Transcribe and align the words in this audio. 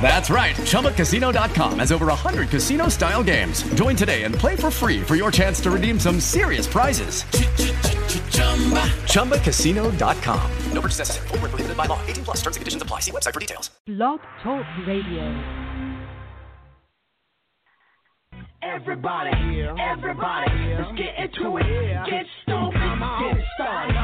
That's 0.00 0.30
right. 0.30 0.56
ChumbaCasino.com 0.56 1.78
has 1.78 1.92
over 1.92 2.06
100 2.06 2.48
casino 2.48 2.88
style 2.88 3.22
games. 3.22 3.62
Join 3.74 3.94
today 3.94 4.24
and 4.24 4.34
play 4.34 4.56
for 4.56 4.70
free 4.70 5.00
for 5.02 5.14
your 5.14 5.30
chance 5.30 5.60
to 5.60 5.70
redeem 5.70 6.00
some 6.00 6.18
serious 6.18 6.66
prizes. 6.66 7.22
ChumbaCasino.com. 9.04 10.50
No 10.72 10.80
purchase 10.80 10.98
necessary. 10.98 11.28
Full 11.28 11.38
prohibited 11.38 11.76
by 11.76 11.86
law. 11.86 12.00
18 12.06 12.24
plus 12.24 12.38
terms 12.38 12.56
and 12.56 12.62
conditions 12.62 12.82
apply. 12.82 13.00
See 13.00 13.12
website 13.12 13.34
for 13.34 13.40
details. 13.40 13.70
Blog 13.86 14.20
Talk 14.42 14.66
Radio. 14.88 15.60
Everybody, 18.62 19.30
everybody, 19.80 20.74
let's 20.76 20.92
get 20.92 21.16
into 21.16 21.56
it. 21.56 21.64
Get 22.04 22.26
stupid, 22.42 22.74
get 22.74 23.38
it 23.38 23.44
started, 23.54 23.96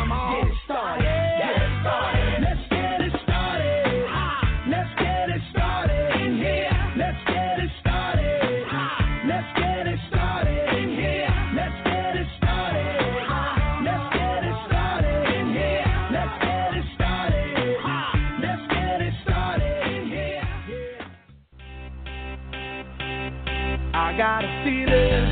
I 24.16 24.18
got 24.18 24.44
a 24.44 24.64
feeling 24.64 25.28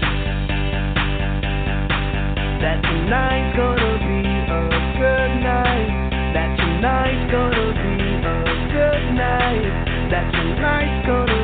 that 2.60 2.82
tonight's 2.84 3.56
gonna 3.56 3.96
be 4.04 4.20
a 4.28 4.60
good 5.00 5.40
night. 5.40 5.88
That 6.34 6.52
tonight's 6.58 7.32
gonna 7.32 7.72
be 7.80 7.96
a 8.20 8.44
good 8.76 9.04
night. 9.16 9.64
That 10.10 10.28
tonight's 10.32 11.06
gonna 11.06 11.43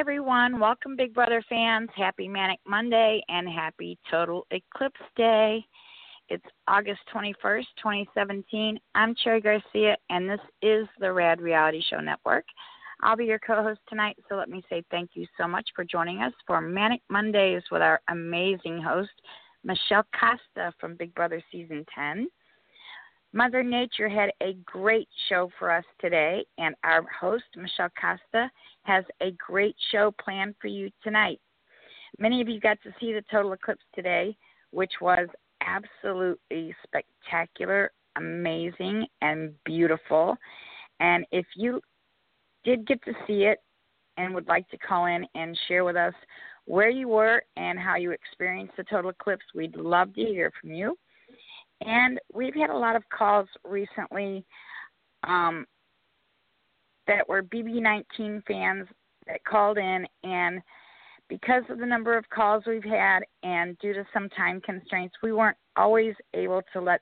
Everyone. 0.00 0.58
Welcome, 0.58 0.96
Big 0.96 1.12
Brother 1.12 1.44
fans. 1.46 1.90
Happy 1.94 2.26
Manic 2.26 2.58
Monday 2.66 3.22
and 3.28 3.46
happy 3.46 3.98
Total 4.10 4.46
Eclipse 4.50 4.98
Day. 5.14 5.62
It's 6.30 6.46
August 6.66 7.00
21st, 7.14 7.66
2017. 7.76 8.80
I'm 8.94 9.14
Cherry 9.22 9.42
Garcia, 9.42 9.98
and 10.08 10.26
this 10.26 10.40
is 10.62 10.86
the 11.00 11.12
Rad 11.12 11.42
Reality 11.42 11.82
Show 11.90 12.00
Network. 12.00 12.46
I'll 13.02 13.14
be 13.14 13.26
your 13.26 13.38
co 13.38 13.62
host 13.62 13.80
tonight, 13.90 14.16
so 14.26 14.36
let 14.36 14.48
me 14.48 14.62
say 14.70 14.82
thank 14.90 15.10
you 15.12 15.26
so 15.38 15.46
much 15.46 15.68
for 15.76 15.84
joining 15.84 16.22
us 16.22 16.32
for 16.46 16.62
Manic 16.62 17.02
Mondays 17.10 17.62
with 17.70 17.82
our 17.82 18.00
amazing 18.08 18.80
host, 18.80 19.10
Michelle 19.64 20.06
Costa 20.18 20.72
from 20.80 20.96
Big 20.96 21.14
Brother 21.14 21.42
Season 21.52 21.84
10. 21.94 22.26
Mother 23.32 23.62
Nature 23.62 24.08
had 24.08 24.32
a 24.42 24.54
great 24.64 25.08
show 25.28 25.50
for 25.56 25.70
us 25.70 25.84
today, 26.00 26.44
and 26.58 26.74
our 26.82 27.04
host, 27.20 27.44
Michelle 27.56 27.90
Costa, 28.00 28.50
has 28.82 29.04
a 29.20 29.30
great 29.32 29.76
show 29.92 30.12
planned 30.22 30.56
for 30.60 30.66
you 30.66 30.90
tonight. 31.04 31.40
Many 32.18 32.40
of 32.40 32.48
you 32.48 32.58
got 32.58 32.82
to 32.82 32.92
see 32.98 33.12
the 33.12 33.22
total 33.30 33.52
eclipse 33.52 33.84
today, 33.94 34.36
which 34.72 34.90
was 35.00 35.28
absolutely 35.60 36.74
spectacular, 36.82 37.92
amazing, 38.16 39.06
and 39.22 39.54
beautiful. 39.64 40.36
And 40.98 41.24
if 41.30 41.46
you 41.54 41.80
did 42.64 42.84
get 42.84 43.02
to 43.04 43.12
see 43.28 43.44
it 43.44 43.58
and 44.16 44.34
would 44.34 44.48
like 44.48 44.68
to 44.70 44.78
call 44.78 45.06
in 45.06 45.24
and 45.36 45.56
share 45.68 45.84
with 45.84 45.96
us 45.96 46.14
where 46.64 46.90
you 46.90 47.06
were 47.06 47.42
and 47.56 47.78
how 47.78 47.94
you 47.94 48.10
experienced 48.10 48.76
the 48.76 48.84
total 48.84 49.10
eclipse, 49.10 49.44
we'd 49.54 49.76
love 49.76 50.12
to 50.14 50.20
hear 50.20 50.50
from 50.60 50.72
you. 50.72 50.96
And 51.80 52.20
we've 52.32 52.54
had 52.54 52.70
a 52.70 52.76
lot 52.76 52.96
of 52.96 53.02
calls 53.08 53.48
recently 53.64 54.44
um, 55.24 55.66
that 57.06 57.28
were 57.28 57.42
BB19 57.42 58.42
fans 58.46 58.86
that 59.26 59.44
called 59.44 59.78
in, 59.78 60.06
and 60.24 60.60
because 61.28 61.62
of 61.70 61.78
the 61.78 61.86
number 61.86 62.16
of 62.16 62.28
calls 62.28 62.64
we've 62.66 62.84
had 62.84 63.20
and 63.42 63.78
due 63.78 63.94
to 63.94 64.04
some 64.12 64.28
time 64.30 64.60
constraints, 64.60 65.14
we 65.22 65.32
weren't 65.32 65.56
always 65.76 66.14
able 66.34 66.62
to 66.72 66.80
let 66.80 67.00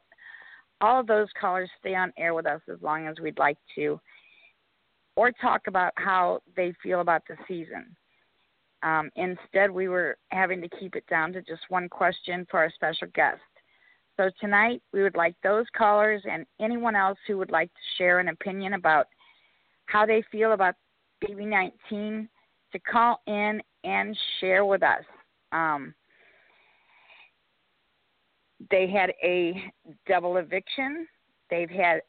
all 0.81 1.01
of 1.01 1.07
those 1.07 1.29
callers 1.41 1.71
stay 1.81 1.95
on 1.95 2.13
air 2.17 2.35
with 2.35 2.47
us 2.47 2.61
as 2.73 2.81
long 2.83 3.07
as 3.07 3.17
we'd 3.21 3.39
like 3.39 3.59
to, 3.75 3.99
or 5.17 5.33
talk 5.33 5.63
about 5.67 5.93
how 5.97 6.41
they 6.57 6.73
feel 6.83 7.01
about 7.01 7.23
the 7.29 7.37
season. 7.49 7.97
Um, 8.83 9.11
instead, 9.17 9.71
we 9.71 9.89
were 9.89 10.17
having 10.29 10.61
to 10.61 10.69
keep 10.79 10.95
it 10.95 11.05
down 11.09 11.33
to 11.33 11.43
just 11.43 11.63
one 11.69 11.89
question 11.89 12.47
for 12.49 12.61
our 12.61 12.71
special 12.71 13.09
guest. 13.15 13.41
So 14.19 14.31
tonight, 14.41 14.83
we 14.93 15.05
would 15.05 15.15
like 15.15 15.37
those 15.45 15.67
callers 15.77 16.23
and 16.29 16.45
anyone 16.61 16.97
else 16.97 17.19
who 17.27 17.39
would 17.39 17.53
like 17.53 17.69
to 17.69 17.81
share 17.97 18.19
an 18.19 18.29
opinion 18.29 18.73
about 18.73 19.07
how 19.87 20.05
they 20.05 20.25
feel 20.33 20.53
about 20.53 20.75
BB19 21.25 22.29
to 22.73 22.79
call 22.81 23.21
in 23.29 23.63
and 23.85 24.19
share 24.41 24.65
with 24.65 24.83
us. 24.83 25.05
Um, 25.53 25.95
they 28.73 28.89
had 28.91 29.13
a 29.23 29.55
double 30.09 30.39
eviction. 30.39 31.07
They've 31.49 31.71
had 31.71 32.01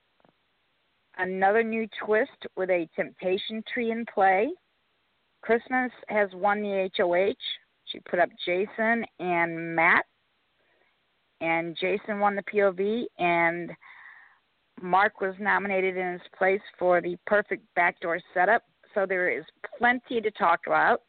another 1.20 1.64
new 1.64 1.88
twist 2.04 2.48
with 2.58 2.72
a 2.72 2.90
temptation 2.96 3.64
tree 3.72 3.92
in 3.92 4.04
play. 4.12 4.50
Christmas 5.42 5.92
has 6.08 6.30
won 6.34 6.64
the 6.64 6.90
HOH. 6.98 7.36
She 7.86 8.00
put 8.10 8.20
up 8.20 8.30
Jason 8.46 9.06
and 9.20 9.76
Matt, 9.76 10.06
and 11.42 11.78
Jason 11.80 12.20
won 12.20 12.36
the 12.36 12.44
POV, 12.44 13.06
and 13.18 13.72
Mark 14.82 15.22
was 15.22 15.36
nominated 15.40 15.98
in 15.98 16.14
his 16.14 16.22
place 16.38 16.62
for 16.78 17.02
the 17.02 17.18
perfect 17.26 17.64
backdoor 17.76 18.20
setup. 18.34 18.64
So 18.94 19.06
there 19.06 19.30
is 19.30 19.44
plenty 19.78 20.22
to 20.22 20.32
talk 20.32 20.62
about. 20.68 21.02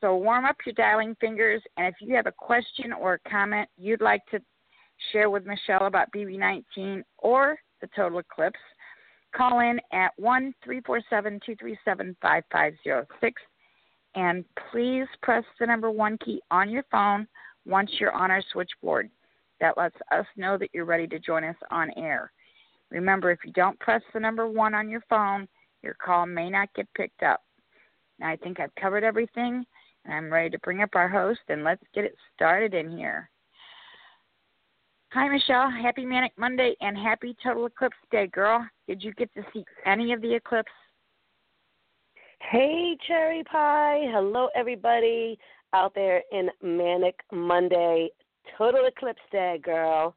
So 0.00 0.16
warm 0.16 0.44
up 0.44 0.56
your 0.66 0.74
dialing 0.74 1.16
fingers, 1.20 1.62
and 1.76 1.86
if 1.86 1.94
you 2.00 2.14
have 2.16 2.26
a 2.26 2.32
question 2.32 2.92
or 2.92 3.14
a 3.14 3.30
comment 3.30 3.68
you'd 3.76 4.00
like 4.00 4.22
to 4.32 4.40
share 5.12 5.30
with 5.30 5.46
Michelle 5.46 5.86
about 5.86 6.08
BB19 6.14 7.02
or 7.18 7.56
the 7.80 7.88
total 7.94 8.18
eclipse, 8.18 8.58
call 9.34 9.60
in 9.60 9.80
at 9.92 10.12
one 10.16 10.52
three 10.64 10.80
four 10.80 11.00
seven 11.08 11.40
two 11.44 11.56
three 11.56 11.78
seven 11.84 12.16
five 12.20 12.42
five 12.50 12.74
zero 12.82 13.06
six, 13.20 13.40
and 14.14 14.44
please 14.70 15.06
press 15.22 15.44
the 15.60 15.66
number 15.66 15.90
one 15.90 16.18
key 16.18 16.40
on 16.50 16.68
your 16.68 16.84
phone 16.90 17.26
once 17.64 17.90
you're 17.98 18.12
on 18.12 18.30
our 18.30 18.42
switchboard. 18.52 19.08
That 19.62 19.78
lets 19.78 19.96
us 20.10 20.26
know 20.36 20.58
that 20.58 20.70
you're 20.74 20.84
ready 20.84 21.06
to 21.06 21.20
join 21.20 21.44
us 21.44 21.56
on 21.70 21.92
air. 21.96 22.32
Remember, 22.90 23.30
if 23.30 23.38
you 23.44 23.52
don't 23.52 23.78
press 23.78 24.02
the 24.12 24.18
number 24.18 24.48
one 24.48 24.74
on 24.74 24.90
your 24.90 25.04
phone, 25.08 25.46
your 25.82 25.94
call 25.94 26.26
may 26.26 26.50
not 26.50 26.74
get 26.74 26.92
picked 26.94 27.22
up. 27.22 27.40
Now, 28.18 28.28
I 28.28 28.36
think 28.36 28.58
I've 28.58 28.74
covered 28.74 29.04
everything, 29.04 29.64
and 30.04 30.12
I'm 30.12 30.32
ready 30.32 30.50
to 30.50 30.58
bring 30.58 30.82
up 30.82 30.90
our 30.94 31.08
host, 31.08 31.40
and 31.48 31.62
let's 31.62 31.82
get 31.94 32.04
it 32.04 32.16
started 32.34 32.74
in 32.74 32.90
here. 32.98 33.30
Hi, 35.12 35.28
Michelle. 35.28 35.70
Happy 35.70 36.04
Manic 36.04 36.32
Monday 36.36 36.74
and 36.80 36.98
happy 36.98 37.36
Total 37.40 37.66
Eclipse 37.66 37.96
Day, 38.10 38.26
girl. 38.26 38.66
Did 38.88 39.00
you 39.00 39.14
get 39.14 39.32
to 39.34 39.44
see 39.52 39.64
any 39.86 40.12
of 40.12 40.20
the 40.22 40.34
eclipse? 40.34 40.72
Hey, 42.40 42.96
Cherry 43.06 43.44
Pie. 43.44 44.06
Hello, 44.10 44.48
everybody 44.56 45.38
out 45.72 45.94
there 45.94 46.22
in 46.32 46.50
Manic 46.62 47.20
Monday. 47.30 48.08
Total 48.58 48.86
Eclipse 48.86 49.20
Day, 49.30 49.60
girl. 49.62 50.14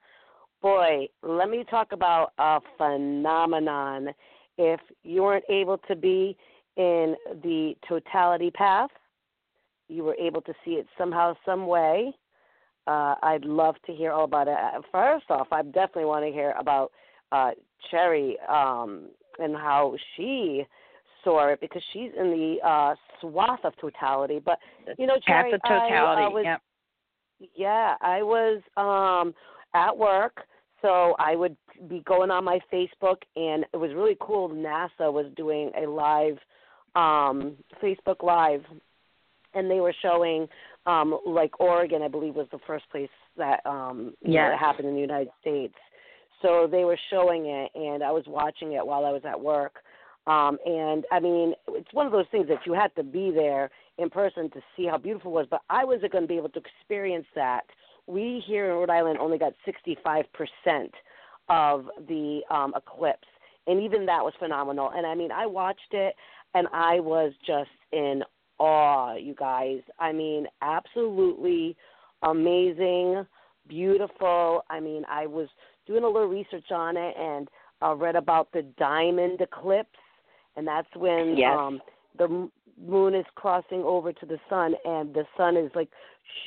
Boy, 0.61 1.07
let 1.21 1.49
me 1.49 1.63
talk 1.69 1.91
about 1.91 2.33
a 2.37 2.59
phenomenon. 2.77 4.09
If 4.57 4.79
you 5.03 5.23
weren't 5.23 5.45
able 5.49 5.77
to 5.87 5.95
be 5.95 6.37
in 6.77 7.15
the 7.43 7.75
totality 7.87 8.51
path, 8.51 8.89
you 9.87 10.03
were 10.03 10.15
able 10.15 10.41
to 10.41 10.53
see 10.63 10.71
it 10.71 10.87
somehow, 10.97 11.35
some 11.45 11.67
way. 11.67 12.13
Uh, 12.87 13.15
I'd 13.23 13.45
love 13.45 13.75
to 13.85 13.93
hear 13.93 14.11
all 14.11 14.25
about 14.25 14.47
it. 14.47 14.55
Uh, 14.55 14.81
First 14.91 15.25
off, 15.29 15.47
I 15.51 15.61
definitely 15.63 16.05
want 16.05 16.25
to 16.25 16.31
hear 16.31 16.53
about 16.57 16.91
uh, 17.31 17.51
Cherry 17.91 18.37
um, 18.47 19.09
and 19.39 19.55
how 19.55 19.95
she 20.15 20.65
saw 21.23 21.47
it 21.49 21.59
because 21.61 21.81
she's 21.91 22.11
in 22.17 22.29
the 22.29 22.67
uh, 22.67 22.95
swath 23.19 23.59
of 23.63 23.73
totality. 23.77 24.39
But 24.43 24.59
you 24.97 25.07
know, 25.07 25.17
Cherry, 25.25 25.53
of 25.53 25.61
I, 25.63 25.67
uh, 25.67 25.79
totality. 25.79 26.33
was, 26.33 26.43
yep. 26.45 26.61
Yeah, 27.55 27.95
I 28.01 28.21
was 28.23 28.61
um 28.77 29.33
at 29.73 29.95
work, 29.97 30.41
so 30.81 31.15
I 31.19 31.35
would 31.35 31.55
be 31.89 32.01
going 32.05 32.31
on 32.31 32.43
my 32.43 32.59
Facebook 32.71 33.17
and 33.35 33.65
it 33.73 33.77
was 33.77 33.91
really 33.93 34.17
cool 34.19 34.49
NASA 34.49 35.11
was 35.11 35.25
doing 35.35 35.71
a 35.77 35.87
live 35.89 36.37
um 36.95 37.57
Facebook 37.83 38.23
live 38.23 38.63
and 39.53 39.69
they 39.69 39.79
were 39.81 39.95
showing 40.01 40.47
um 40.85 41.19
like 41.25 41.59
Oregon 41.59 42.01
I 42.01 42.07
believe 42.07 42.35
was 42.35 42.47
the 42.51 42.59
first 42.65 42.89
place 42.89 43.09
that 43.37 43.65
um 43.65 44.13
know, 44.21 44.31
Yes. 44.31 44.59
happened 44.59 44.87
in 44.87 44.95
the 44.95 45.01
United 45.01 45.29
States. 45.41 45.75
So 46.41 46.67
they 46.69 46.85
were 46.85 46.99
showing 47.09 47.47
it 47.47 47.71
and 47.75 48.03
I 48.03 48.11
was 48.11 48.23
watching 48.27 48.73
it 48.73 48.85
while 48.85 49.05
I 49.05 49.11
was 49.11 49.23
at 49.25 49.39
work. 49.39 49.79
Um 50.27 50.57
and 50.65 51.05
I 51.11 51.19
mean 51.19 51.53
it's 51.69 51.93
one 51.93 52.05
of 52.05 52.11
those 52.11 52.25
things 52.31 52.47
that 52.47 52.65
you 52.65 52.73
had 52.73 52.95
to 52.95 53.03
be 53.03 53.31
there 53.31 53.69
in 53.97 54.09
person 54.09 54.49
to 54.51 54.61
see 54.75 54.85
how 54.85 54.97
beautiful 54.97 55.31
it 55.31 55.35
was, 55.35 55.47
but 55.49 55.61
I 55.69 55.85
wasn't 55.85 56.11
going 56.11 56.23
to 56.23 56.27
be 56.27 56.37
able 56.37 56.49
to 56.49 56.59
experience 56.59 57.27
that. 57.35 57.61
We 58.07 58.43
here 58.45 58.65
in 58.65 58.77
Rhode 58.77 58.89
Island 58.89 59.19
only 59.19 59.37
got 59.37 59.53
65% 59.65 60.25
of 61.49 61.85
the 62.07 62.41
um, 62.49 62.73
eclipse, 62.75 63.27
and 63.67 63.81
even 63.81 64.05
that 64.05 64.23
was 64.23 64.33
phenomenal. 64.37 64.91
And 64.95 65.07
I 65.07 65.15
mean, 65.15 65.31
I 65.31 65.45
watched 65.45 65.91
it, 65.91 66.13
and 66.53 66.67
I 66.73 66.99
was 66.99 67.33
just 67.45 67.69
in 67.91 68.21
awe, 68.59 69.15
you 69.15 69.33
guys. 69.33 69.79
I 69.99 70.11
mean, 70.11 70.45
absolutely 70.61 71.75
amazing, 72.21 73.25
beautiful. 73.67 74.63
I 74.69 74.79
mean, 74.79 75.03
I 75.09 75.25
was 75.25 75.47
doing 75.87 76.03
a 76.03 76.07
little 76.07 76.27
research 76.27 76.71
on 76.71 76.97
it 76.97 77.15
and 77.17 77.47
uh, 77.81 77.95
read 77.95 78.15
about 78.15 78.51
the 78.51 78.63
diamond 78.77 79.41
eclipse, 79.41 79.89
and 80.55 80.67
that's 80.67 80.93
when 80.95 81.37
Yes. 81.37 81.57
um, 81.57 81.81
the 82.17 82.49
moon 82.77 83.15
is 83.15 83.25
crossing 83.35 83.83
over 83.83 84.11
to 84.13 84.25
the 84.25 84.39
sun, 84.49 84.75
and 84.85 85.13
the 85.13 85.25
sun 85.37 85.57
is 85.57 85.71
like, 85.75 85.89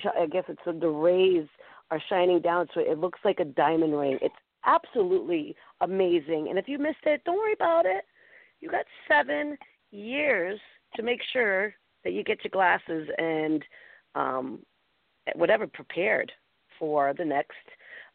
sh- 0.01 0.07
I 0.19 0.27
guess 0.27 0.45
it's 0.49 0.61
the 0.65 0.89
rays 0.89 1.47
are 1.91 2.01
shining 2.09 2.41
down, 2.41 2.69
so 2.75 2.81
it 2.81 2.99
looks 2.99 3.21
like 3.25 3.41
a 3.41 3.45
diamond 3.45 3.99
ring. 3.99 4.19
It's 4.21 4.35
absolutely 4.65 5.57
amazing. 5.81 6.49
And 6.49 6.59
if 6.59 6.69
you 6.69 6.79
missed 6.79 7.05
it, 7.05 7.23
don't 7.25 7.37
worry 7.37 7.55
about 7.55 7.87
it. 7.87 8.05
You 8.61 8.71
got 8.71 8.85
seven 9.07 9.57
years 9.91 10.61
to 10.97 11.03
make 11.03 11.21
sure 11.33 11.75
that 12.05 12.13
you 12.13 12.23
get 12.23 12.45
your 12.45 12.51
glasses 12.51 13.09
and 13.19 13.65
um, 14.15 14.61
whatever 15.35 15.67
prepared 15.67 16.33
for 16.79 17.15
the 17.17 17.25
next 17.25 17.57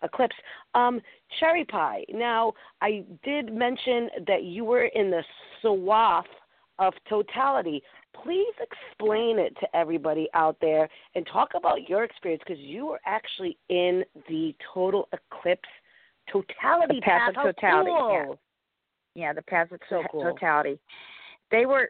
eclipse. 0.04 0.36
Um, 0.76 1.02
cherry 1.40 1.66
pie. 1.66 2.04
Now, 2.10 2.54
I 2.82 3.04
did 3.24 3.54
mention 3.54 4.10
that 4.28 4.44
you 4.44 4.66
were 4.66 4.86
in 4.86 5.10
the 5.10 5.24
swath 5.62 6.26
of 6.80 6.94
totality. 7.10 7.82
Please 8.24 8.54
explain 8.60 9.40
it 9.40 9.56
to 9.60 9.76
everybody 9.76 10.28
out 10.34 10.58
there 10.62 10.88
and 11.16 11.26
talk 11.32 11.50
about 11.56 11.90
your 11.90 12.04
experience 12.04 12.44
because 12.46 12.62
you 12.62 12.86
were 12.86 13.00
actually 13.06 13.58
in 13.70 14.04
the 14.30 14.56
total 14.74 15.08
eclipse 15.14 15.70
totality 16.32 16.96
The 16.96 17.02
path 17.02 17.30
of 17.30 17.56
totality, 17.56 17.92
yeah. 17.92 18.26
cool. 18.26 18.40
Yeah, 19.16 19.34
the 19.34 19.42
path 19.44 19.72
of 19.72 19.80
So 19.90 20.04
cool. 20.12 20.24
totality. 20.24 20.80
They 21.52 21.66
were 21.66 21.90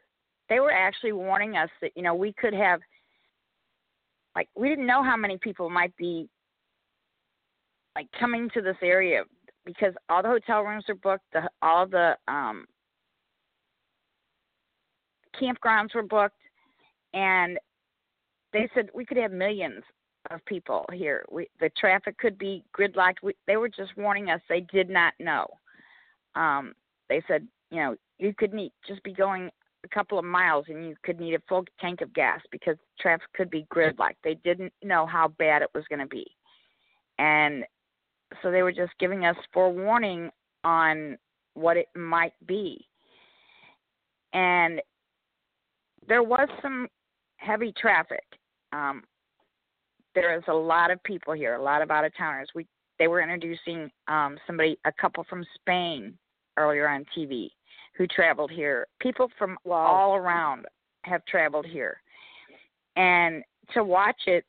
they 0.49 0.59
were 0.59 0.71
actually 0.71 1.13
warning 1.13 1.55
us 1.55 1.69
that 1.81 1.91
you 1.95 2.03
know 2.03 2.15
we 2.15 2.33
could 2.33 2.53
have 2.53 2.79
like 4.35 4.49
we 4.55 4.67
didn't 4.69 4.85
know 4.85 5.03
how 5.03 5.15
many 5.15 5.37
people 5.37 5.69
might 5.69 5.95
be 5.97 6.27
like 7.95 8.07
coming 8.19 8.49
to 8.53 8.61
this 8.61 8.77
area 8.81 9.23
because 9.65 9.93
all 10.09 10.21
the 10.21 10.29
hotel 10.29 10.61
rooms 10.61 10.85
are 10.89 10.95
booked, 10.95 11.25
the, 11.33 11.49
all 11.61 11.87
the 11.87 12.15
um 12.27 12.65
campgrounds 15.41 15.95
were 15.95 16.03
booked, 16.03 16.41
and 17.13 17.57
they 18.51 18.69
said 18.73 18.89
we 18.93 19.05
could 19.05 19.17
have 19.17 19.31
millions 19.31 19.83
of 20.31 20.43
people 20.45 20.85
here. 20.93 21.25
We, 21.31 21.49
the 21.59 21.69
traffic 21.77 22.17
could 22.17 22.37
be 22.37 22.63
gridlocked. 22.77 23.15
We, 23.23 23.33
they 23.47 23.57
were 23.57 23.69
just 23.69 23.95
warning 23.97 24.29
us. 24.29 24.41
They 24.47 24.61
did 24.71 24.89
not 24.89 25.13
know. 25.19 25.47
Um, 26.35 26.73
they 27.09 27.21
said, 27.27 27.47
you 27.71 27.77
know, 27.77 27.95
you 28.19 28.33
could 28.37 28.53
need 28.53 28.71
just 28.87 29.03
be 29.03 29.13
going 29.13 29.49
a 29.83 29.87
couple 29.89 30.17
of 30.17 30.25
miles 30.25 30.65
and 30.69 30.85
you 30.85 30.95
could 31.03 31.19
need 31.19 31.33
a 31.33 31.41
full 31.49 31.65
tank 31.79 32.01
of 32.01 32.13
gas 32.13 32.39
because 32.51 32.77
traffic 32.99 33.27
could 33.35 33.49
be 33.49 33.65
gridlocked. 33.73 34.15
They 34.23 34.35
didn't 34.35 34.71
know 34.81 35.05
how 35.05 35.27
bad 35.39 35.61
it 35.61 35.69
was 35.73 35.83
going 35.89 35.99
to 35.99 36.07
be, 36.07 36.25
and 37.19 37.65
so 38.41 38.51
they 38.51 38.63
were 38.63 38.71
just 38.71 38.91
giving 38.99 39.25
us 39.25 39.35
forewarning 39.53 40.29
on 40.63 41.17
what 41.53 41.77
it 41.77 41.87
might 41.95 42.33
be. 42.45 42.85
And 44.33 44.81
there 46.07 46.23
was 46.23 46.47
some 46.61 46.87
heavy 47.37 47.73
traffic. 47.79 48.23
Um, 48.71 49.03
there 50.15 50.35
is 50.37 50.43
a 50.47 50.53
lot 50.53 50.91
of 50.91 51.01
people 51.03 51.33
here, 51.33 51.55
a 51.55 51.61
lot 51.61 51.81
of 51.81 51.91
out 51.91 52.05
of 52.05 52.15
towners. 52.17 52.49
We 52.55 52.65
they 52.99 53.07
were 53.07 53.21
introducing 53.21 53.89
um, 54.07 54.37
somebody, 54.45 54.77
a 54.85 54.91
couple 54.91 55.25
from 55.27 55.43
Spain 55.55 56.17
earlier 56.57 56.87
on 56.87 57.05
TV 57.17 57.49
who 57.97 58.07
traveled 58.07 58.51
here. 58.51 58.87
People 58.99 59.29
from 59.37 59.57
all 59.69 60.15
around 60.15 60.65
have 61.03 61.25
traveled 61.25 61.65
here, 61.65 62.01
and 62.95 63.43
to 63.73 63.83
watch 63.83 64.21
it 64.27 64.45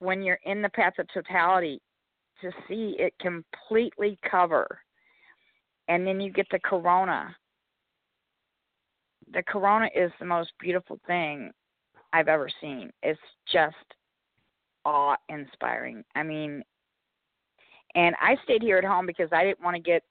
when 0.00 0.22
you're 0.22 0.40
in 0.44 0.60
the 0.60 0.68
path 0.70 0.94
of 0.98 1.06
totality, 1.12 1.80
to 2.40 2.50
see 2.68 2.96
it 2.98 3.14
completely 3.20 4.18
cover, 4.28 4.66
and 5.88 6.06
then 6.06 6.20
you 6.20 6.32
get 6.32 6.46
the 6.50 6.58
corona. 6.58 7.34
The 9.32 9.42
corona 9.42 9.88
is 9.94 10.10
the 10.18 10.26
most 10.26 10.50
beautiful 10.58 10.98
thing 11.06 11.52
I've 12.12 12.28
ever 12.28 12.48
seen. 12.60 12.90
It's 13.02 13.20
just 13.52 13.76
awe 14.84 15.16
inspiring. 15.28 16.02
I 16.14 16.22
mean, 16.22 16.62
and 17.94 18.16
I 18.20 18.36
stayed 18.44 18.62
here 18.62 18.78
at 18.78 18.84
home 18.84 19.06
because 19.06 19.28
I 19.32 19.44
didn't 19.44 19.62
want 19.62 19.76
to 19.76 19.82
get 19.82 20.02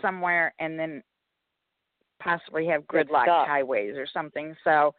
somewhere 0.00 0.54
and 0.58 0.78
then 0.78 1.02
possibly 2.22 2.66
have 2.66 2.82
gridlocked 2.86 3.46
highways 3.46 3.96
or 3.96 4.06
something. 4.06 4.54
So 4.64 4.94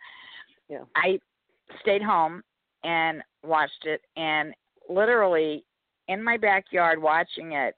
Yeah. 0.70 0.84
I 0.96 1.20
stayed 1.82 2.02
home 2.02 2.44
and 2.88 3.22
watched 3.44 3.86
it 3.86 4.02
and 4.16 4.54
literally 4.90 5.66
in 6.08 6.24
my 6.24 6.38
backyard 6.38 7.02
watching 7.02 7.52
it 7.52 7.76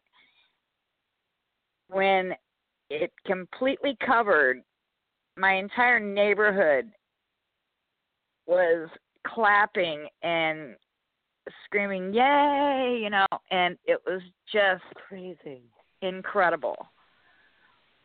when 1.88 2.34
it 2.92 3.12
completely 3.26 3.98
covered 4.06 4.62
my 5.36 5.54
entire 5.56 6.00
neighborhood 6.00 6.92
was 8.46 8.88
clapping 9.26 10.06
and 10.22 10.76
screaming 11.66 12.14
yay 12.14 13.00
you 13.02 13.10
know 13.10 13.26
and 13.50 13.78
it 13.86 14.00
was 14.06 14.22
just 14.54 14.84
Crazy. 15.08 15.64
incredible 16.04 16.78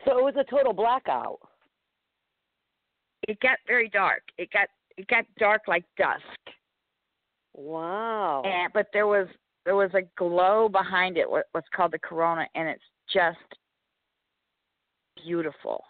So 0.06 0.18
it 0.18 0.24
was 0.24 0.34
a 0.38 0.50
total 0.50 0.72
blackout. 0.72 1.38
it 3.28 3.38
got 3.40 3.58
very 3.66 3.90
dark 3.90 4.22
it 4.38 4.50
got 4.50 4.68
it 4.96 5.06
got 5.08 5.26
dark 5.38 5.62
like 5.68 5.84
dusk 5.98 6.22
Wow. 7.54 8.42
and 8.44 8.72
but 8.72 8.88
there 8.92 9.06
was 9.06 9.28
there 9.64 9.76
was 9.76 9.90
a 9.94 10.02
glow 10.16 10.68
behind 10.68 11.16
it 11.16 11.28
what, 11.30 11.46
what's 11.52 11.68
called 11.74 11.92
the 11.92 11.98
corona 11.98 12.46
and 12.54 12.68
it's 12.68 12.82
just 13.12 13.38
beautiful 15.24 15.82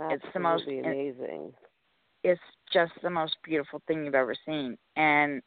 it's 0.00 0.24
the 0.32 0.40
most- 0.40 0.66
amazing. 0.66 1.52
it's 2.24 2.40
just 2.72 2.92
the 3.02 3.10
most 3.10 3.36
beautiful 3.44 3.80
thing 3.86 4.04
you've 4.04 4.14
ever 4.14 4.34
seen 4.46 4.76
and 4.96 5.42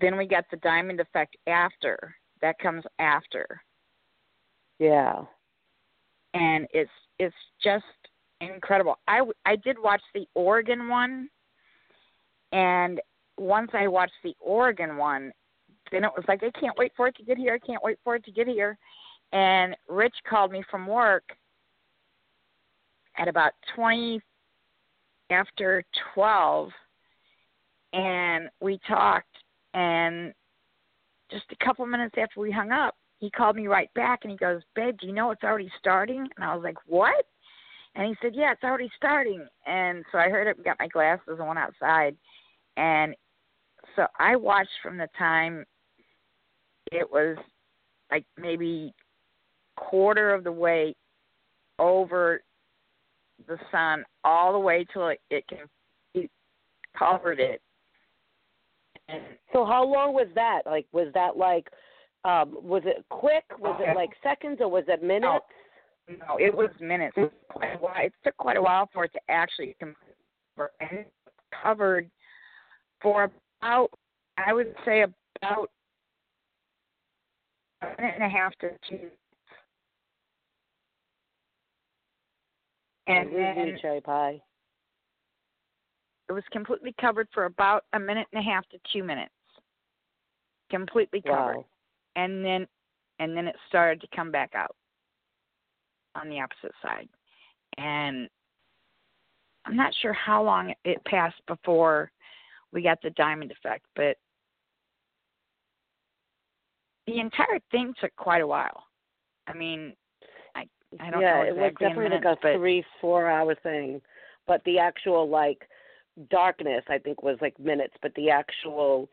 then 0.00 0.16
we 0.16 0.26
got 0.26 0.44
the 0.50 0.56
diamond 0.58 1.00
effect 1.00 1.36
after 1.46 2.14
that 2.42 2.58
comes 2.58 2.82
after 2.98 3.62
Yeah. 4.78 5.24
and 6.34 6.66
it's 6.72 6.90
it's 7.20 7.34
just 7.62 7.84
incredible. 8.40 8.98
I 9.06 9.20
I 9.46 9.54
did 9.56 9.78
watch 9.78 10.02
the 10.14 10.26
Oregon 10.34 10.88
one, 10.88 11.28
and 12.54 13.00
once 13.36 13.70
I 13.74 13.88
watched 13.88 14.12
the 14.22 14.34
Oregon 14.40 14.96
one, 14.96 15.32
then 15.90 16.04
it 16.04 16.10
was 16.16 16.24
like 16.28 16.42
I 16.42 16.50
can't 16.58 16.78
wait 16.78 16.92
for 16.96 17.08
it 17.08 17.16
to 17.16 17.24
get 17.24 17.36
here. 17.36 17.54
I 17.54 17.66
can't 17.66 17.82
wait 17.82 17.98
for 18.04 18.14
it 18.14 18.24
to 18.24 18.30
get 18.30 18.46
here. 18.46 18.78
And 19.32 19.76
Rich 19.88 20.14
called 20.28 20.52
me 20.52 20.62
from 20.70 20.86
work 20.86 21.24
at 23.18 23.28
about 23.28 23.52
twenty 23.74 24.20
after 25.30 25.84
twelve, 26.14 26.70
and 27.92 28.48
we 28.60 28.78
talked. 28.88 29.26
And 29.74 30.32
just 31.32 31.44
a 31.50 31.64
couple 31.64 31.84
minutes 31.84 32.14
after 32.16 32.40
we 32.40 32.52
hung 32.52 32.70
up, 32.70 32.94
he 33.18 33.28
called 33.30 33.56
me 33.56 33.66
right 33.66 33.92
back 33.94 34.20
and 34.22 34.30
he 34.30 34.36
goes, 34.36 34.62
Babe, 34.76 34.96
do 35.00 35.08
you 35.08 35.12
know 35.12 35.32
it's 35.32 35.42
already 35.42 35.70
starting? 35.80 36.28
And 36.36 36.44
I 36.44 36.54
was 36.54 36.62
like, 36.62 36.76
What? 36.86 37.26
And 37.96 38.06
he 38.06 38.14
said, 38.22 38.32
Yeah, 38.36 38.52
it's 38.52 38.62
already 38.62 38.90
starting. 38.96 39.44
And 39.66 40.04
so 40.12 40.18
I 40.18 40.28
heard 40.28 40.46
it 40.46 40.56
and 40.56 40.64
got 40.64 40.76
my 40.78 40.86
glasses 40.86 41.24
and 41.26 41.46
went 41.46 41.58
outside. 41.58 42.16
And 42.76 43.14
so 43.96 44.06
I 44.18 44.36
watched 44.36 44.70
from 44.82 44.96
the 44.96 45.08
time 45.16 45.64
it 46.92 47.10
was 47.10 47.36
like 48.10 48.24
maybe 48.36 48.92
quarter 49.76 50.32
of 50.32 50.44
the 50.44 50.52
way 50.52 50.94
over 51.78 52.42
the 53.48 53.58
sun 53.70 54.04
all 54.22 54.52
the 54.52 54.58
way 54.58 54.86
till 54.92 55.08
it, 55.08 55.20
it 55.30 55.46
can 55.48 55.58
it 56.14 56.30
covered 56.96 57.40
it. 57.40 57.60
And 59.08 59.22
So 59.52 59.64
how 59.64 59.84
long 59.84 60.14
was 60.14 60.28
that? 60.34 60.62
Like, 60.64 60.86
was 60.92 61.08
that 61.14 61.36
like, 61.36 61.68
um, 62.24 62.56
was 62.62 62.82
it 62.86 63.04
quick? 63.10 63.44
Was 63.58 63.78
it 63.80 63.94
like 63.94 64.10
seconds 64.22 64.58
or 64.60 64.68
was 64.68 64.84
it 64.88 65.02
minutes? 65.02 65.44
No, 66.08 66.36
it 66.38 66.54
was 66.54 66.70
minutes. 66.80 67.14
It, 67.16 67.22
was 67.22 67.30
quite 67.48 67.74
a 67.74 67.78
while. 67.78 67.94
it 67.98 68.12
took 68.24 68.36
quite 68.36 68.56
a 68.56 68.62
while 68.62 68.88
for 68.92 69.04
it 69.04 69.12
to 69.12 69.20
actually 69.28 69.76
cover, 69.80 70.70
and 70.80 71.00
it 71.00 71.12
covered 71.62 72.10
for 73.02 73.30
about, 73.60 73.90
I 74.38 74.52
would 74.52 74.74
say 74.84 75.02
about 75.02 75.70
a 77.82 77.86
minute 78.00 78.14
and 78.14 78.24
a 78.24 78.28
half 78.28 78.54
to 78.60 78.70
two. 78.88 79.10
And 83.06 83.34
then 83.34 83.78
cherry 83.82 84.00
pie? 84.00 84.40
it 86.28 86.32
was 86.32 86.44
completely 86.52 86.94
covered 87.00 87.28
for 87.34 87.44
about 87.44 87.84
a 87.92 88.00
minute 88.00 88.26
and 88.32 88.40
a 88.40 88.50
half 88.50 88.66
to 88.70 88.78
two 88.92 89.04
minutes. 89.04 89.30
Completely 90.70 91.20
covered. 91.20 91.56
Wow. 91.58 91.64
and 92.16 92.44
then 92.44 92.66
and 93.20 93.36
then 93.36 93.46
it 93.46 93.56
started 93.68 94.00
to 94.00 94.08
come 94.16 94.30
back 94.30 94.52
out 94.54 94.74
on 96.14 96.28
the 96.28 96.40
opposite 96.40 96.72
side 96.82 97.08
and 97.76 98.28
i'm 99.66 99.76
not 99.76 99.92
sure 100.00 100.12
how 100.12 100.42
long 100.42 100.72
it 100.84 101.04
passed 101.04 101.40
before 101.46 102.10
we 102.74 102.82
got 102.82 103.00
the 103.02 103.10
diamond 103.10 103.50
effect 103.50 103.86
but 103.96 104.16
the 107.06 107.18
entire 107.20 107.60
thing 107.70 107.94
took 108.00 108.14
quite 108.16 108.42
a 108.42 108.46
while 108.46 108.84
i 109.46 109.54
mean 109.54 109.94
i 110.54 110.64
i 111.00 111.10
don't 111.10 111.22
yeah, 111.22 111.36
know 111.36 111.42
it 111.42 111.56
was 111.56 111.72
definitely 111.78 112.04
minutes, 112.10 112.24
like 112.42 112.54
a 112.54 112.58
three, 112.58 112.84
four 113.00 113.30
hour 113.30 113.54
thing. 113.62 114.00
But 114.46 114.62
the 114.64 114.78
actual 114.78 115.28
like 115.28 115.68
darkness, 116.30 116.84
I 116.88 116.98
think, 116.98 117.22
was 117.22 117.38
like 117.40 117.58
minutes. 117.58 117.94
But 118.02 118.14
the 118.14 118.30
actual, 118.30 119.08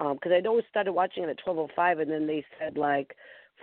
um, 0.00 0.14
because 0.14 0.32
I 0.34 0.40
know 0.40 0.54
we 0.54 0.62
started 0.68 0.92
watching 0.92 1.24
it 1.24 1.28
at 1.28 1.38
twelve 1.38 1.58
oh 1.58 1.68
five, 1.76 1.98
and 1.98 2.10
then 2.10 2.26
they 2.26 2.44
said 2.58 2.76
like 2.76 3.14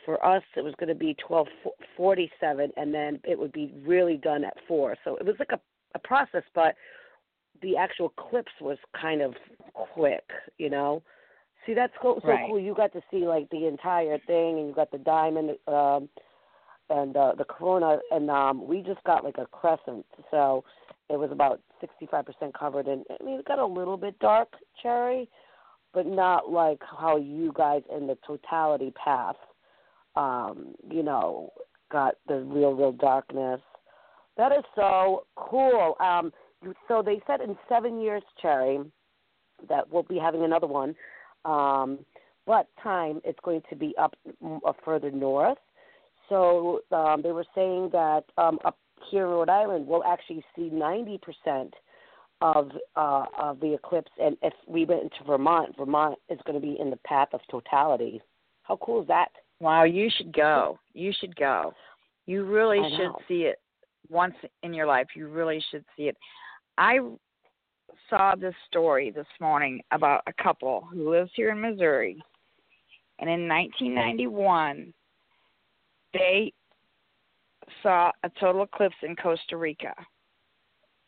for 0.06 0.24
us 0.26 0.44
it 0.56 0.64
was 0.64 0.76
going 0.80 0.90
to 0.90 0.96
be 0.96 1.16
twelve 1.16 1.48
forty 1.96 2.32
seven, 2.40 2.72
and 2.78 2.94
then 2.94 3.20
it 3.24 3.38
would 3.38 3.52
be 3.52 3.74
really 3.86 4.18
done 4.18 4.44
at 4.44 4.58
four. 4.68 4.96
So 5.04 5.16
it 5.18 5.26
was 5.26 5.36
like 5.40 5.52
a 5.52 5.60
a 5.96 6.00
process, 6.00 6.44
but 6.54 6.76
the 7.62 7.78
actual 7.78 8.10
clips 8.10 8.52
was 8.62 8.78
kind 9.00 9.22
of 9.22 9.36
quick, 9.74 10.24
you 10.58 10.70
know. 10.70 11.04
See, 11.66 11.74
that's 11.74 11.94
cool, 12.02 12.20
so 12.22 12.30
Right. 12.30 12.48
cool. 12.48 12.60
You 12.60 12.74
got 12.74 12.94
to 12.94 13.02
see 13.12 13.28
like 13.28 13.50
the 13.50 13.68
entire 13.68 14.18
thing, 14.20 14.60
and 14.60 14.68
you 14.68 14.74
got 14.74 14.92
the 14.92 15.00
diamond. 15.00 15.58
um 15.68 16.10
and 16.90 17.18
uh, 17.18 17.34
the 17.38 17.44
corona, 17.44 18.00
and 18.12 18.30
um, 18.30 18.66
we 18.66 18.82
just 18.82 19.04
got 19.04 19.24
like 19.24 19.38
a 19.38 19.46
crescent, 19.48 20.06
so 20.32 20.64
it 21.10 21.18
was 21.20 21.32
about 21.32 21.60
sixty-five 21.82 22.26
percent 22.26 22.58
covered. 22.58 22.88
And 22.88 23.04
I 23.10 23.24
mean, 23.24 23.40
it 23.40 23.46
got 23.46 23.60
a 23.60 23.66
little 23.66 23.98
bit 23.98 24.18
dark, 24.20 24.50
cherry, 24.82 25.30
but 25.94 26.06
not 26.06 26.50
like 26.50 26.82
how 26.82 27.18
you 27.18 27.52
guys 27.56 27.82
in 27.94 28.08
the 28.08 28.18
totality 28.26 28.94
path, 29.04 29.36
um, 30.16 30.76
you 30.90 31.04
know, 31.04 31.52
got 31.92 32.16
the 32.28 32.40
real, 32.40 32.74
real 32.74 32.94
darkness. 32.94 33.60
That 34.38 34.52
is 34.52 34.64
so 34.76 35.26
cool. 35.36 35.96
Um, 36.00 36.32
so 36.88 37.02
they 37.02 37.22
said 37.28 37.42
in 37.42 37.58
seven 37.70 38.00
years, 38.00 38.24
cherry, 38.42 38.80
that 39.70 39.92
we'll 39.92 40.04
be 40.04 40.18
having 40.18 40.44
another 40.44 40.68
one. 40.68 40.96
Um, 41.46 42.00
but 42.46 42.68
time 42.82 43.22
it's 43.24 43.40
going 43.44 43.62
to 43.70 43.76
be 43.76 43.94
up 43.98 44.16
mm, 44.44 44.60
uh, 44.66 44.74
further 44.84 45.12
north. 45.12 45.58
So 46.30 46.82
um, 46.92 47.22
they 47.22 47.32
were 47.32 47.46
saying 47.56 47.90
that 47.94 48.24
um, 48.38 48.60
up 48.66 48.78
here 49.12 49.26
in 49.26 49.32
Rhode 49.32 49.50
Island, 49.50 49.88
we'll 49.88 50.04
actually 50.04 50.44
see 50.56 50.70
90% 50.70 51.72
of 52.42 52.72
uh, 52.96 53.26
of 53.38 53.60
the 53.60 53.74
eclipse. 53.74 54.12
And 54.22 54.38
if 54.42 54.54
we 54.68 54.86
went 54.86 55.04
into 55.04 55.24
Vermont, 55.26 55.76
Vermont 55.78 56.20
is 56.30 56.40
going 56.46 56.60
to 56.60 56.66
be 56.66 56.78
in 56.80 56.90
the 56.90 56.98
path 56.98 57.30
of 57.34 57.42
totality. 57.50 58.22
How 58.64 58.78
cool 58.78 59.02
is 59.02 59.08
that? 59.08 59.30
wow 59.60 59.84
you 59.84 60.10
should 60.16 60.34
go 60.34 60.78
you 60.94 61.12
should 61.20 61.36
go 61.36 61.74
you 62.26 62.44
really 62.44 62.82
should 62.96 63.12
see 63.28 63.44
it 63.44 63.60
once 64.10 64.36
in 64.64 64.74
your 64.74 64.86
life 64.86 65.08
you 65.16 65.28
really 65.28 65.64
should 65.72 65.84
see 65.96 66.04
it 66.04 66.18
i 66.78 67.00
saw 68.10 68.36
this 68.36 68.56
story 68.68 69.12
this 69.12 69.28
morning 69.40 69.82
about 69.92 70.22
a 70.28 70.44
couple 70.44 70.88
who 70.92 71.10
lives 71.10 71.32
here 71.36 71.52
in 71.52 71.60
Missouri, 71.60 72.22
and 73.20 73.30
in 73.30 73.48
1991, 73.48 74.94
they 76.14 76.54
saw 77.84 78.12
a 78.24 78.30
total 78.40 78.64
eclipse 78.64 78.96
in 79.04 79.16
Costa 79.16 79.58
Rica, 79.58 79.94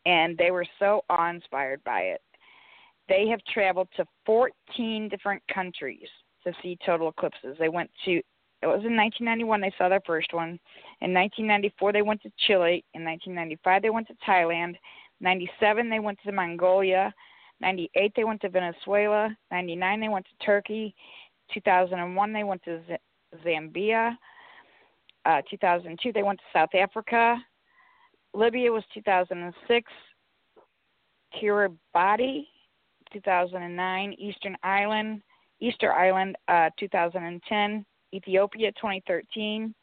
and 0.05 0.37
they 0.37 0.51
were 0.51 0.65
so 0.77 1.03
awe-inspired 1.09 1.83
by 1.83 1.99
it. 2.01 2.21
They 3.07 3.27
have 3.27 3.39
traveled 3.51 3.87
to 3.97 4.05
14 4.25 5.09
different 5.09 5.41
countries 5.53 6.07
to 6.43 6.53
see 6.61 6.77
total 6.85 7.09
eclipses. 7.09 7.55
They 7.59 7.69
went 7.69 7.89
to 8.05 8.21
it 8.61 8.67
was 8.67 8.83
in 8.83 8.97
1991 8.97 9.61
they 9.61 9.73
saw 9.77 9.87
their 9.87 10.01
first 10.05 10.33
one. 10.33 10.59
In 10.99 11.13
1994 11.13 11.93
they 11.93 12.01
went 12.01 12.21
to 12.23 12.31
Chile. 12.45 12.83
In 12.93 13.05
1995 13.05 13.81
they 13.81 13.89
went 13.89 14.07
to 14.07 14.15
Thailand. 14.27 14.75
97 15.21 15.89
they 15.89 15.99
went 15.99 16.19
to 16.25 16.31
Mongolia. 16.31 17.13
98 17.61 18.13
they 18.15 18.23
went 18.23 18.41
to 18.41 18.49
Venezuela. 18.49 19.35
99 19.51 19.99
they 19.99 20.09
went 20.09 20.25
to 20.25 20.45
Turkey. 20.45 20.95
2001 21.53 22.33
they 22.33 22.43
went 22.43 22.63
to 22.63 22.81
Z- 22.87 23.43
Zambia. 23.45 24.15
Uh, 25.25 25.41
2002 25.49 26.13
they 26.13 26.23
went 26.23 26.39
to 26.39 26.45
South 26.53 26.73
Africa. 26.73 27.37
Libya 28.33 28.71
was 28.71 28.83
2006. 28.93 29.91
Kiribati, 31.35 32.47
2009. 33.13 34.13
Eastern 34.13 34.57
Island, 34.63 35.21
Easter 35.59 35.91
Island, 35.93 36.35
uh, 36.47 36.69
2010. 36.79 37.85
Ethiopia, 38.13 38.71
2013. 38.71 39.73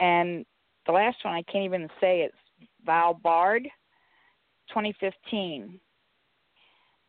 And 0.00 0.46
the 0.86 0.92
last 0.92 1.18
one 1.24 1.34
I 1.34 1.42
can't 1.42 1.64
even 1.64 1.88
say 2.00 2.22
it's 2.22 2.34
Svalbard, 2.86 3.66
2015. 4.70 5.78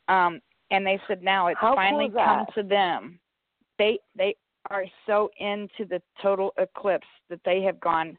Um, 0.07 0.41
and 0.71 0.85
they 0.85 0.99
said 1.07 1.21
now 1.21 1.47
it's 1.47 1.59
How 1.59 1.75
finally 1.75 2.09
that? 2.09 2.25
come 2.25 2.45
to 2.55 2.67
them. 2.67 3.19
They 3.77 3.99
they 4.15 4.35
are 4.69 4.85
so 5.07 5.29
into 5.39 5.85
the 5.89 6.01
total 6.21 6.53
eclipse 6.57 7.07
that 7.29 7.39
they 7.45 7.61
have 7.61 7.79
gone 7.79 8.17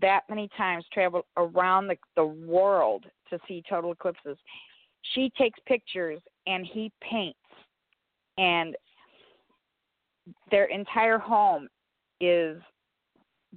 that 0.00 0.22
many 0.28 0.48
times, 0.56 0.84
traveled 0.92 1.24
around 1.36 1.86
the 1.86 1.96
the 2.16 2.24
world 2.24 3.04
to 3.30 3.38
see 3.46 3.62
total 3.68 3.92
eclipses. 3.92 4.36
She 5.14 5.30
takes 5.38 5.58
pictures 5.66 6.20
and 6.46 6.66
he 6.66 6.90
paints, 7.00 7.38
and 8.38 8.76
their 10.50 10.66
entire 10.66 11.18
home 11.18 11.68
is 12.20 12.60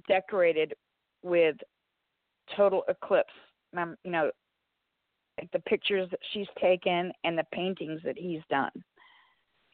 decorated 0.08 0.74
with 1.22 1.56
total 2.56 2.84
eclipse. 2.88 3.32
You 3.74 4.10
know, 4.10 4.30
the 5.52 5.58
pictures 5.60 6.08
that 6.10 6.20
she's 6.32 6.46
taken 6.60 7.12
and 7.24 7.36
the 7.36 7.44
paintings 7.52 8.00
that 8.04 8.18
he's 8.18 8.40
done. 8.50 8.70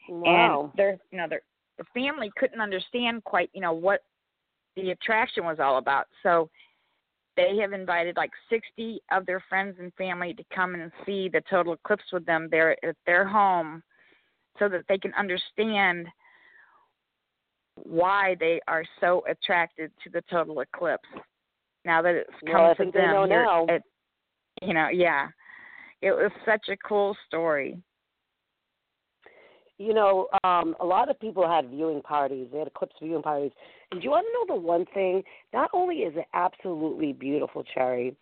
Wow. 0.08 0.70
And 0.70 0.78
their, 0.78 0.98
you 1.10 1.18
know, 1.18 1.26
their 1.28 1.42
the 1.78 1.84
family 1.92 2.30
couldn't 2.38 2.60
understand 2.60 3.24
quite, 3.24 3.50
you 3.52 3.60
know, 3.60 3.72
what 3.72 4.00
the 4.76 4.90
attraction 4.90 5.44
was 5.44 5.58
all 5.60 5.78
about. 5.78 6.06
So 6.22 6.48
they 7.36 7.56
have 7.60 7.72
invited 7.72 8.16
like 8.16 8.30
60 8.48 9.00
of 9.12 9.26
their 9.26 9.42
friends 9.48 9.76
and 9.78 9.92
family 9.94 10.32
to 10.34 10.44
come 10.54 10.74
and 10.74 10.90
see 11.04 11.28
the 11.28 11.42
total 11.50 11.74
eclipse 11.74 12.04
with 12.12 12.24
them 12.24 12.48
there 12.50 12.76
at 12.84 12.96
their 13.04 13.26
home 13.26 13.82
so 14.58 14.68
that 14.68 14.84
they 14.88 14.96
can 14.96 15.12
understand 15.14 16.06
why 17.82 18.36
they 18.40 18.60
are 18.68 18.84
so 19.00 19.22
attracted 19.28 19.90
to 20.02 20.10
the 20.10 20.22
total 20.30 20.60
eclipse. 20.60 21.08
Now 21.84 22.00
that 22.00 22.14
it's 22.14 22.30
come 22.46 22.62
Well, 22.62 22.74
to 22.74 22.84
them 22.90 23.10
know 23.12 23.26
here 23.26 23.44
now. 23.44 23.66
at- 23.68 23.82
you 24.62 24.72
know, 24.72 24.88
yeah. 24.88 25.28
It 26.02 26.12
was 26.12 26.30
such 26.44 26.68
a 26.68 26.76
cool 26.76 27.16
story. 27.26 27.78
you 29.78 29.92
know, 29.92 30.28
um, 30.44 30.74
a 30.80 30.84
lot 30.84 31.10
of 31.10 31.20
people 31.20 31.46
had 31.46 31.68
viewing 31.70 32.00
parties. 32.02 32.48
They 32.50 32.58
had 32.58 32.66
eclipse 32.66 32.96
viewing 33.02 33.22
parties. 33.22 33.52
And 33.90 34.00
do 34.00 34.04
you 34.04 34.10
want 34.10 34.26
to 34.26 34.54
know 34.54 34.56
the 34.56 34.60
one 34.60 34.86
thing? 34.94 35.22
Not 35.52 35.70
only 35.72 35.96
is 35.96 36.14
it 36.16 36.26
absolutely 36.34 37.12
beautiful, 37.12 37.62
Cherry, 37.62 38.16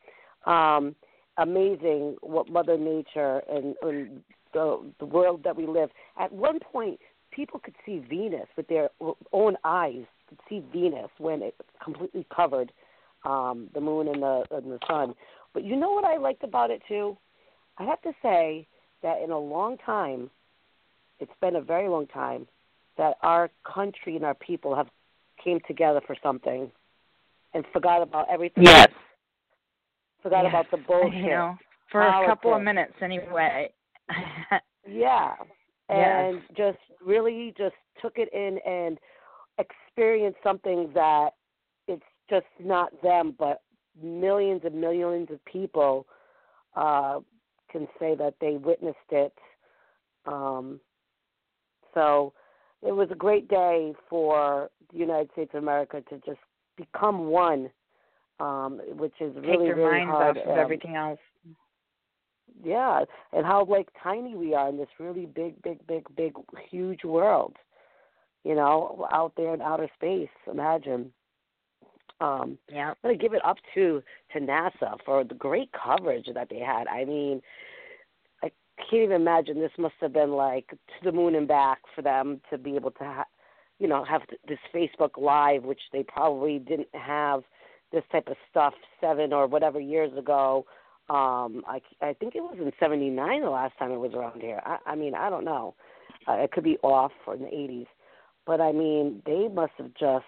um, 0.47 0.95
amazing 1.39 2.17
what 2.23 2.49
Mother 2.49 2.77
Nature 2.77 3.43
and, 3.51 3.75
and 3.83 4.23
the 4.53 4.93
the 4.99 5.05
world 5.07 5.43
that 5.45 5.57
we 5.57 5.67
live. 5.67 5.91
At 6.19 6.33
one 6.33 6.59
point, 6.61 7.01
people 7.31 7.61
could 7.61 7.75
see 7.85 8.05
Venus 8.09 8.47
with 8.57 8.69
their 8.69 8.91
own 9.33 9.57
eyes. 9.65 10.05
Could 10.29 10.39
see 10.49 10.63
Venus 10.73 11.11
when 11.19 11.43
it 11.43 11.55
completely 11.83 12.27
covered 12.35 12.73
um, 13.25 13.69
the 13.75 13.81
moon 13.81 14.09
and 14.09 14.23
the 14.23 14.45
and 14.51 14.71
the 14.71 14.79
sun. 14.89 15.15
But 15.53 15.65
you 15.65 15.77
know 15.77 15.91
what 15.91 16.05
I 16.05 16.17
liked 16.17 16.45
about 16.45 16.71
it 16.71 16.83
too? 16.89 17.17
I 17.79 17.85
have 17.85 18.01
to 18.03 18.13
say 18.23 18.67
that 19.03 19.21
in 19.23 19.31
a 19.31 19.39
long 19.39 19.77
time 19.79 20.31
it's 21.21 21.33
been 21.41 21.57
a 21.57 21.61
very 21.61 21.89
long 21.89 22.07
time 22.07 22.47
that 22.97 23.17
our 23.23 23.51
country 23.65 24.17
and 24.17 24.25
our 24.25 24.35
people 24.35 24.75
have 24.75 24.89
came 25.43 25.59
together 25.67 26.01
for 26.07 26.17
something 26.23 26.71
and 27.55 27.65
forgot 27.73 28.03
about 28.03 28.27
everything. 28.31 28.65
Yes. 28.65 28.89
Forgot 30.23 30.45
Yes, 30.45 30.51
about 30.51 30.71
the 30.71 30.77
bullshit. 30.89 31.15
You 31.15 31.31
know, 31.31 31.57
for 31.91 32.03
a 32.03 32.27
couple 32.27 32.55
of 32.55 32.63
minutes 32.63 32.95
anyway. 33.01 33.71
Yeah. 34.87 35.35
Yes. 35.89 36.35
And 36.35 36.43
just 36.57 36.79
really 37.05 37.55
just 37.57 37.75
took 38.01 38.15
it 38.17 38.29
in 38.33 38.59
and 38.71 38.99
experienced 39.59 40.39
something 40.43 40.91
that 40.95 41.31
it's 41.89 42.03
just 42.29 42.47
not 42.59 42.91
them 43.03 43.35
but 43.39 43.63
millions 44.03 44.63
and 44.65 44.81
millions 44.81 45.29
of 45.31 45.45
people 45.45 46.07
uh 46.75 47.21
can 47.75 47.89
say 47.99 48.15
that 48.15 48.35
they 48.41 48.53
witnessed 48.71 49.11
it. 49.11 49.35
Um 50.27 50.81
so 51.95 52.33
it 52.83 52.93
was 52.93 53.09
a 53.11 53.15
great 53.15 53.49
day 53.49 53.95
for 54.11 54.71
the 54.93 54.99
United 54.99 55.31
States 55.33 55.51
of 55.55 55.63
America 55.63 56.03
to 56.11 56.17
just 56.27 56.41
become 56.77 57.27
one, 57.27 57.71
um, 58.41 58.81
which 58.97 59.15
is 59.21 59.35
Take 59.37 59.45
really, 59.45 59.71
really 59.73 59.91
minds 59.91 60.11
hard. 60.11 60.39
off 60.39 60.45
of 60.45 60.53
um, 60.53 60.59
everything 60.59 60.97
else. 60.97 61.21
yeah, 62.63 63.05
and 63.33 63.47
how 63.47 63.65
like 63.65 63.89
tiny 64.03 64.35
we 64.35 64.55
are 64.55 64.69
in 64.69 64.77
this 64.77 64.89
really 64.99 65.27
big, 65.27 65.61
big, 65.63 65.85
big, 65.87 66.05
big, 66.17 66.33
huge 66.71 67.05
world. 67.05 67.57
You 68.45 68.55
know, 68.55 69.09
out 69.11 69.33
there 69.37 69.55
in 69.55 69.63
outer 69.63 69.89
space. 69.95 70.29
Imagine. 70.51 71.13
Um, 72.21 72.59
Yeah. 72.69 72.91
I'm 72.91 72.97
gonna 73.03 73.17
give 73.17 73.35
it 73.35 73.45
up 73.45 73.59
to 73.75 74.03
to 74.33 74.41
NASA 74.41 75.01
for 75.05 75.25
the 75.25 75.35
great 75.35 75.71
coverage 75.73 76.27
that 76.33 76.49
they 76.49 76.61
had. 76.61 76.87
I 76.89 77.05
mean, 77.05 77.43
I 78.43 78.51
can't 78.79 79.03
even 79.03 79.17
imagine 79.17 79.59
this 79.61 79.77
must 79.79 79.97
have 80.01 80.13
been 80.13 80.33
like 80.33 80.69
to 80.69 81.05
the 81.05 81.13
moon 81.13 81.35
and 81.35 81.49
back 81.49 81.81
for 81.95 82.03
them 82.03 82.41
to 82.51 82.59
be 82.59 82.77
able 82.77 82.93
to, 82.93 83.05
ha- 83.05 83.27
you 83.79 83.89
know, 83.89 84.05
have 84.05 84.27
th- 84.29 84.41
this 84.47 84.59
Facebook 84.73 85.19
Live, 85.19 85.65
which 85.65 85.81
they 85.93 86.03
probably 86.03 86.59
didn't 86.59 86.95
have 86.95 87.45
this 87.93 88.05
type 88.11 88.29
of 88.29 88.37
stuff 88.51 88.75
seven 89.01 89.33
or 89.33 89.47
whatever 89.47 89.81
years 89.81 90.17
ago. 90.17 90.67
Um, 91.11 91.63
I 91.67 91.81
I 92.01 92.15
think 92.15 92.35
it 92.35 92.41
was 92.41 92.57
in 92.59 92.73
'79 92.81 93.43
the 93.43 93.51
last 93.51 93.77
time 93.79 93.91
it 93.91 93.99
was 93.99 94.15
around 94.15 94.41
here. 94.41 94.63
I, 94.65 94.79
I 94.87 94.95
mean, 94.95 95.15
I 95.15 95.29
don't 95.31 95.45
know. 95.45 95.75
Uh, 96.27 96.35
it 96.35 96.53
could 96.53 96.65
be 96.65 96.79
off 96.79 97.13
or 97.27 97.35
in 97.35 97.43
the 97.43 97.49
'80s, 97.49 97.87
but 98.47 98.61
I 98.61 98.73
mean, 98.73 99.23
they 99.27 99.49
must 99.49 99.75
have 99.79 99.93
just 99.95 100.25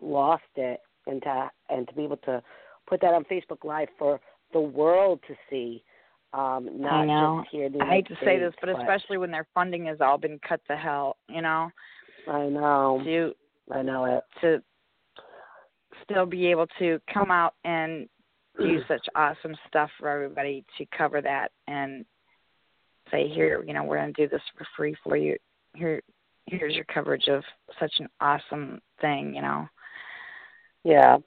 lost 0.00 0.42
it 0.56 0.80
and 1.06 1.22
to 1.22 1.50
and 1.68 1.88
to 1.88 1.94
be 1.94 2.04
able 2.04 2.16
to 2.18 2.42
put 2.88 3.00
that 3.00 3.14
on 3.14 3.24
Facebook 3.24 3.64
Live 3.64 3.88
for 3.98 4.20
the 4.52 4.60
world 4.60 5.20
to 5.28 5.34
see, 5.48 5.82
um, 6.32 6.68
not 6.80 6.92
I 6.92 7.06
know. 7.06 7.40
just 7.42 7.52
here 7.52 7.66
in 7.66 7.72
the 7.72 7.84
I 7.84 7.90
hate 7.90 8.06
to 8.08 8.14
United 8.14 8.24
say 8.24 8.38
this, 8.38 8.52
States, 8.52 8.56
but 8.60 8.80
especially 8.80 9.18
when 9.18 9.30
their 9.30 9.46
funding 9.54 9.86
has 9.86 9.98
all 10.00 10.18
been 10.18 10.38
cut 10.46 10.60
to 10.68 10.76
hell, 10.76 11.16
you 11.28 11.42
know, 11.42 11.70
I 12.28 12.46
know, 12.48 13.00
to 13.04 13.32
I 13.72 13.82
know 13.82 14.04
it. 14.06 14.24
to 14.40 14.62
still 16.04 16.26
be 16.26 16.46
able 16.48 16.66
to 16.78 17.00
come 17.12 17.30
out 17.30 17.54
and 17.64 18.08
do 18.58 18.80
such 18.88 19.06
awesome 19.14 19.56
stuff 19.68 19.90
for 19.98 20.08
everybody 20.08 20.64
to 20.78 20.86
cover 20.96 21.20
that 21.22 21.52
and 21.68 22.04
say 23.10 23.28
here, 23.28 23.64
you 23.66 23.74
know, 23.74 23.84
we're 23.84 23.98
going 23.98 24.12
to 24.12 24.22
do 24.22 24.28
this 24.28 24.42
for 24.56 24.66
free 24.76 24.94
for 25.02 25.16
you. 25.16 25.36
Here 25.74 26.00
here's 26.46 26.74
your 26.74 26.84
coverage 26.84 27.28
of 27.28 27.42
such 27.78 27.92
an 28.00 28.08
awesome 28.20 28.80
thing, 29.00 29.34
you 29.34 29.42
know. 29.42 29.68
Yeah. 30.84 31.18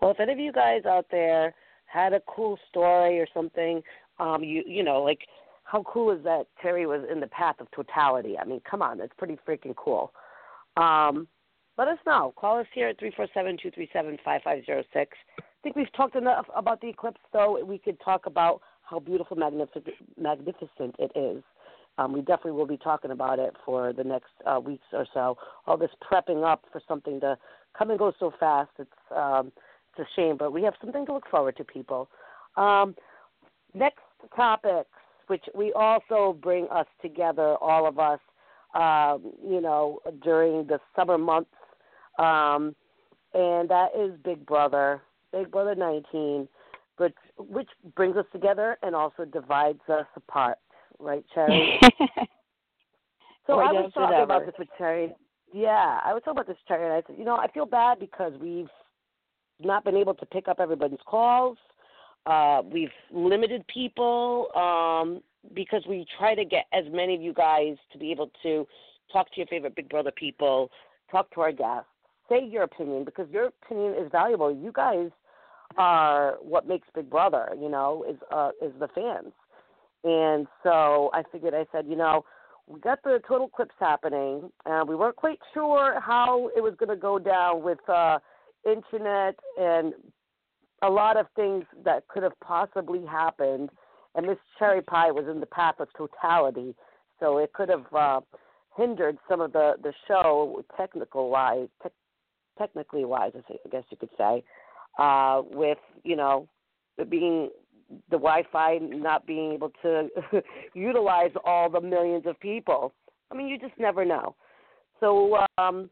Well, 0.00 0.10
if 0.10 0.20
any 0.20 0.32
of 0.32 0.38
you 0.38 0.52
guys 0.52 0.84
out 0.84 1.06
there 1.10 1.54
had 1.86 2.12
a 2.12 2.20
cool 2.26 2.58
story 2.68 3.18
or 3.18 3.26
something, 3.32 3.82
um, 4.18 4.42
you 4.42 4.62
you 4.66 4.82
know, 4.82 5.02
like 5.02 5.20
how 5.64 5.82
cool 5.82 6.10
is 6.10 6.22
that 6.24 6.46
Terry 6.60 6.86
was 6.86 7.02
in 7.10 7.20
the 7.20 7.26
path 7.26 7.56
of 7.60 7.70
totality? 7.70 8.36
I 8.38 8.44
mean, 8.44 8.60
come 8.68 8.82
on, 8.82 8.98
that's 8.98 9.12
pretty 9.16 9.38
freaking 9.48 9.74
cool. 9.76 10.12
Um, 10.76 11.26
let 11.78 11.88
us 11.88 11.98
know. 12.06 12.32
Call 12.36 12.58
us 12.58 12.66
here 12.74 12.88
at 12.88 12.98
three 12.98 13.12
four 13.14 13.26
seven 13.34 13.56
two 13.62 13.70
three 13.70 13.88
seven 13.92 14.18
five 14.24 14.42
five 14.42 14.64
zero 14.64 14.82
six. 14.92 15.16
I 15.38 15.42
think 15.62 15.76
we've 15.76 15.92
talked 15.94 16.16
enough 16.16 16.46
about 16.54 16.80
the 16.80 16.88
eclipse, 16.88 17.20
though. 17.32 17.62
We 17.64 17.78
could 17.78 17.98
talk 18.00 18.26
about 18.26 18.60
how 18.82 19.00
beautiful, 19.00 19.36
magnificent, 19.36 19.88
magnificent 20.16 20.94
it 20.98 21.10
is. 21.16 21.42
Um, 21.98 22.12
we 22.12 22.20
definitely 22.20 22.52
will 22.52 22.66
be 22.66 22.76
talking 22.76 23.10
about 23.10 23.38
it 23.38 23.54
for 23.64 23.92
the 23.92 24.04
next 24.04 24.30
uh, 24.44 24.60
weeks 24.60 24.86
or 24.92 25.06
so. 25.12 25.36
All 25.66 25.76
this 25.76 25.90
prepping 26.02 26.44
up 26.44 26.64
for 26.70 26.80
something 26.86 27.20
to 27.20 27.38
come 27.76 27.90
and 27.90 27.98
go 27.98 28.12
so 28.18 28.32
fast. 28.38 28.70
It's 28.78 28.90
um, 29.14 29.52
it's 29.96 30.08
a 30.08 30.14
shame, 30.14 30.36
but 30.36 30.52
we 30.52 30.62
have 30.62 30.74
something 30.80 31.06
to 31.06 31.12
look 31.12 31.28
forward 31.30 31.56
to, 31.56 31.64
people. 31.64 32.08
Um, 32.56 32.94
next 33.74 34.02
topics. 34.34 34.88
which 35.28 35.44
we 35.54 35.72
also 35.72 36.38
bring 36.40 36.68
us 36.70 36.86
together, 37.02 37.56
all 37.56 37.86
of 37.86 37.98
us, 37.98 38.20
um, 38.74 39.32
you 39.44 39.60
know, 39.60 39.98
during 40.22 40.66
the 40.66 40.78
summer 40.94 41.18
months. 41.18 41.50
Um, 42.18 42.74
and 43.34 43.68
that 43.68 43.88
is 43.98 44.12
Big 44.24 44.46
Brother, 44.46 45.02
Big 45.32 45.50
Brother 45.50 45.74
19, 45.74 46.48
but 46.96 47.12
which 47.38 47.68
brings 47.94 48.16
us 48.16 48.24
together 48.32 48.78
and 48.82 48.94
also 48.94 49.24
divides 49.24 49.80
us 49.88 50.06
apart, 50.16 50.58
right, 50.98 51.24
Cherry? 51.34 51.78
So 53.46 53.60
I 53.60 53.70
was 53.70 53.92
talking 53.94 54.22
about 54.22 54.44
this 54.44 54.54
with 54.58 54.68
Cherry. 54.76 55.14
Yeah, 55.52 56.00
I 56.04 56.12
was 56.12 56.22
talking 56.24 56.38
about 56.38 56.46
this 56.46 56.56
with 56.56 56.68
Cherry, 56.68 56.84
and 56.84 56.92
I 56.92 57.02
said, 57.06 57.16
you 57.18 57.24
know, 57.24 57.36
I 57.36 57.48
feel 57.48 57.66
bad 57.66 57.98
because 57.98 58.32
we've 58.40 58.68
not 59.60 59.84
been 59.84 59.96
able 59.96 60.14
to 60.14 60.26
pick 60.26 60.48
up 60.48 60.60
everybody's 60.60 60.98
calls. 61.06 61.56
Uh, 62.26 62.62
we've 62.70 62.90
limited 63.12 63.64
people 63.68 64.48
um, 64.56 65.22
because 65.54 65.82
we 65.88 66.04
try 66.18 66.34
to 66.34 66.44
get 66.44 66.64
as 66.72 66.84
many 66.90 67.14
of 67.14 67.22
you 67.22 67.32
guys 67.32 67.76
to 67.92 67.98
be 67.98 68.10
able 68.10 68.30
to 68.42 68.66
talk 69.12 69.30
to 69.30 69.36
your 69.38 69.46
favorite 69.46 69.76
Big 69.76 69.88
Brother 69.88 70.10
people, 70.10 70.70
talk 71.10 71.32
to 71.34 71.40
our 71.40 71.52
guests, 71.52 71.88
say 72.28 72.44
your 72.44 72.64
opinion 72.64 73.04
because 73.04 73.28
your 73.30 73.50
opinion 73.64 73.94
is 73.94 74.10
valuable. 74.10 74.52
You 74.52 74.72
guys 74.74 75.10
are 75.78 76.34
what 76.42 76.66
makes 76.66 76.88
Big 76.94 77.08
Brother. 77.08 77.48
You 77.58 77.68
know, 77.68 78.04
is 78.08 78.16
uh, 78.32 78.50
is 78.60 78.72
the 78.80 78.88
fans. 78.88 79.32
And 80.04 80.46
so 80.62 81.10
I 81.14 81.22
figured, 81.32 81.54
I 81.54 81.66
said, 81.72 81.86
you 81.88 81.96
know, 81.96 82.24
we 82.68 82.80
got 82.80 83.02
the 83.02 83.20
total 83.28 83.48
clips 83.48 83.74
happening, 83.78 84.50
and 84.64 84.88
we 84.88 84.96
weren't 84.96 85.16
quite 85.16 85.38
sure 85.54 86.00
how 86.00 86.50
it 86.56 86.60
was 86.60 86.74
going 86.78 86.88
to 86.88 86.96
go 86.96 87.18
down 87.18 87.62
with 87.62 87.78
uh, 87.88 88.18
internet 88.64 89.36
and 89.58 89.94
a 90.82 90.90
lot 90.90 91.16
of 91.16 91.26
things 91.36 91.64
that 91.84 92.06
could 92.08 92.22
have 92.22 92.38
possibly 92.40 93.04
happened. 93.06 93.70
And 94.14 94.26
Miss 94.26 94.38
Cherry 94.58 94.82
Pie 94.82 95.10
was 95.10 95.26
in 95.30 95.40
the 95.40 95.46
path 95.46 95.76
of 95.78 95.88
totality, 95.96 96.74
so 97.20 97.38
it 97.38 97.52
could 97.52 97.68
have 97.68 97.84
uh, 97.94 98.20
hindered 98.76 99.18
some 99.28 99.40
of 99.40 99.52
the 99.52 99.74
the 99.82 99.92
show, 100.08 100.62
technical 100.76 101.30
wise, 101.30 101.68
te- 101.82 101.90
technically 102.58 103.04
wise, 103.04 103.32
I 103.34 103.52
I 103.52 103.68
guess 103.70 103.84
you 103.90 103.96
could 103.96 104.10
say, 104.18 104.42
uh, 104.98 105.42
with 105.50 105.78
you 106.02 106.16
know 106.16 106.48
it 106.98 107.10
being 107.10 107.50
the 108.10 108.16
Wi-Fi 108.16 108.78
not 108.80 109.26
being 109.26 109.52
able 109.52 109.70
to 109.82 110.08
utilize 110.74 111.30
all 111.44 111.70
the 111.70 111.80
millions 111.80 112.24
of 112.26 112.38
people. 112.40 112.92
I 113.30 113.34
mean, 113.34 113.48
you 113.48 113.58
just 113.58 113.78
never 113.78 114.04
know. 114.04 114.34
So, 115.00 115.38
um, 115.58 115.90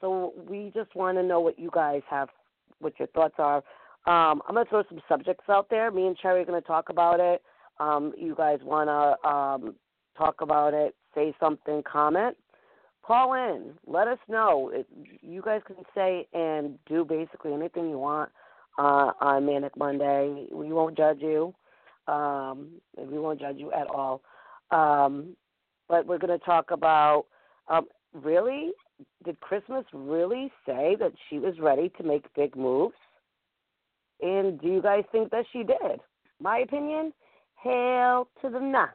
so 0.00 0.32
we 0.48 0.72
just 0.74 0.94
want 0.94 1.18
to 1.18 1.22
know 1.22 1.40
what 1.40 1.58
you 1.58 1.70
guys 1.72 2.02
have, 2.08 2.28
what 2.80 2.94
your 2.98 3.08
thoughts 3.08 3.34
are. 3.38 3.58
Um, 4.06 4.40
I'm 4.48 4.54
to 4.54 4.64
throw 4.66 4.84
some 4.88 5.00
subjects 5.08 5.44
out 5.48 5.68
there. 5.68 5.90
Me 5.90 6.06
and 6.06 6.16
Cherry 6.16 6.42
are 6.42 6.44
to 6.60 6.60
talk 6.60 6.88
about 6.88 7.18
it. 7.20 7.42
Um, 7.78 8.12
you 8.16 8.34
guys 8.34 8.58
want 8.62 8.88
to 8.88 9.28
um, 9.28 9.74
talk 10.16 10.40
about 10.40 10.74
it, 10.74 10.94
say 11.14 11.34
something, 11.40 11.82
comment, 11.90 12.36
call 13.02 13.34
in. 13.34 13.72
Let 13.86 14.08
us 14.08 14.18
know. 14.28 14.70
It, 14.72 14.86
you 15.20 15.42
guys 15.42 15.60
can 15.66 15.76
say 15.94 16.26
and 16.32 16.78
do 16.86 17.04
basically 17.04 17.52
anything 17.52 17.90
you 17.90 17.98
want 17.98 18.30
uh, 18.78 19.12
on 19.20 19.46
Manic 19.46 19.76
Monday. 19.76 20.46
We 20.52 20.72
won't 20.72 20.96
judge 20.96 21.20
you. 21.20 21.54
Um, 22.08 22.68
we 22.96 23.18
won't 23.18 23.40
judge 23.40 23.56
you 23.58 23.72
at 23.72 23.88
all. 23.88 24.22
Um, 24.70 25.36
but 25.88 26.06
we're 26.06 26.18
going 26.18 26.38
to 26.38 26.44
talk 26.44 26.70
about 26.70 27.26
um, 27.68 27.86
really, 28.12 28.72
did 29.24 29.40
Christmas 29.40 29.84
really 29.92 30.52
say 30.64 30.96
that 30.98 31.12
she 31.28 31.38
was 31.38 31.58
ready 31.60 31.90
to 31.96 32.02
make 32.02 32.32
big 32.34 32.56
moves? 32.56 32.94
And 34.20 34.60
do 34.60 34.68
you 34.68 34.82
guys 34.82 35.04
think 35.12 35.30
that 35.30 35.44
she 35.52 35.58
did? 35.58 36.00
My 36.40 36.58
opinion, 36.58 37.12
hell 37.56 38.28
to 38.42 38.50
the 38.50 38.60
nah. 38.60 38.88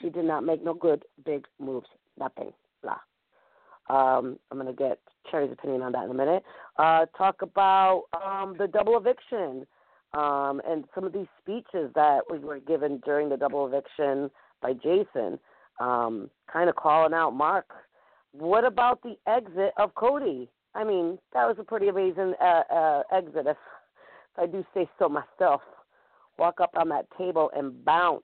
She 0.00 0.10
did 0.10 0.24
not 0.24 0.44
make 0.44 0.64
no 0.64 0.74
good 0.74 1.04
big 1.24 1.46
moves. 1.58 1.88
Nothing. 2.18 2.52
Blah. 2.82 2.98
Um, 3.88 4.38
I'm 4.50 4.58
going 4.58 4.66
to 4.66 4.72
get 4.72 5.00
Cherry's 5.30 5.52
opinion 5.52 5.82
on 5.82 5.92
that 5.92 6.04
in 6.04 6.10
a 6.10 6.14
minute. 6.14 6.42
Uh, 6.78 7.06
talk 7.16 7.42
about 7.42 8.04
um, 8.24 8.56
the 8.58 8.66
double 8.66 8.96
eviction 8.96 9.66
um, 10.14 10.60
and 10.66 10.84
some 10.94 11.04
of 11.04 11.12
these 11.12 11.26
speeches 11.40 11.90
that 11.94 12.20
we 12.30 12.38
were 12.38 12.60
given 12.60 13.00
during 13.04 13.28
the 13.28 13.36
double 13.36 13.66
eviction 13.66 14.30
by 14.62 14.72
Jason, 14.72 15.38
um, 15.80 16.30
kind 16.50 16.68
of 16.68 16.76
calling 16.76 17.14
out 17.14 17.34
Mark. 17.34 17.66
What 18.32 18.64
about 18.64 19.02
the 19.02 19.16
exit 19.26 19.72
of 19.76 19.94
Cody? 19.94 20.48
I 20.74 20.84
mean, 20.84 21.18
that 21.32 21.46
was 21.46 21.56
a 21.58 21.64
pretty 21.64 21.88
amazing 21.88 22.34
uh, 22.40 22.62
uh, 22.72 23.02
exit, 23.12 23.46
if, 23.46 23.56
if 23.56 24.38
I 24.38 24.46
do 24.46 24.64
say 24.74 24.88
so 24.98 25.08
myself. 25.08 25.62
Walk 26.38 26.60
up 26.60 26.70
on 26.76 26.88
that 26.90 27.06
table 27.18 27.50
and 27.56 27.84
bounce. 27.84 28.22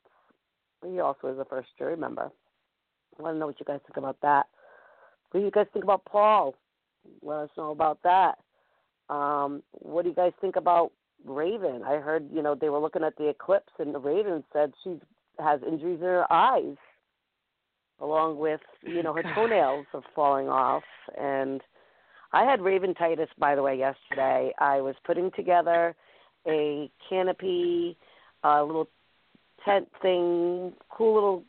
He 0.86 1.00
also 1.00 1.28
is 1.28 1.38
a 1.38 1.44
first 1.44 1.70
jury 1.78 1.96
member. 1.96 2.30
I 3.18 3.22
want 3.22 3.34
to 3.34 3.38
know 3.38 3.46
what 3.46 3.58
you 3.58 3.66
guys 3.66 3.80
think 3.86 3.96
about 3.96 4.16
that. 4.22 4.46
What 5.30 5.40
do 5.40 5.46
you 5.46 5.50
guys 5.50 5.66
think 5.72 5.84
about 5.84 6.04
Paul? 6.04 6.54
Let 7.22 7.38
us 7.38 7.50
know 7.56 7.70
about 7.70 7.98
that. 8.04 8.38
Um, 9.08 9.62
what 9.72 10.02
do 10.02 10.08
you 10.08 10.14
guys 10.14 10.32
think 10.40 10.56
about 10.56 10.92
Raven? 11.24 11.82
I 11.84 11.96
heard, 11.96 12.28
you 12.32 12.42
know, 12.42 12.54
they 12.54 12.68
were 12.68 12.78
looking 12.78 13.04
at 13.04 13.16
the 13.16 13.28
eclipse 13.28 13.72
and 13.78 13.94
the 13.94 13.98
Raven 13.98 14.44
said 14.52 14.72
she 14.82 14.98
has 15.38 15.60
injuries 15.66 16.00
in 16.00 16.06
her 16.06 16.32
eyes, 16.32 16.76
along 18.00 18.38
with, 18.38 18.60
you 18.82 19.02
know, 19.02 19.12
her 19.12 19.24
toenails 19.34 19.86
are 19.94 20.02
falling 20.14 20.48
off. 20.48 20.84
And 21.18 21.60
I 22.32 22.44
had 22.44 22.60
Raven 22.60 22.94
Titus 22.94 23.28
by 23.38 23.54
the 23.54 23.62
way, 23.62 23.78
yesterday. 23.78 24.52
I 24.58 24.80
was 24.80 24.94
putting 25.04 25.30
together 25.36 25.94
a 26.46 26.90
canopy, 27.08 27.96
a 28.42 28.62
little 28.62 28.88
tent 29.64 29.88
thing, 30.02 30.72
cool 30.90 31.14
little 31.14 31.44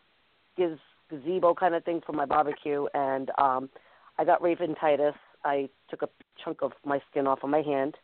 giz- 0.58 0.80
gazebo 1.10 1.54
kind 1.54 1.76
of 1.76 1.84
thing 1.84 2.02
for 2.06 2.14
my 2.14 2.26
barbecue, 2.26 2.86
and 2.94 3.30
um, 3.38 3.70
I 4.18 4.26
got 4.26 4.42
Raventitis. 4.42 5.14
I 5.46 5.70
took 5.90 6.02
a 6.02 6.10
chunk 6.44 6.62
of 6.62 6.74
my 6.84 7.00
skin 7.10 7.28
off 7.28 7.40
of 7.44 7.50
my 7.50 7.62
hand, 7.62 7.96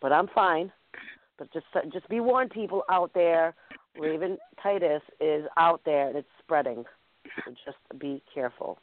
but 0.00 0.12
I'm 0.12 0.28
fine. 0.34 0.70
But 1.38 1.52
just 1.52 1.66
just 1.92 2.08
be 2.08 2.20
warned, 2.20 2.50
people 2.50 2.84
out 2.90 3.12
there, 3.14 3.54
Raven 3.98 4.36
Titus 4.62 5.02
is 5.20 5.44
out 5.56 5.80
there 5.84 6.08
and 6.08 6.16
it's 6.16 6.28
spreading. 6.38 6.84
So 7.44 7.52
just 7.64 7.78
be 7.98 8.22
careful. 8.32 8.78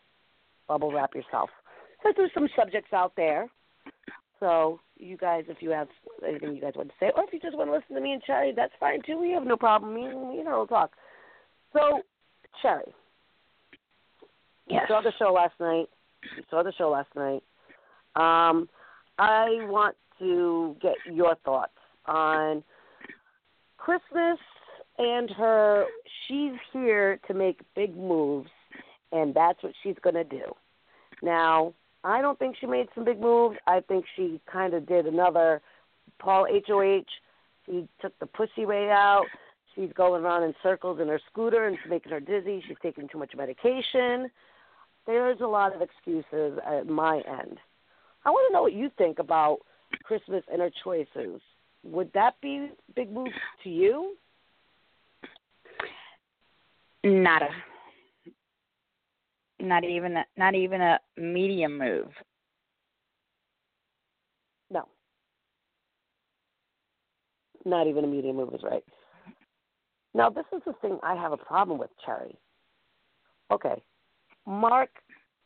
Bubble 0.68 0.92
wrap 0.92 1.14
yourself. 1.16 1.50
There's 2.04 2.32
some 2.34 2.50
subjects 2.58 2.94
out 2.94 3.14
there. 3.16 3.48
So 4.40 4.80
you 4.98 5.18
guys, 5.18 5.46
if 5.48 5.58
you 5.62 5.70
have 5.72 5.88
anything 6.28 6.56
you 6.56 6.62
guys 6.62 6.74
want 6.76 6.90
to 6.90 6.96
say, 7.00 7.12
or 7.16 7.24
if 7.24 7.34
you 7.34 7.40
just 7.40 7.58
want 7.58 7.70
to 7.70 7.74
listen 7.74 7.96
to 7.96 8.02
me 8.02 8.14
and 8.14 8.24
Cherry, 8.24 8.54
that's 8.56 8.74
fine 8.80 9.02
too. 9.06 9.20
We 9.20 9.32
have 9.32 9.46
no 9.46 9.58
problem. 9.58 9.96
Me, 9.96 10.06
and 10.06 10.48
her 10.48 10.58
will 10.58 10.68
talk. 10.68 10.92
So, 11.74 12.02
Cherry, 12.62 12.94
Yes. 14.68 14.86
you 14.90 14.96
saw 14.96 15.02
the 15.02 15.14
show 15.18 15.32
last 15.32 15.60
night. 15.60 15.88
You 16.36 16.44
saw 16.50 16.64
the 16.64 16.74
show 16.74 16.90
last 16.90 17.10
night. 17.16 17.44
Um, 18.18 18.68
I 19.20 19.60
want 19.68 19.96
to 20.20 20.76
get 20.82 20.96
your 21.12 21.36
thoughts 21.46 21.72
on 22.06 22.64
Christmas 23.78 24.40
and 24.98 25.30
her. 25.32 25.86
She's 26.28 26.54
here 26.74 27.20
to 27.28 27.34
make 27.34 27.60
big 27.76 27.96
moves, 27.96 28.50
and 29.12 29.34
that's 29.34 29.62
what 29.62 29.74
she's 29.84 29.96
going 30.02 30.16
to 30.16 30.24
do. 30.24 30.44
Now, 31.22 31.74
I 32.04 32.22
don't 32.22 32.40
think 32.40 32.56
she 32.60 32.66
made 32.66 32.88
some 32.96 33.06
big 33.06 33.20
moves. 33.20 33.58
I 33.68 33.82
think 33.82 34.06
she 34.16 34.40
kind 34.52 34.74
of 34.74 34.88
did 34.88 35.06
another 35.06 35.62
Paul 36.20 36.48
HOH. 36.68 37.04
She 37.66 37.88
took 38.02 38.18
the 38.20 38.26
pussy 38.26 38.66
way 38.66 38.90
out. 38.90 39.26
She's 39.76 39.92
going 39.94 40.24
around 40.24 40.44
in 40.44 40.56
circles 40.64 41.00
in 41.00 41.08
her 41.08 41.20
scooter 41.30 41.68
and 41.68 41.76
it's 41.76 41.88
making 41.88 42.12
her 42.12 42.20
dizzy. 42.20 42.64
She's 42.68 42.78
taking 42.82 43.08
too 43.08 43.20
much 43.20 43.36
medication. 43.36 44.30
There's 45.06 45.40
a 45.42 45.48
lot 45.48 45.76
of 45.76 45.82
excuses 45.82 46.60
at 46.66 46.88
my 46.88 47.22
end. 47.28 47.60
I 48.28 48.30
want 48.30 48.50
to 48.50 48.54
know 48.54 48.62
what 48.62 48.74
you 48.74 48.92
think 48.98 49.20
about 49.20 49.60
Christmas 50.04 50.44
and 50.52 50.60
her 50.60 50.70
choices. 50.84 51.40
Would 51.84 52.12
that 52.14 52.36
be 52.42 52.72
big 52.94 53.10
move 53.10 53.30
to 53.64 53.70
you? 53.70 54.18
Nada. 57.06 57.48
Not 59.62 59.86
even 59.86 60.18
a, 60.18 60.26
not 60.36 60.56
even 60.56 60.82
a 60.82 61.00
medium 61.16 61.80
move. 61.80 62.10
No. 64.70 64.90
Not 67.64 67.88
even 67.88 68.04
a 68.04 68.08
medium 68.08 68.36
move 68.36 68.54
is 68.54 68.62
right. 68.62 68.84
Now, 70.14 70.30
this 70.30 70.46
is 70.54 70.62
the 70.66 70.74
thing 70.82 71.00
I 71.02 71.16
have 71.16 71.32
a 71.32 71.38
problem 71.38 71.80
with, 71.80 71.92
Cherry. 72.06 72.36
Okay. 73.52 73.82
Mark, 74.46 74.90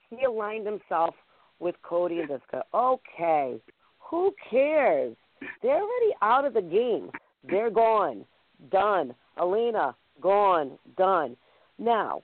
he 0.09 0.25
aligned 0.25 0.65
himself 0.65 1.13
with 1.61 1.75
Cody 1.83 2.19
and 2.19 2.27
Jessica. 2.27 2.63
Okay. 2.73 3.61
Who 4.09 4.33
cares? 4.49 5.15
They're 5.61 5.75
already 5.75 6.13
out 6.21 6.45
of 6.45 6.53
the 6.53 6.61
game. 6.61 7.11
They're 7.49 7.71
gone. 7.71 8.25
Done. 8.71 9.15
Elena, 9.39 9.95
gone. 10.21 10.77
Done. 10.97 11.37
Now, 11.79 12.21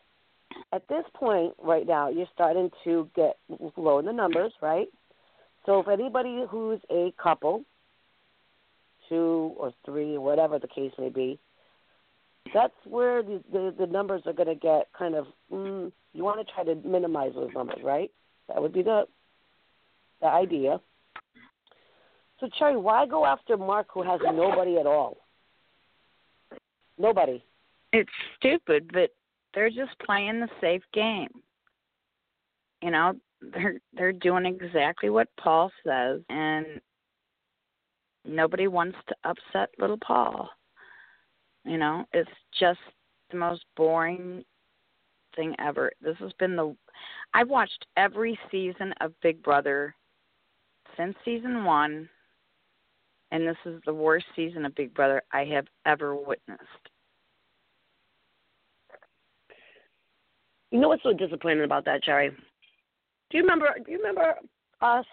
at 0.73 0.87
this 0.87 1.05
point 1.13 1.53
right 1.63 1.87
now, 1.87 2.09
you're 2.09 2.27
starting 2.33 2.69
to 2.83 3.09
get 3.15 3.37
low 3.77 3.99
in 3.99 4.05
the 4.05 4.13
numbers, 4.13 4.51
right? 4.61 4.87
So 5.65 5.79
if 5.79 5.87
anybody 5.87 6.43
who's 6.49 6.79
a 6.91 7.13
couple, 7.21 7.63
two 9.09 9.53
or 9.57 9.73
three, 9.85 10.17
whatever 10.17 10.59
the 10.59 10.67
case 10.67 10.91
may 10.99 11.09
be, 11.09 11.39
That's 12.53 12.73
where 12.85 13.23
the 13.23 13.41
the, 13.51 13.73
the 13.79 13.87
numbers 13.87 14.23
are 14.25 14.33
going 14.33 14.47
to 14.47 14.55
get 14.55 14.87
kind 14.97 15.15
of. 15.15 15.27
Mm, 15.51 15.91
you 16.13 16.23
want 16.23 16.45
to 16.45 16.53
try 16.53 16.63
to 16.63 16.75
minimize 16.87 17.33
those 17.35 17.49
numbers, 17.53 17.79
right? 17.83 18.11
That 18.47 18.61
would 18.61 18.73
be 18.73 18.83
the 18.83 19.07
the 20.21 20.27
idea. 20.27 20.79
So 22.39 22.47
Cherry, 22.57 22.77
why 22.77 23.05
go 23.05 23.25
after 23.25 23.57
Mark 23.57 23.87
who 23.93 24.03
has 24.03 24.19
nobody 24.23 24.77
at 24.77 24.85
all? 24.85 25.17
Nobody. 26.97 27.43
It's 27.93 28.09
stupid, 28.37 28.89
but 28.93 29.11
they're 29.53 29.69
just 29.69 29.97
playing 30.05 30.39
the 30.39 30.49
safe 30.61 30.83
game. 30.93 31.29
You 32.81 32.91
know, 32.91 33.13
they're 33.41 33.79
they're 33.93 34.13
doing 34.13 34.45
exactly 34.45 35.09
what 35.09 35.27
Paul 35.39 35.71
says 35.85 36.21
and 36.29 36.65
nobody 38.25 38.67
wants 38.67 38.97
to 39.07 39.15
upset 39.23 39.69
little 39.79 39.97
Paul. 39.97 40.49
You 41.65 41.77
know, 41.77 42.05
it's 42.13 42.29
just 42.59 42.79
the 43.31 43.37
most 43.37 43.65
boring 43.75 44.43
thing 45.35 45.55
ever. 45.59 45.91
This 46.01 46.17
has 46.19 46.31
been 46.39 46.55
the 46.55 46.75
I've 47.33 47.49
watched 47.49 47.85
every 47.95 48.37
season 48.51 48.93
of 49.01 49.13
Big 49.21 49.41
Brother 49.43 49.95
since 50.97 51.15
season 51.23 51.63
1 51.63 52.09
and 53.31 53.47
this 53.47 53.57
is 53.65 53.81
the 53.85 53.93
worst 53.93 54.25
season 54.35 54.65
of 54.65 54.75
Big 54.75 54.93
Brother 54.93 55.21
I 55.31 55.43
have 55.45 55.65
ever 55.85 56.15
witnessed. 56.15 56.61
You 60.71 60.79
know 60.79 60.89
what's 60.89 61.03
so 61.03 61.13
disappointing 61.13 61.63
about 61.63 61.85
that, 61.85 62.03
Cherry? 62.03 62.29
Do 62.29 63.37
you 63.37 63.41
remember? 63.43 63.67
Do 63.85 63.91
you 63.91 63.97
remember 63.97 64.35
us 64.81 65.05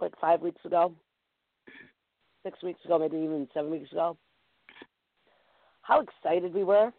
like 0.00 0.12
five 0.20 0.40
weeks 0.40 0.64
ago, 0.64 0.92
six 2.44 2.62
weeks 2.62 2.84
ago, 2.84 2.98
maybe 2.98 3.16
even 3.16 3.48
seven 3.54 3.70
weeks 3.70 3.90
ago? 3.92 4.16
How 5.82 6.00
excited 6.00 6.52
we 6.52 6.64
were! 6.64 6.92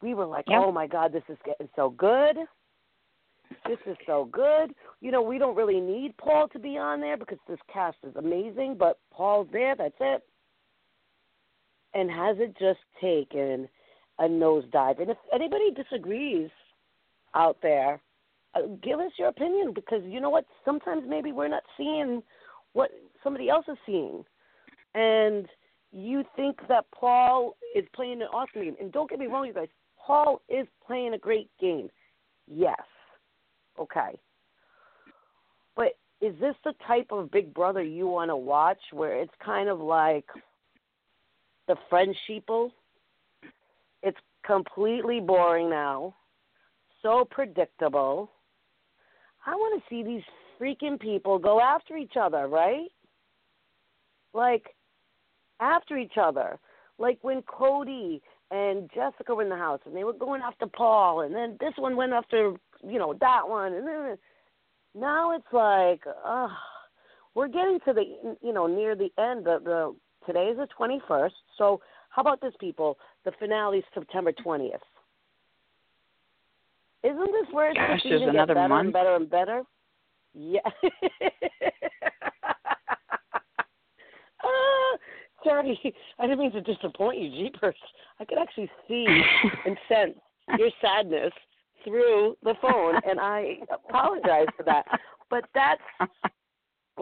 We 0.00 0.14
were 0.14 0.26
like, 0.26 0.44
Yep. 0.48 0.60
"Oh 0.64 0.72
my 0.72 0.86
God, 0.86 1.12
this 1.12 1.24
is 1.28 1.38
getting 1.44 1.68
so 1.76 1.90
good! 1.90 2.36
This 3.66 3.78
is 3.86 3.96
so 4.06 4.26
good!" 4.26 4.74
You 5.00 5.10
know, 5.10 5.22
we 5.22 5.38
don't 5.38 5.56
really 5.56 5.80
need 5.80 6.16
Paul 6.16 6.48
to 6.48 6.58
be 6.58 6.76
on 6.78 7.00
there 7.00 7.16
because 7.16 7.38
this 7.48 7.58
cast 7.72 7.98
is 8.02 8.14
amazing, 8.16 8.76
but 8.78 8.98
Paul's 9.10 9.48
there. 9.52 9.74
That's 9.76 9.94
it. 10.00 10.22
And 11.94 12.10
has 12.10 12.36
it 12.38 12.56
just 12.58 12.80
taken 13.00 13.68
a 14.18 14.24
nosedive? 14.24 15.00
And 15.00 15.10
if 15.10 15.16
anybody 15.32 15.70
disagrees 15.72 16.50
out 17.34 17.56
there, 17.62 18.00
uh, 18.54 18.62
give 18.82 19.00
us 19.00 19.12
your 19.18 19.28
opinion 19.28 19.72
because 19.74 20.02
you 20.04 20.20
know 20.20 20.30
what? 20.30 20.46
Sometimes 20.64 21.02
maybe 21.06 21.32
we're 21.32 21.48
not 21.48 21.62
seeing 21.76 22.22
what 22.72 22.90
somebody 23.22 23.48
else 23.48 23.66
is 23.68 23.78
seeing, 23.86 24.24
and 24.94 25.48
you 25.92 26.24
think 26.36 26.56
that 26.68 26.84
Paul 26.92 27.56
is 27.74 27.84
playing 27.94 28.22
an 28.22 28.28
awesome 28.28 28.62
game. 28.62 28.76
And 28.80 28.92
don't 28.92 29.10
get 29.10 29.18
me 29.18 29.26
wrong, 29.26 29.46
you 29.46 29.52
guys. 29.52 29.68
Paul 30.04 30.40
is 30.48 30.66
playing 30.86 31.14
a 31.14 31.18
great 31.18 31.50
game. 31.60 31.88
Yes. 32.46 32.80
Okay. 33.80 34.18
But 35.76 35.96
is 36.20 36.34
this 36.40 36.54
the 36.64 36.74
type 36.86 37.08
of 37.10 37.30
Big 37.30 37.54
Brother 37.54 37.82
you 37.82 38.06
want 38.06 38.30
to 38.30 38.36
watch 38.36 38.80
where 38.92 39.16
it's 39.16 39.32
kind 39.44 39.68
of 39.68 39.80
like 39.80 40.26
the 41.66 41.76
French 41.88 42.16
sheeple? 42.28 42.70
It's 44.02 44.18
completely 44.44 45.20
boring 45.20 45.70
now. 45.70 46.14
So 47.02 47.26
predictable. 47.30 48.30
I 49.46 49.54
want 49.54 49.82
to 49.82 49.88
see 49.88 50.02
these 50.02 50.22
freaking 50.60 51.00
people 51.00 51.38
go 51.38 51.60
after 51.60 51.96
each 51.96 52.14
other, 52.20 52.46
right? 52.46 52.88
Like 54.34 54.74
after 55.60 55.96
each 55.96 56.18
other. 56.20 56.58
Like 56.98 57.18
when 57.22 57.42
Cody 57.42 58.20
and 58.50 58.90
Jessica 58.94 59.34
were 59.34 59.42
in 59.42 59.48
the 59.48 59.56
house 59.56 59.80
and 59.86 59.96
they 59.96 60.04
were 60.04 60.12
going 60.12 60.42
after 60.42 60.66
Paul 60.66 61.22
and 61.22 61.34
then 61.34 61.56
this 61.60 61.72
one 61.76 61.96
went 61.96 62.12
after, 62.12 62.52
you 62.86 62.98
know, 62.98 63.14
that 63.20 63.48
one 63.48 63.74
and 63.74 63.86
then 63.86 64.18
now 64.94 65.34
it's 65.34 65.46
like, 65.52 66.02
uh 66.24 66.48
we're 67.34 67.48
getting 67.48 67.78
to 67.86 67.92
the 67.92 68.36
you 68.42 68.52
know, 68.52 68.66
near 68.66 68.94
the 68.96 69.10
end 69.18 69.46
of 69.46 69.64
the 69.64 69.94
today 70.26 70.46
is 70.46 70.56
the 70.56 70.68
21st. 70.78 71.30
So 71.56 71.80
how 72.10 72.22
about 72.22 72.40
this 72.40 72.54
people? 72.60 72.98
The 73.24 73.32
finale 73.38 73.78
is 73.78 73.84
September 73.94 74.32
20th. 74.32 74.78
Isn't 77.02 77.18
this 77.18 77.46
where 77.52 77.70
it's 77.70 77.78
Gosh, 77.78 78.00
there's 78.04 78.22
another 78.22 78.54
better 78.54 78.68
month. 78.68 78.86
and 78.86 78.92
better 78.92 79.14
and 79.16 79.30
better? 79.30 79.62
Yeah. 80.34 80.60
Ah, 84.42 84.96
Sorry, 85.44 85.78
I 86.18 86.22
didn't 86.26 86.38
mean 86.38 86.52
to 86.52 86.60
disappoint 86.62 87.18
you, 87.18 87.30
Jeepers. 87.30 87.74
I 88.18 88.24
could 88.24 88.38
actually 88.38 88.70
see 88.88 89.06
and 89.66 89.76
sense 89.88 90.14
your 90.58 90.70
sadness 90.80 91.32
through 91.84 92.36
the 92.42 92.54
phone, 92.60 93.00
and 93.08 93.20
I 93.20 93.58
apologize 93.72 94.46
for 94.56 94.62
that. 94.64 94.84
But 95.28 95.44
that's 95.54 95.82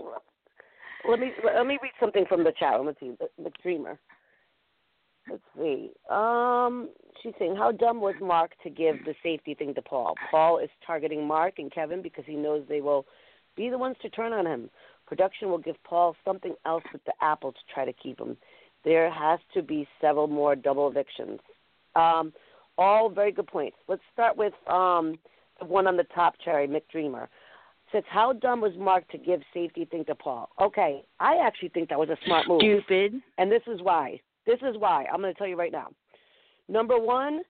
let 1.08 1.20
me 1.20 1.32
let 1.44 1.66
me 1.66 1.78
read 1.82 1.92
something 2.00 2.24
from 2.28 2.44
the 2.44 2.52
chat. 2.58 2.82
Let's 2.84 3.00
see, 3.00 3.12
the, 3.18 3.28
the 3.42 3.50
dreamer. 3.62 3.98
Let's 5.30 5.42
see. 5.56 5.90
Um, 6.10 6.90
she's 7.22 7.34
saying, 7.38 7.56
"How 7.56 7.72
dumb 7.72 8.00
was 8.00 8.14
Mark 8.20 8.52
to 8.62 8.70
give 8.70 8.96
the 9.04 9.14
safety 9.22 9.54
thing 9.54 9.74
to 9.74 9.82
Paul? 9.82 10.14
Paul 10.30 10.58
is 10.58 10.70
targeting 10.86 11.26
Mark 11.26 11.54
and 11.58 11.72
Kevin 11.72 12.02
because 12.02 12.24
he 12.26 12.34
knows 12.34 12.64
they 12.68 12.80
will 12.80 13.06
be 13.56 13.68
the 13.68 13.78
ones 13.78 13.96
to 14.02 14.10
turn 14.10 14.32
on 14.32 14.46
him. 14.46 14.70
Production 15.06 15.50
will 15.50 15.58
give 15.58 15.76
Paul 15.84 16.14
something 16.24 16.54
else 16.66 16.84
with 16.92 17.04
the 17.04 17.12
apple 17.20 17.52
to 17.52 17.58
try 17.72 17.84
to 17.84 17.92
keep 17.92 18.20
him. 18.20 18.36
There 18.84 19.10
has 19.10 19.40
to 19.54 19.62
be 19.62 19.86
several 20.00 20.28
more 20.28 20.54
double 20.54 20.88
evictions. 20.88 21.40
Um, 21.96 22.32
all 22.78 23.10
very 23.10 23.32
good 23.32 23.46
points. 23.46 23.76
Let's 23.88 24.02
start 24.12 24.36
with 24.36 24.54
um, 24.68 25.18
the 25.58 25.66
one 25.66 25.86
on 25.86 25.96
the 25.96 26.04
top, 26.14 26.36
Cherry 26.42 26.66
McDreamer. 26.66 27.26
Says, 27.92 28.04
how 28.08 28.34
dumb 28.34 28.60
was 28.60 28.72
Mark 28.78 29.08
to 29.08 29.18
give 29.18 29.40
safety 29.52 29.86
thing 29.86 30.04
to 30.06 30.14
Paul? 30.14 30.50
Okay, 30.60 31.04
I 31.20 31.36
actually 31.36 31.70
think 31.70 31.88
that 31.88 31.98
was 31.98 32.10
a 32.10 32.18
smart 32.26 32.46
move. 32.46 32.60
Stupid. 32.60 33.14
And 33.38 33.50
this 33.50 33.62
is 33.66 33.80
why. 33.82 34.20
This 34.46 34.58
is 34.62 34.76
why. 34.78 35.06
I'm 35.12 35.20
going 35.20 35.32
to 35.32 35.38
tell 35.38 35.46
you 35.46 35.56
right 35.56 35.72
now. 35.72 35.88
Number 36.68 36.98
one 36.98 37.40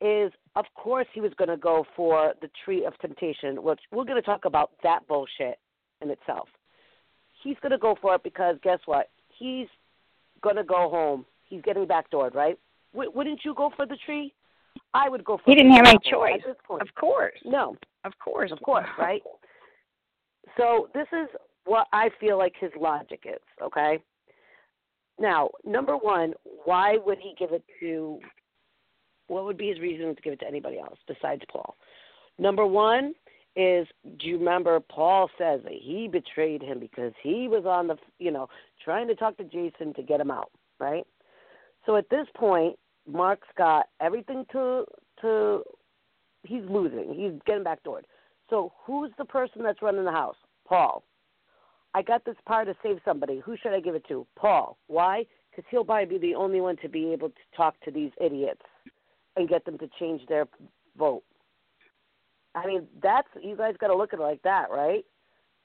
is, 0.00 0.32
of 0.54 0.64
course, 0.76 1.06
he 1.12 1.20
was 1.20 1.32
going 1.36 1.48
to 1.48 1.56
go 1.56 1.84
for 1.96 2.32
the 2.40 2.48
tree 2.64 2.84
of 2.84 2.96
temptation, 3.00 3.60
which 3.62 3.80
we're 3.90 4.04
going 4.04 4.20
to 4.20 4.22
talk 4.22 4.44
about 4.44 4.70
that 4.84 5.06
bullshit 5.08 5.58
in 6.00 6.10
itself. 6.10 6.48
He's 7.42 7.56
going 7.60 7.72
to 7.72 7.78
go 7.78 7.96
for 8.00 8.14
it 8.14 8.22
because 8.22 8.56
guess 8.62 8.78
what? 8.86 9.10
He's 9.36 9.66
going 10.42 10.56
to 10.56 10.64
go 10.64 10.88
home. 10.88 11.26
He's 11.44 11.62
getting 11.62 11.86
backdoored, 11.86 12.34
right? 12.34 12.56
W- 12.92 13.10
wouldn't 13.12 13.40
you 13.44 13.54
go 13.54 13.70
for 13.74 13.84
the 13.84 13.96
tree? 14.06 14.32
I 14.94 15.08
would 15.08 15.24
go 15.24 15.36
for 15.36 15.44
He 15.46 15.54
didn't 15.54 15.72
have 15.72 15.86
any 15.86 15.98
choice. 16.10 16.40
At 16.40 16.46
this 16.46 16.56
point. 16.66 16.82
Of 16.82 16.94
course. 16.94 17.38
No, 17.44 17.76
Of 18.04 18.12
course. 18.18 18.52
of 18.52 18.60
course, 18.62 18.86
right? 18.98 19.22
So 20.56 20.88
this 20.94 21.06
is 21.12 21.28
what 21.64 21.86
I 21.92 22.10
feel 22.20 22.38
like 22.38 22.54
his 22.58 22.70
logic 22.78 23.24
is, 23.26 23.40
okay? 23.62 23.98
Now, 25.18 25.50
number 25.64 25.96
one, 25.96 26.34
why 26.64 26.96
would 27.04 27.18
he 27.18 27.34
give 27.38 27.52
it 27.52 27.62
to 27.80 28.18
what 29.26 29.44
would 29.44 29.58
be 29.58 29.68
his 29.68 29.80
reason 29.80 30.14
to 30.14 30.22
give 30.22 30.32
it 30.32 30.40
to 30.40 30.46
anybody 30.46 30.78
else 30.78 30.98
besides 31.06 31.42
Paul? 31.50 31.76
Number 32.38 32.66
one 32.66 33.14
is 33.56 33.86
do 34.18 34.28
you 34.28 34.38
remember 34.38 34.78
Paul 34.80 35.28
says 35.36 35.60
that 35.64 35.72
he 35.72 36.08
betrayed 36.08 36.62
him 36.62 36.78
because 36.78 37.12
he 37.22 37.48
was 37.48 37.64
on 37.66 37.88
the 37.88 37.96
you 38.18 38.30
know, 38.30 38.48
trying 38.84 39.08
to 39.08 39.14
talk 39.14 39.36
to 39.38 39.44
Jason 39.44 39.92
to 39.94 40.02
get 40.02 40.20
him 40.20 40.30
out, 40.30 40.50
right? 40.78 41.04
So 41.84 41.96
at 41.96 42.08
this 42.10 42.26
point, 42.36 42.76
Mark's 43.10 43.48
got 43.56 43.86
everything 44.00 44.44
to 44.52 44.84
to 45.20 45.62
he's 46.42 46.62
losing. 46.68 47.14
He's 47.14 47.40
getting 47.46 47.64
backdoored. 47.64 48.02
So 48.50 48.72
who's 48.84 49.10
the 49.18 49.24
person 49.24 49.62
that's 49.62 49.82
running 49.82 50.04
the 50.04 50.12
house? 50.12 50.36
Paul. 50.66 51.04
I 51.94 52.02
got 52.02 52.24
this 52.24 52.36
power 52.46 52.64
to 52.64 52.74
save 52.82 52.98
somebody. 53.04 53.40
Who 53.44 53.56
should 53.56 53.72
I 53.72 53.80
give 53.80 53.94
it 53.94 54.06
to? 54.08 54.26
Paul. 54.36 54.76
Why? 54.86 55.24
Because 55.50 55.64
he'll 55.70 55.84
probably 55.84 56.18
be 56.18 56.28
the 56.28 56.34
only 56.34 56.60
one 56.60 56.76
to 56.82 56.88
be 56.88 57.12
able 57.12 57.30
to 57.30 57.56
talk 57.56 57.74
to 57.84 57.90
these 57.90 58.10
idiots 58.20 58.62
and 59.36 59.48
get 59.48 59.64
them 59.64 59.78
to 59.78 59.88
change 59.98 60.20
their 60.28 60.46
vote. 60.96 61.22
I 62.54 62.66
mean, 62.66 62.86
that's 63.02 63.28
you 63.42 63.56
guys 63.56 63.74
got 63.80 63.88
to 63.88 63.96
look 63.96 64.12
at 64.12 64.20
it 64.20 64.22
like 64.22 64.42
that, 64.42 64.70
right? 64.70 65.04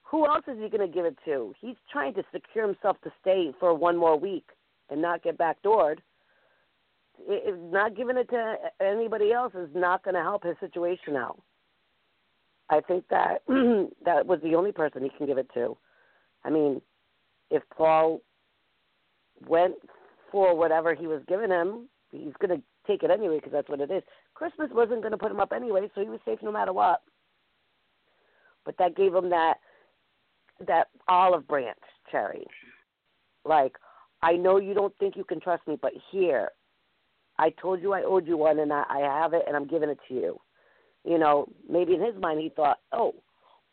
Who 0.04 0.26
else 0.26 0.44
is 0.48 0.58
he 0.62 0.70
going 0.70 0.88
to 0.88 0.94
give 0.94 1.06
it 1.06 1.18
to? 1.26 1.54
He's 1.60 1.76
trying 1.92 2.14
to 2.16 2.24
secure 2.32 2.68
himself 2.68 2.98
to 3.04 3.12
stay 3.22 3.52
for 3.60 3.74
one 3.74 3.98
more 3.98 4.18
week 4.18 4.46
and 4.90 5.02
not 5.02 5.24
get 5.24 5.38
backdoored. 5.38 5.98
I- 7.30 7.50
I- 7.50 7.52
Not 7.52 7.96
giving 7.96 8.18
it 8.18 8.30
to 8.30 8.56
anybody 8.80 9.32
else 9.32 9.54
is 9.56 9.70
not 9.74 10.04
going 10.04 10.16
to 10.16 10.22
help 10.22 10.44
his 10.44 10.58
situation 10.60 11.16
out. 11.16 11.42
I 12.70 12.82
think 12.82 13.08
that 13.10 13.44
that 14.06 14.26
was 14.26 14.40
the 14.42 14.56
only 14.56 14.72
person 14.72 15.04
he 15.04 15.10
can 15.10 15.28
give 15.28 15.38
it 15.38 15.50
to. 15.54 15.78
I 16.44 16.50
mean, 16.50 16.82
if 17.50 17.64
Paul 17.76 18.22
went 19.48 19.76
for 20.32 20.56
whatever 20.56 20.96
he 20.96 21.08
was 21.08 21.22
giving 21.28 21.50
him, 21.50 21.88
he's 22.12 22.34
going 22.40 22.58
to 22.58 22.64
take 22.88 23.04
it 23.04 23.12
anyway 23.12 23.38
because 23.38 23.52
that's 23.52 23.70
what 23.70 23.82
it 23.82 23.92
is. 23.92 24.04
Christmas 24.34 24.70
wasn't 24.74 25.02
going 25.02 25.12
to 25.12 25.18
put 25.18 25.32
him 25.32 25.40
up 25.40 25.52
anyway, 25.54 25.90
so 25.94 26.02
he 26.02 26.10
was 26.10 26.20
safe 26.26 26.40
no 26.42 26.52
matter 26.52 26.74
what. 26.74 27.02
But 28.66 28.78
that 28.80 28.96
gave 28.96 29.14
him 29.14 29.30
that 29.30 29.56
that 30.68 30.88
olive 31.08 31.48
branch 31.48 31.78
cherry. 32.10 32.46
Like, 33.46 33.76
I 34.22 34.34
know 34.34 34.58
you 34.58 34.74
don't 34.74 34.96
think 34.98 35.18
you 35.18 35.24
can 35.24 35.40
trust 35.42 35.68
me, 35.68 35.78
but 35.82 35.92
here, 36.12 36.52
I 37.44 37.50
told 37.62 37.82
you 37.82 37.92
I 37.92 38.04
owed 38.04 38.26
you 38.26 38.38
one, 38.38 38.60
and 38.60 38.72
I, 38.72 38.86
I 38.90 39.00
have 39.00 39.34
it, 39.34 39.44
and 39.46 39.54
I'm 39.54 39.68
giving 39.68 39.90
it 39.90 40.00
to 40.08 40.14
you. 40.14 40.40
You 41.04 41.18
know, 41.18 41.46
maybe 41.70 41.94
in 41.94 42.02
his 42.02 42.16
mind 42.18 42.40
he 42.40 42.48
thought, 42.48 42.80
oh, 42.94 43.16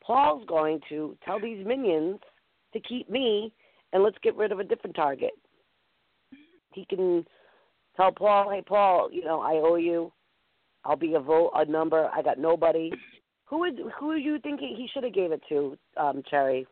Paul's 0.02 0.44
going 0.48 0.80
to 0.88 1.16
tell 1.24 1.38
these 1.38 1.64
minions 1.64 2.18
to 2.72 2.80
keep 2.80 3.08
me, 3.08 3.52
and 3.92 4.02
let's 4.02 4.18
get 4.24 4.34
rid 4.34 4.50
of 4.50 4.58
a 4.58 4.64
different 4.64 4.96
target. 4.96 5.30
He 6.72 6.84
can 6.84 7.24
tell 7.96 8.10
Paul, 8.10 8.50
hey 8.50 8.62
Paul, 8.66 9.08
you 9.12 9.24
know 9.24 9.40
I 9.40 9.52
owe 9.54 9.76
you. 9.76 10.12
I'll 10.84 10.96
be 10.96 11.14
a 11.14 11.20
vote, 11.20 11.52
a 11.54 11.64
number. 11.64 12.10
I 12.12 12.22
got 12.22 12.38
nobody. 12.38 12.90
Who 13.44 13.60
would 13.60 13.80
who 13.96 14.14
do 14.14 14.20
you 14.20 14.40
think 14.40 14.58
he 14.58 14.88
should 14.92 15.04
have 15.04 15.14
gave 15.14 15.30
it 15.30 15.42
to, 15.48 15.78
um, 15.96 16.24
Cherry? 16.28 16.66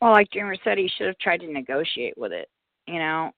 Well, 0.00 0.12
like 0.12 0.30
Dreamer 0.30 0.56
said, 0.62 0.78
he 0.78 0.88
should 0.96 1.08
have 1.08 1.18
tried 1.18 1.40
to 1.40 1.52
negotiate 1.52 2.16
with 2.16 2.30
it, 2.30 2.48
you 2.86 3.00
know, 3.00 3.32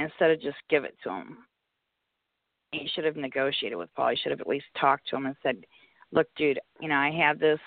instead 0.00 0.30
of 0.30 0.40
just 0.40 0.56
give 0.68 0.84
it 0.84 0.96
to 1.04 1.10
him. 1.10 1.38
He 2.72 2.88
should 2.94 3.04
have 3.04 3.16
negotiated 3.16 3.78
with 3.78 3.92
Paul. 3.94 4.10
He 4.10 4.16
should 4.16 4.30
have 4.30 4.40
at 4.40 4.46
least 4.46 4.66
talked 4.78 5.08
to 5.08 5.16
him 5.16 5.26
and 5.26 5.36
said, 5.42 5.64
"Look, 6.12 6.28
dude, 6.36 6.60
you 6.80 6.88
know, 6.88 6.96
I 6.96 7.10
have 7.10 7.38
this. 7.38 7.60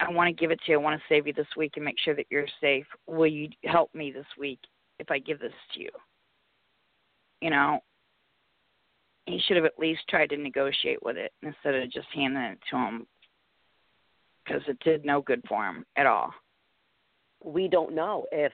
I 0.00 0.10
want 0.10 0.28
to 0.28 0.40
give 0.40 0.50
it 0.50 0.60
to 0.62 0.72
you. 0.72 0.78
I 0.78 0.82
want 0.82 0.98
to 0.98 1.06
save 1.08 1.26
you 1.26 1.32
this 1.32 1.54
week 1.56 1.72
and 1.76 1.84
make 1.84 1.98
sure 1.98 2.14
that 2.14 2.26
you're 2.30 2.48
safe. 2.60 2.86
Will 3.06 3.26
you 3.26 3.50
help 3.64 3.94
me 3.94 4.10
this 4.10 4.26
week 4.38 4.58
if 4.98 5.10
I 5.10 5.18
give 5.18 5.38
this 5.38 5.52
to 5.74 5.80
you?" 5.80 5.90
You 7.40 7.50
know, 7.50 7.80
he 9.26 9.38
should 9.40 9.56
have 9.56 9.66
at 9.66 9.78
least 9.78 10.08
tried 10.08 10.30
to 10.30 10.36
negotiate 10.36 11.02
with 11.02 11.16
it 11.16 11.32
instead 11.42 11.74
of 11.74 11.90
just 11.90 12.08
handing 12.14 12.42
it 12.42 12.58
to 12.70 12.76
him 12.76 13.06
because 14.44 14.62
it 14.66 14.78
did 14.80 15.04
no 15.04 15.20
good 15.20 15.42
for 15.48 15.64
him 15.64 15.84
at 15.96 16.06
all. 16.06 16.32
We 17.44 17.68
don't 17.68 17.94
know 17.94 18.26
if 18.32 18.52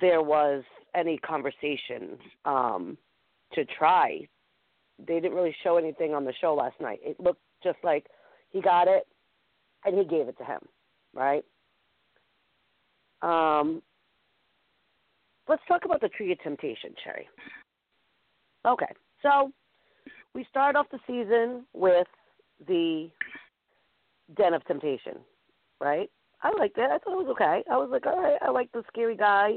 there 0.00 0.22
was 0.22 0.62
any 0.94 1.18
conversation 1.18 2.18
um, 2.44 2.98
to 3.52 3.64
try. 3.64 4.26
They 4.98 5.14
didn't 5.14 5.34
really 5.34 5.54
show 5.62 5.76
anything 5.76 6.14
on 6.14 6.24
the 6.24 6.32
show 6.40 6.54
last 6.54 6.80
night. 6.80 7.00
It 7.02 7.18
looked 7.20 7.40
just 7.62 7.78
like 7.82 8.06
he 8.50 8.60
got 8.60 8.88
it 8.88 9.06
and 9.84 9.96
he 9.96 10.04
gave 10.04 10.28
it 10.28 10.36
to 10.38 10.44
him, 10.44 10.60
right? 11.14 11.44
Um, 13.22 13.82
let's 15.48 15.62
talk 15.66 15.84
about 15.84 16.00
the 16.00 16.08
Tree 16.08 16.32
of 16.32 16.40
Temptation, 16.40 16.94
Cherry. 17.02 17.28
Okay, 18.66 18.92
so 19.22 19.52
we 20.34 20.44
start 20.50 20.76
off 20.76 20.86
the 20.90 20.98
season 21.06 21.64
with 21.72 22.06
the 22.66 23.08
Den 24.36 24.54
of 24.54 24.64
Temptation, 24.66 25.14
right? 25.80 26.10
I 26.42 26.52
liked 26.58 26.78
it. 26.78 26.84
I 26.84 26.98
thought 26.98 27.12
it 27.20 27.24
was 27.24 27.28
okay. 27.32 27.62
I 27.70 27.76
was 27.76 27.88
like, 27.90 28.06
all 28.06 28.20
right, 28.20 28.38
I 28.40 28.50
like 28.50 28.70
the 28.72 28.84
scary 28.88 29.16
guy. 29.16 29.54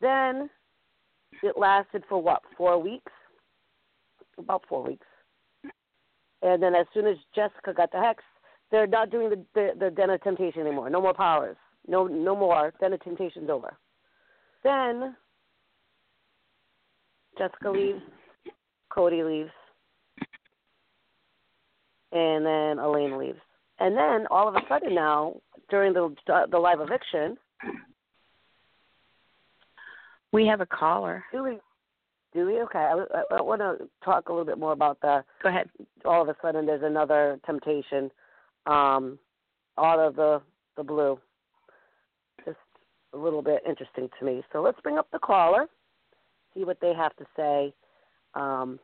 Then 0.00 0.50
it 1.42 1.56
lasted 1.56 2.04
for 2.08 2.20
what, 2.22 2.42
four 2.56 2.80
weeks? 2.80 3.12
About 4.38 4.64
four 4.68 4.82
weeks. 4.84 5.06
And 6.42 6.62
then 6.62 6.74
as 6.74 6.86
soon 6.92 7.06
as 7.06 7.16
Jessica 7.34 7.72
got 7.72 7.92
the 7.92 8.00
hex, 8.00 8.22
they're 8.70 8.86
not 8.86 9.10
doing 9.10 9.30
the 9.30 9.44
the, 9.54 9.70
the 9.78 9.90
Den 9.90 10.10
of 10.10 10.22
Temptation 10.22 10.62
anymore. 10.62 10.90
No 10.90 11.00
more 11.00 11.14
powers. 11.14 11.56
No 11.86 12.06
no 12.06 12.34
more. 12.34 12.72
Den 12.80 12.92
of 12.92 13.02
Temptation's 13.02 13.50
over. 13.50 13.76
Then 14.64 15.14
Jessica 17.38 17.70
leaves, 17.70 18.00
Cody 18.90 19.22
leaves, 19.22 19.50
and 22.12 22.44
then 22.44 22.78
Elena 22.78 23.18
leaves. 23.18 23.40
And 23.82 23.96
then 23.96 24.26
all 24.30 24.48
of 24.48 24.54
a 24.54 24.60
sudden 24.68 24.94
now, 24.94 25.34
during 25.68 25.92
the 25.92 26.14
the 26.50 26.58
live 26.58 26.80
eviction, 26.80 27.36
We 30.32 30.46
have 30.46 30.60
a 30.60 30.66
caller. 30.66 31.24
do 31.32 31.42
we? 31.42 31.58
Do 32.32 32.46
we? 32.46 32.62
Okay, 32.62 32.78
I, 32.78 32.92
I, 33.14 33.38
I 33.38 33.42
want 33.42 33.60
to 33.60 33.88
talk 34.04 34.28
a 34.28 34.32
little 34.32 34.46
bit 34.46 34.58
more 34.58 34.72
about 34.72 35.00
the. 35.02 35.24
Go 35.42 35.48
ahead. 35.50 35.68
All 36.04 36.22
of 36.22 36.28
a 36.28 36.36
sudden, 36.40 36.64
there's 36.64 36.82
another 36.82 37.38
temptation, 37.44 38.10
um, 38.66 39.18
out 39.78 39.98
of 39.98 40.16
the 40.16 40.40
the 40.76 40.82
blue. 40.82 41.18
Just 42.46 42.56
a 43.12 43.18
little 43.18 43.42
bit 43.42 43.62
interesting 43.68 44.08
to 44.18 44.24
me. 44.24 44.42
So 44.52 44.62
let's 44.62 44.80
bring 44.80 44.96
up 44.96 45.08
the 45.12 45.18
caller, 45.18 45.66
see 46.54 46.64
what 46.64 46.80
they 46.80 46.94
have 46.94 47.14
to 47.16 47.26
say, 47.36 47.74
um, 48.34 48.78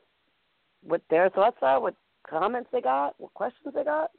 what 0.82 1.02
their 1.08 1.30
thoughts 1.30 1.58
are, 1.62 1.80
what 1.80 1.94
comments 2.28 2.68
they 2.72 2.82
got, 2.82 3.14
what 3.18 3.32
questions 3.32 3.72
they 3.74 3.84
got. 3.84 4.10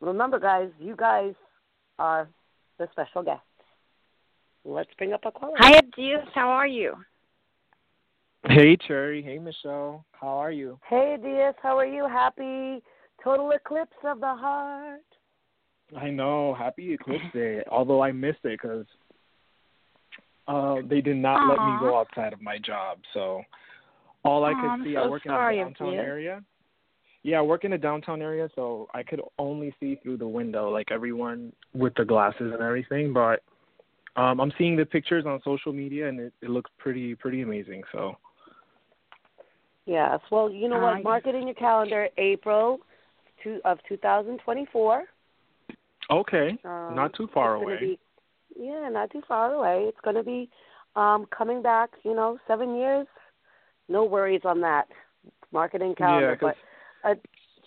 Remember, 0.00 0.38
guys, 0.38 0.70
you 0.78 0.96
guys 0.96 1.34
are 1.98 2.28
the 2.78 2.88
special 2.92 3.22
guests. 3.22 3.42
Let's 4.64 4.90
bring 4.98 5.12
up 5.12 5.20
a 5.24 5.30
caller. 5.30 5.54
Hi, 5.58 5.80
Adias. 5.80 6.26
How 6.34 6.48
are 6.48 6.66
you? 6.66 6.94
Hey 8.46 8.76
Cherry, 8.76 9.22
hey 9.22 9.38
Michelle, 9.38 10.04
how 10.12 10.28
are 10.28 10.52
you? 10.52 10.78
Hey, 10.86 11.16
Diaz, 11.22 11.54
how 11.62 11.78
are 11.78 11.86
you? 11.86 12.06
Happy 12.06 12.82
total 13.22 13.50
eclipse 13.52 13.96
of 14.04 14.20
the 14.20 14.34
heart. 14.34 15.00
I 15.98 16.10
know, 16.10 16.54
happy 16.54 16.92
Eclipse 16.92 17.24
Day. 17.32 17.62
Although 17.70 18.02
I 18.02 18.12
missed 18.12 18.44
it 18.44 18.60
because 18.60 18.84
uh, 20.46 20.76
they 20.88 21.00
did 21.00 21.16
not 21.16 21.48
let 21.48 21.58
me 21.58 21.76
go 21.80 21.98
outside 21.98 22.34
of 22.34 22.42
my 22.42 22.58
job. 22.58 22.98
So 23.14 23.42
all 24.24 24.44
I 24.44 24.52
could 24.52 24.68
I'm 24.68 24.84
see, 24.84 24.92
so 24.94 25.00
I 25.00 25.08
work 25.08 25.22
sorry, 25.24 25.60
in 25.60 25.68
the 25.68 25.70
downtown 25.70 25.94
Abdias. 25.94 26.06
area. 26.06 26.42
Yeah, 27.24 27.38
I 27.38 27.42
work 27.42 27.64
in 27.64 27.72
the 27.72 27.78
downtown 27.78 28.22
area, 28.22 28.48
so 28.54 28.86
I 28.94 29.02
could 29.02 29.20
only 29.38 29.74
see 29.80 29.98
through 30.02 30.18
the 30.18 30.28
window, 30.28 30.70
like 30.70 30.92
everyone 30.92 31.52
with 31.72 31.94
the 31.96 32.04
glasses 32.04 32.52
and 32.52 32.62
everything. 32.62 33.12
But 33.12 33.42
um, 34.14 34.40
I'm 34.40 34.52
seeing 34.58 34.76
the 34.76 34.84
pictures 34.84 35.24
on 35.26 35.40
social 35.42 35.72
media, 35.72 36.08
and 36.08 36.20
it, 36.20 36.32
it 36.42 36.50
looks 36.50 36.70
pretty, 36.78 37.14
pretty 37.14 37.40
amazing. 37.40 37.82
So 37.92 38.16
Yes. 39.86 40.20
Well, 40.30 40.50
you 40.50 40.68
know 40.68 40.78
what? 40.78 41.02
Mark 41.02 41.26
it 41.26 41.34
in 41.34 41.46
your 41.46 41.54
calendar. 41.54 42.08
April 42.16 42.78
two, 43.42 43.60
of 43.64 43.78
2024. 43.88 45.04
okay, 46.10 46.58
Um, 46.64 46.94
not 46.94 47.12
too 47.14 47.28
far 47.34 47.56
away. 47.56 47.76
Be, 47.80 47.98
yeah, 48.58 48.88
not 48.90 49.10
too 49.10 49.22
far 49.28 49.52
away. 49.52 49.84
It's 49.88 50.00
going 50.02 50.16
to 50.16 50.22
be 50.22 50.48
um, 50.96 51.26
coming 51.36 51.62
back. 51.62 51.90
You 52.02 52.14
know, 52.14 52.38
seven 52.46 52.76
years. 52.76 53.06
No 53.88 54.04
worries 54.04 54.42
on 54.44 54.60
that. 54.62 54.88
Mark 55.52 55.74
it 55.74 55.82
in 55.82 55.94
calendar. 55.94 56.38
Yeah, 56.40 56.52
'cause 57.04 57.18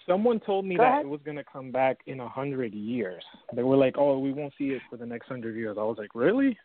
Someone 0.06 0.40
told 0.40 0.64
me 0.66 0.76
Go 0.78 0.84
that 0.84 0.92
ahead. 0.94 1.06
it 1.06 1.10
was 1.10 1.22
going 1.24 1.36
to 1.38 1.44
come 1.44 1.70
back 1.70 1.98
in 2.06 2.22
a 2.22 2.28
hundred 2.30 2.74
years. 2.74 3.24
They 3.52 3.64
were 3.64 3.76
like, 3.76 3.98
"Oh, 3.98 4.18
we 4.20 4.32
won't 4.32 4.54
see 4.58 4.70
it 4.70 4.82
for 4.90 4.96
the 4.96 5.06
next 5.06 5.28
hundred 5.28 5.56
years." 5.58 5.78
I 5.78 5.84
was 5.84 5.98
like, 5.98 6.16
"Really?" 6.16 6.58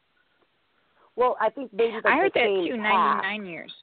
well, 1.17 1.37
I 1.41 1.51
think 1.51 1.73
maybe 1.73 1.93
like 1.95 2.07
I 2.07 2.17
heard 2.17 2.33
the 2.35 2.41
that 2.41 2.47
too. 2.47 2.77
Ninety 2.77 3.23
nine 3.27 3.45
years. 3.45 3.75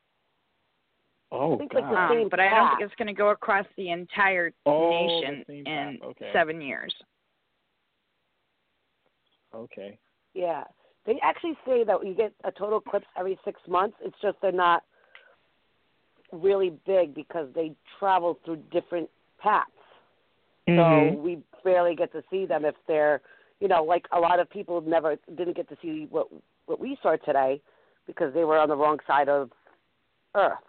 Oh 1.32 1.58
think, 1.58 1.74
God! 1.74 1.92
the 1.92 1.98
Um, 1.98 2.10
same 2.10 2.30
but 2.30 2.40
I 2.40 2.50
don't 2.50 2.70
think 2.70 2.82
it's 2.82 2.96
going 2.96 3.08
to 3.08 3.14
go 3.14 3.30
across 3.30 3.66
the 3.76 3.92
entire 3.92 4.52
Oh, 4.66 4.90
nation 4.90 5.44
same 5.46 5.68
in. 5.68 6.00
Okay. 6.04 6.32
seven 6.34 6.62
years. 6.62 6.96
Okay. 9.54 10.00
Yeah. 10.34 10.64
They 11.06 11.20
actually 11.22 11.58
say 11.66 11.84
that 11.84 12.06
you 12.06 12.14
get 12.14 12.34
a 12.44 12.52
total 12.52 12.80
eclipse 12.80 13.08
every 13.18 13.38
six 13.44 13.60
months. 13.68 13.98
It's 14.02 14.20
just 14.22 14.38
they're 14.42 14.52
not 14.52 14.84
really 16.32 16.72
big 16.86 17.14
because 17.14 17.48
they 17.54 17.74
travel 17.98 18.40
through 18.46 18.58
different 18.72 19.10
paths. 19.38 19.72
So 20.68 20.74
Mhm. 20.74 21.22
we 21.22 21.44
barely 21.64 21.96
get 21.96 22.12
to 22.12 22.24
see 22.30 22.46
them 22.46 22.64
if 22.64 22.76
they're, 22.86 23.22
you 23.60 23.68
know, 23.68 23.84
like 23.84 24.08
a 24.12 24.20
lot 24.20 24.40
of 24.40 24.50
people 24.50 24.82
never 24.82 25.16
didn't 25.36 25.56
get 25.56 25.68
to 25.70 25.78
see 25.82 26.06
what 26.10 26.28
what 26.68 26.80
we 26.80 26.96
saw 27.02 27.16
today 27.18 27.60
because 28.06 28.34
they 28.34 28.46
were 28.46 28.58
on 28.60 28.70
the 28.70 28.76
wrong 28.76 29.00
side 29.08 29.28
of 29.28 29.52
Earth. 30.36 30.60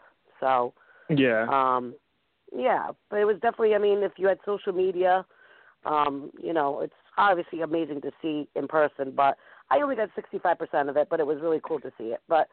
So, 0.40 0.72
yeah. 1.10 1.46
um, 1.50 1.94
yeah, 2.56 2.90
but 3.10 3.18
it 3.20 3.26
was 3.26 3.36
definitely. 3.36 3.74
I 3.74 3.78
mean, 3.78 4.02
if 4.02 4.12
you 4.16 4.26
had 4.26 4.38
social 4.46 4.72
media, 4.72 5.26
um, 5.84 6.30
you 6.42 6.54
know, 6.54 6.80
it's 6.80 6.94
obviously 7.18 7.60
amazing 7.60 8.00
to 8.00 8.10
see 8.22 8.48
in 8.54 8.66
person. 8.66 9.12
But 9.14 9.36
I 9.70 9.82
only 9.82 9.96
got 9.96 10.08
sixty-five 10.16 10.58
percent 10.58 10.88
of 10.88 10.96
it, 10.96 11.08
but 11.10 11.20
it 11.20 11.26
was 11.26 11.40
really 11.42 11.60
cool 11.62 11.80
to 11.80 11.92
see 11.98 12.04
it. 12.04 12.20
But 12.26 12.48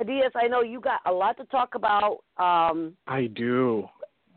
Adias, 0.00 0.30
I 0.34 0.48
know 0.48 0.62
you 0.62 0.80
got 0.80 1.00
a 1.06 1.12
lot 1.12 1.36
to 1.36 1.44
talk 1.46 1.74
about. 1.74 2.18
Um, 2.38 2.94
I 3.06 3.26
do. 3.26 3.88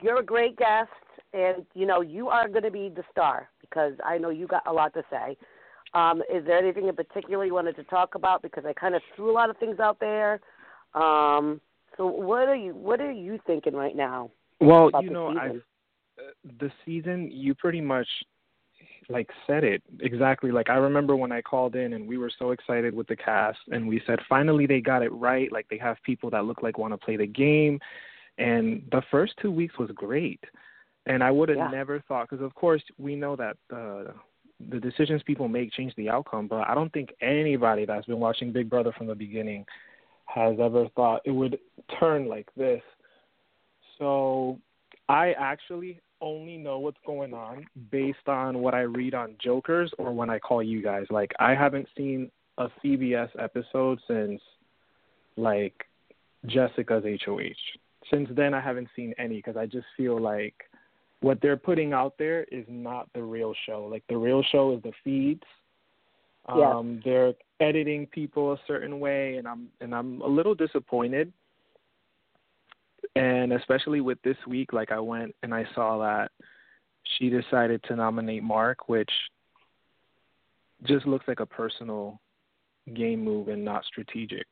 you're 0.01 0.19
a 0.19 0.25
great 0.25 0.57
guest, 0.57 0.89
and 1.33 1.65
you 1.73 1.85
know 1.85 2.01
you 2.01 2.27
are 2.27 2.47
going 2.49 2.63
to 2.63 2.71
be 2.71 2.89
the 2.89 3.03
star 3.11 3.49
because 3.61 3.93
I 4.03 4.17
know 4.17 4.29
you 4.29 4.47
got 4.47 4.67
a 4.67 4.73
lot 4.73 4.93
to 4.95 5.03
say. 5.09 5.37
Um, 5.93 6.21
is 6.33 6.45
there 6.45 6.57
anything 6.57 6.87
in 6.87 6.95
particular 6.95 7.45
you 7.45 7.53
wanted 7.53 7.75
to 7.77 7.83
talk 7.83 8.15
about? 8.15 8.41
Because 8.41 8.65
I 8.65 8.73
kind 8.73 8.95
of 8.95 9.01
threw 9.15 9.31
a 9.31 9.33
lot 9.33 9.49
of 9.49 9.57
things 9.57 9.79
out 9.79 9.99
there. 9.99 10.41
Um, 10.95 11.61
so 11.97 12.07
what 12.07 12.49
are 12.49 12.55
you 12.55 12.73
what 12.73 12.99
are 12.99 13.11
you 13.11 13.39
thinking 13.45 13.73
right 13.73 13.95
now? 13.95 14.31
Well, 14.59 14.91
you 15.01 15.11
know, 15.11 15.29
I 15.29 15.47
season? 15.47 15.61
the 16.59 16.71
season 16.85 17.29
you 17.31 17.55
pretty 17.55 17.81
much 17.81 18.07
like 19.09 19.29
said 19.45 19.63
it 19.63 19.81
exactly 19.99 20.51
like 20.51 20.69
i 20.69 20.75
remember 20.75 21.15
when 21.15 21.31
i 21.31 21.41
called 21.41 21.75
in 21.75 21.93
and 21.93 22.07
we 22.07 22.17
were 22.17 22.31
so 22.39 22.51
excited 22.51 22.93
with 22.93 23.07
the 23.07 23.15
cast 23.15 23.59
and 23.71 23.87
we 23.87 24.01
said 24.05 24.19
finally 24.29 24.65
they 24.65 24.79
got 24.79 25.01
it 25.03 25.11
right 25.13 25.51
like 25.51 25.67
they 25.69 25.77
have 25.77 25.97
people 26.03 26.29
that 26.29 26.45
look 26.45 26.61
like 26.63 26.77
want 26.77 26.93
to 26.93 26.97
play 26.97 27.17
the 27.17 27.27
game 27.27 27.79
and 28.37 28.83
the 28.91 29.01
first 29.11 29.33
two 29.41 29.51
weeks 29.51 29.77
was 29.77 29.89
great 29.93 30.43
and 31.05 31.23
i 31.23 31.29
would 31.29 31.49
have 31.49 31.57
Yeah. 31.57 31.69
never 31.69 31.99
thought 32.07 32.29
because 32.29 32.43
of 32.43 32.53
course 32.55 32.83
we 32.97 33.15
know 33.15 33.35
that 33.35 33.57
uh 33.73 34.11
the 34.69 34.79
decisions 34.79 35.21
people 35.23 35.47
make 35.47 35.71
change 35.73 35.93
the 35.95 36.09
outcome, 36.09 36.47
but 36.47 36.67
I 36.67 36.75
don't 36.75 36.91
think 36.93 37.09
anybody 37.21 37.85
that's 37.85 38.05
been 38.05 38.19
watching 38.19 38.51
Big 38.51 38.69
Brother 38.69 38.91
from 38.97 39.07
the 39.07 39.15
beginning 39.15 39.65
has 40.25 40.57
ever 40.59 40.87
thought 40.95 41.21
it 41.25 41.31
would 41.31 41.59
turn 41.99 42.27
like 42.27 42.47
this. 42.55 42.81
So 43.97 44.59
I 45.09 45.33
actually 45.33 45.99
only 46.23 46.57
know 46.57 46.79
what's 46.79 46.97
going 47.05 47.33
on 47.33 47.67
based 47.91 48.27
on 48.27 48.59
what 48.59 48.73
I 48.73 48.81
read 48.81 49.13
on 49.13 49.35
Jokers 49.39 49.91
or 49.99 50.13
when 50.13 50.29
I 50.29 50.39
call 50.39 50.63
you 50.63 50.81
guys. 50.81 51.05
Like 51.11 51.31
I 51.39 51.53
haven't 51.53 51.87
seen 51.95 52.31
a 52.57 52.69
CBS 52.83 53.29
episode 53.37 53.99
since 54.07 54.41
like 55.35 55.85
Jessica's 56.47 57.03
HOH. 57.25 57.77
Since 58.09 58.29
then 58.35 58.53
I 58.53 58.61
haven't 58.61 58.87
seen 58.95 59.13
any 59.19 59.35
because 59.35 59.57
I 59.57 59.65
just 59.65 59.85
feel 59.97 60.19
like 60.19 60.55
what 61.19 61.39
they're 61.41 61.57
putting 61.57 61.93
out 61.93 62.15
there 62.17 62.45
is 62.45 62.65
not 62.69 63.09
the 63.13 63.21
real 63.21 63.53
show. 63.65 63.87
Like 63.91 64.03
the 64.07 64.17
real 64.17 64.43
show 64.51 64.75
is 64.75 64.81
the 64.81 64.93
feeds. 65.03 65.43
Um 66.47 67.01
they're 67.03 67.33
editing 67.59 68.07
people 68.07 68.53
a 68.53 68.57
certain 68.65 68.99
way 68.99 69.35
and 69.35 69.47
I'm 69.47 69.67
and 69.81 69.93
I'm 69.93 70.21
a 70.21 70.27
little 70.27 70.55
disappointed. 70.55 71.33
And 73.15 73.53
especially 73.53 74.01
with 74.01 74.21
this 74.23 74.37
week, 74.47 74.73
like 74.73 74.91
I 74.91 74.99
went 74.99 75.35
and 75.43 75.53
I 75.53 75.65
saw 75.75 75.97
that 75.99 76.31
she 77.17 77.29
decided 77.29 77.83
to 77.83 77.95
nominate 77.95 78.43
Mark, 78.43 78.89
which 78.89 79.11
just 80.83 81.05
looks 81.05 81.27
like 81.27 81.39
a 81.39 81.45
personal 81.45 82.19
game 82.93 83.23
move 83.23 83.47
and 83.47 83.63
not 83.63 83.85
strategic. 83.85 84.47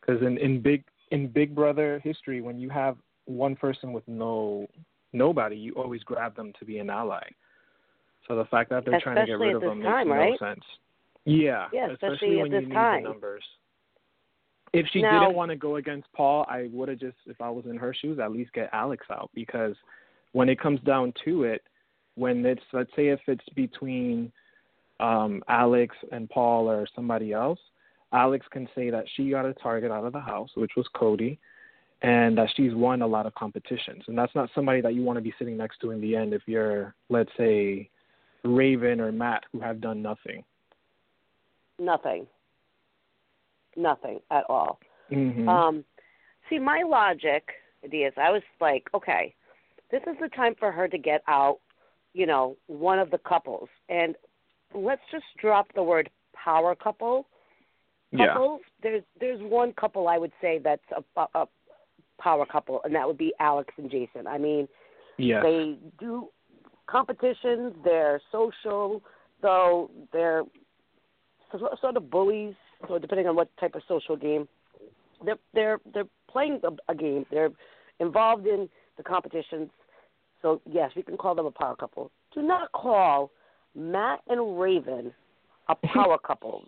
Because 0.00 0.22
in 0.22 0.38
in 0.38 0.60
big 0.60 0.84
in 1.10 1.28
Big 1.28 1.54
Brother 1.54 2.00
history, 2.02 2.40
when 2.40 2.58
you 2.58 2.68
have 2.70 2.96
one 3.26 3.54
person 3.54 3.92
with 3.92 4.06
no 4.08 4.66
nobody, 5.12 5.56
you 5.56 5.74
always 5.74 6.02
grab 6.02 6.34
them 6.34 6.52
to 6.58 6.64
be 6.64 6.78
an 6.78 6.90
ally. 6.90 7.24
So 8.28 8.36
the 8.36 8.44
fact 8.46 8.70
that 8.70 8.84
they're 8.84 9.00
trying 9.00 9.16
to 9.16 9.26
get 9.26 9.38
rid 9.38 9.54
of 9.54 9.62
them 9.62 9.82
time, 9.82 10.08
makes 10.08 10.18
right? 10.18 10.36
no 10.40 10.48
sense. 10.48 10.64
Yeah, 11.24 11.68
Yeah, 11.72 11.90
especially 11.92 12.38
at 12.38 12.42
when 12.42 12.50
this 12.50 12.62
you 12.62 12.68
need 12.68 12.74
time. 12.74 13.02
the 13.02 13.08
numbers. 13.10 13.44
If 14.72 14.86
she 14.88 15.02
Now- 15.02 15.20
didn't 15.20 15.36
want 15.36 15.50
to 15.50 15.56
go 15.56 15.76
against 15.76 16.10
Paul, 16.12 16.46
I 16.48 16.68
would 16.72 16.88
have 16.88 16.98
just, 16.98 17.16
if 17.26 17.40
I 17.40 17.50
was 17.50 17.66
in 17.66 17.76
her 17.76 17.92
shoes, 17.92 18.18
at 18.18 18.32
least 18.32 18.52
get 18.52 18.70
Alex 18.72 19.06
out 19.10 19.30
because 19.34 19.76
when 20.32 20.48
it 20.48 20.58
comes 20.58 20.80
down 20.80 21.12
to 21.24 21.44
it, 21.44 21.62
when 22.14 22.44
it's 22.44 22.62
let's 22.72 22.94
say 22.94 23.08
if 23.08 23.20
it's 23.26 23.48
between 23.50 24.32
um 25.00 25.42
Alex 25.48 25.96
and 26.10 26.28
Paul 26.28 26.70
or 26.70 26.86
somebody 26.94 27.32
else, 27.32 27.60
Alex 28.12 28.46
can 28.50 28.68
say 28.74 28.90
that 28.90 29.04
she 29.14 29.30
got 29.30 29.46
a 29.46 29.54
target 29.54 29.90
out 29.90 30.04
of 30.04 30.12
the 30.12 30.20
house, 30.20 30.50
which 30.54 30.72
was 30.76 30.86
Cody, 30.94 31.38
and 32.02 32.36
that 32.36 32.48
she's 32.54 32.74
won 32.74 33.02
a 33.02 33.06
lot 33.06 33.26
of 33.26 33.34
competitions. 33.34 34.04
And 34.06 34.16
that's 34.16 34.34
not 34.34 34.50
somebody 34.54 34.80
that 34.82 34.94
you 34.94 35.02
want 35.02 35.16
to 35.16 35.22
be 35.22 35.34
sitting 35.38 35.56
next 35.56 35.78
to 35.80 35.90
in 35.90 36.00
the 36.00 36.16
end 36.16 36.34
if 36.34 36.42
you're 36.46 36.94
let's 37.08 37.30
say 37.36 37.88
Raven 38.44 39.00
or 39.00 39.12
Matt 39.12 39.44
who 39.52 39.60
have 39.60 39.80
done 39.80 40.02
nothing. 40.02 40.44
Nothing. 41.78 42.26
Nothing 43.76 44.20
at 44.30 44.44
all. 44.48 44.78
Mm-hmm. 45.10 45.48
Um, 45.48 45.84
see, 46.48 46.58
my 46.58 46.82
logic 46.86 47.48
is 47.82 48.12
I 48.16 48.30
was 48.30 48.42
like, 48.60 48.88
okay, 48.94 49.34
this 49.90 50.02
is 50.06 50.16
the 50.20 50.28
time 50.28 50.54
for 50.58 50.72
her 50.72 50.88
to 50.88 50.98
get 50.98 51.22
out, 51.28 51.58
you 52.14 52.26
know, 52.26 52.56
one 52.66 52.98
of 52.98 53.10
the 53.10 53.18
couples. 53.18 53.68
And 53.88 54.14
let's 54.74 55.02
just 55.10 55.24
drop 55.40 55.68
the 55.74 55.82
word 55.82 56.10
power 56.34 56.74
couple. 56.74 57.26
yeah. 58.10 58.34
There's 58.82 59.02
there's 59.20 59.40
one 59.40 59.72
couple 59.74 60.08
I 60.08 60.18
would 60.18 60.32
say 60.40 60.58
that's 60.62 60.82
a, 60.96 61.26
a, 61.34 61.46
power 62.18 62.46
couple, 62.46 62.80
and 62.84 62.94
that 62.94 63.06
would 63.06 63.18
be 63.18 63.32
Alex 63.40 63.74
and 63.78 63.90
Jason. 63.90 64.26
I 64.26 64.38
mean, 64.38 64.68
Yes. 65.18 65.42
they 65.42 65.76
do 65.98 66.28
competitions. 66.86 67.74
They're 67.84 68.20
social, 68.30 69.02
though 69.40 69.90
they're 70.12 70.44
so- 71.50 71.76
sort 71.80 71.96
of 71.96 72.10
bullies. 72.10 72.54
So 72.88 72.98
depending 72.98 73.26
on 73.26 73.36
what 73.36 73.48
type 73.58 73.74
of 73.74 73.82
social 73.88 74.16
game, 74.16 74.48
they're 75.24 75.38
they're 75.54 75.78
they're 75.92 76.08
playing 76.30 76.60
a, 76.64 76.92
a 76.92 76.94
game. 76.94 77.26
They're 77.30 77.50
involved 78.00 78.46
in 78.46 78.68
the 78.96 79.02
competitions. 79.02 79.70
So 80.40 80.60
yes, 80.70 80.90
we 80.96 81.02
can 81.02 81.16
call 81.16 81.34
them 81.34 81.46
a 81.46 81.50
power 81.50 81.76
couple. 81.76 82.10
Do 82.34 82.42
not 82.42 82.72
call 82.72 83.30
Matt 83.74 84.20
and 84.28 84.60
Raven 84.60 85.12
a 85.68 85.74
power 85.94 86.18
couple. 86.18 86.64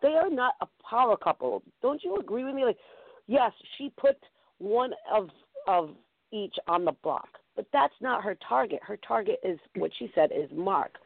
They 0.00 0.14
are 0.14 0.30
not 0.30 0.54
a 0.60 0.66
power 0.88 1.16
couple. 1.16 1.62
Don't 1.82 2.02
you 2.02 2.16
agree 2.16 2.44
with 2.44 2.54
me? 2.54 2.64
Like, 2.64 2.78
yes, 3.26 3.52
she 3.76 3.90
put 3.96 4.16
one 4.58 4.92
of 5.12 5.28
of 5.68 5.90
each 6.32 6.54
on 6.66 6.84
the 6.84 6.92
block, 7.02 7.28
but 7.54 7.66
that's 7.72 7.94
not 8.00 8.24
her 8.24 8.36
target. 8.48 8.80
Her 8.82 8.98
target 9.06 9.40
is 9.44 9.58
what 9.76 9.90
she 9.98 10.10
said 10.14 10.30
is 10.34 10.50
Mark, 10.52 10.98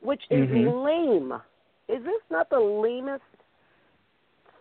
which 0.00 0.22
is 0.30 0.48
Mhm. 0.48 0.84
lame. 0.84 1.42
Is 1.88 2.02
this 2.04 2.22
not 2.30 2.48
the 2.48 2.60
lamest 2.60 3.24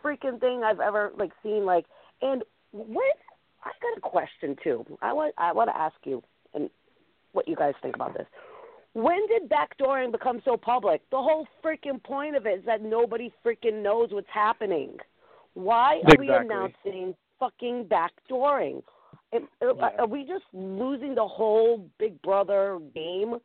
freaking 0.04 0.40
thing 0.40 0.64
I've 0.64 0.80
ever 0.80 1.12
like 1.18 1.32
seen? 1.44 1.66
Like, 1.66 1.86
and 2.22 2.44
what? 2.72 3.16
I 3.64 3.72
got 3.82 3.98
a 3.98 4.02
question 4.02 4.56
too. 4.64 4.86
I 5.02 5.14
want 5.14 5.34
I 5.38 5.52
want 5.54 5.70
to 5.70 5.78
ask 5.78 5.96
you 6.04 6.24
and 6.54 6.70
what 7.34 7.48
you 7.48 7.56
guys 7.56 7.74
think 7.82 7.96
about 7.96 8.14
this. 8.14 8.26
When 8.94 9.26
did 9.28 9.50
backdooring 9.50 10.12
become 10.12 10.42
so 10.44 10.58
public? 10.58 11.02
The 11.12 11.18
whole 11.18 11.48
freaking 11.64 12.04
point 12.04 12.36
of 12.36 12.46
it 12.46 12.60
is 12.60 12.66
that 12.66 12.82
nobody 12.82 13.32
freaking 13.46 13.82
knows 13.82 14.10
what's 14.12 14.28
happening. 14.34 14.98
Why 15.54 16.02
are 16.06 16.18
we 16.20 16.30
announcing 16.30 17.16
fucking 17.40 17.86
backdooring? 17.86 18.84
Yeah. 19.34 19.40
are 19.98 20.08
we 20.08 20.26
just 20.26 20.44
losing 20.52 21.16
the 21.16 21.28
whole 21.28 21.90
Big 22.00 22.22
Brother 22.22 22.80
game? 22.94 23.36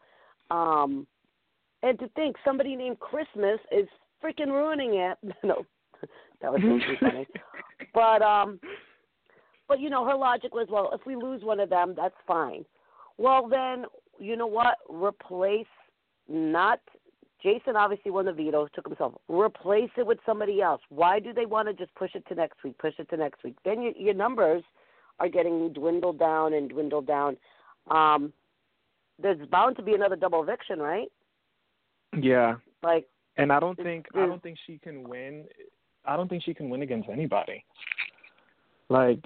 Um, 0.50 1.06
and 1.82 1.98
to 2.00 2.08
think 2.16 2.36
somebody 2.44 2.74
named 2.74 2.98
Christmas 2.98 3.60
is 3.70 3.86
freaking 4.22 4.48
ruining 4.48 4.94
it. 4.94 5.18
no, 5.44 5.64
that 6.40 6.52
was 6.52 6.62
really 6.62 6.80
funny. 7.00 7.26
But 7.92 8.20
um, 8.20 8.60
but 9.68 9.80
you 9.80 9.88
know, 9.90 10.04
her 10.06 10.14
logic 10.14 10.54
was, 10.54 10.66
well, 10.70 10.90
if 10.92 11.06
we 11.06 11.16
lose 11.16 11.42
one 11.42 11.60
of 11.60 11.70
them, 11.70 11.94
that's 11.96 12.14
fine. 12.26 12.64
Well, 13.16 13.48
then 13.48 13.84
you 14.18 14.36
know 14.36 14.46
what? 14.46 14.76
Replace 14.88 15.66
not 16.28 16.80
Jason. 17.42 17.76
Obviously, 17.76 18.10
won 18.10 18.26
the 18.26 18.32
veto, 18.32 18.68
took 18.74 18.86
himself. 18.86 19.14
Replace 19.28 19.90
it 19.96 20.06
with 20.06 20.18
somebody 20.26 20.60
else. 20.60 20.80
Why 20.90 21.18
do 21.20 21.32
they 21.32 21.46
want 21.46 21.68
to 21.68 21.74
just 21.74 21.94
push 21.94 22.10
it 22.14 22.26
to 22.28 22.34
next 22.34 22.62
week? 22.64 22.76
Push 22.78 22.94
it 22.98 23.08
to 23.10 23.16
next 23.16 23.42
week. 23.44 23.56
Then 23.64 23.82
your 23.82 23.92
your 23.92 24.14
numbers 24.14 24.62
are 25.18 25.28
getting 25.28 25.72
dwindled 25.72 26.18
down 26.18 26.52
and 26.54 26.68
dwindled 26.68 27.06
down. 27.06 27.36
Um, 27.90 28.32
there's 29.20 29.46
bound 29.48 29.76
to 29.76 29.82
be 29.82 29.94
another 29.94 30.16
double 30.16 30.42
eviction, 30.42 30.78
right? 30.78 31.08
Yeah. 32.20 32.56
Like, 32.82 33.06
And 33.36 33.52
I 33.52 33.60
don't 33.60 33.76
think 33.76 34.06
I 34.14 34.26
don't 34.26 34.42
think 34.42 34.58
she 34.66 34.78
can 34.78 35.08
win. 35.08 35.44
I 36.06 36.16
don't 36.16 36.28
think 36.28 36.42
she 36.42 36.54
can 36.54 36.68
win 36.70 36.82
against 36.82 37.08
anybody. 37.08 37.64
Like, 38.88 39.18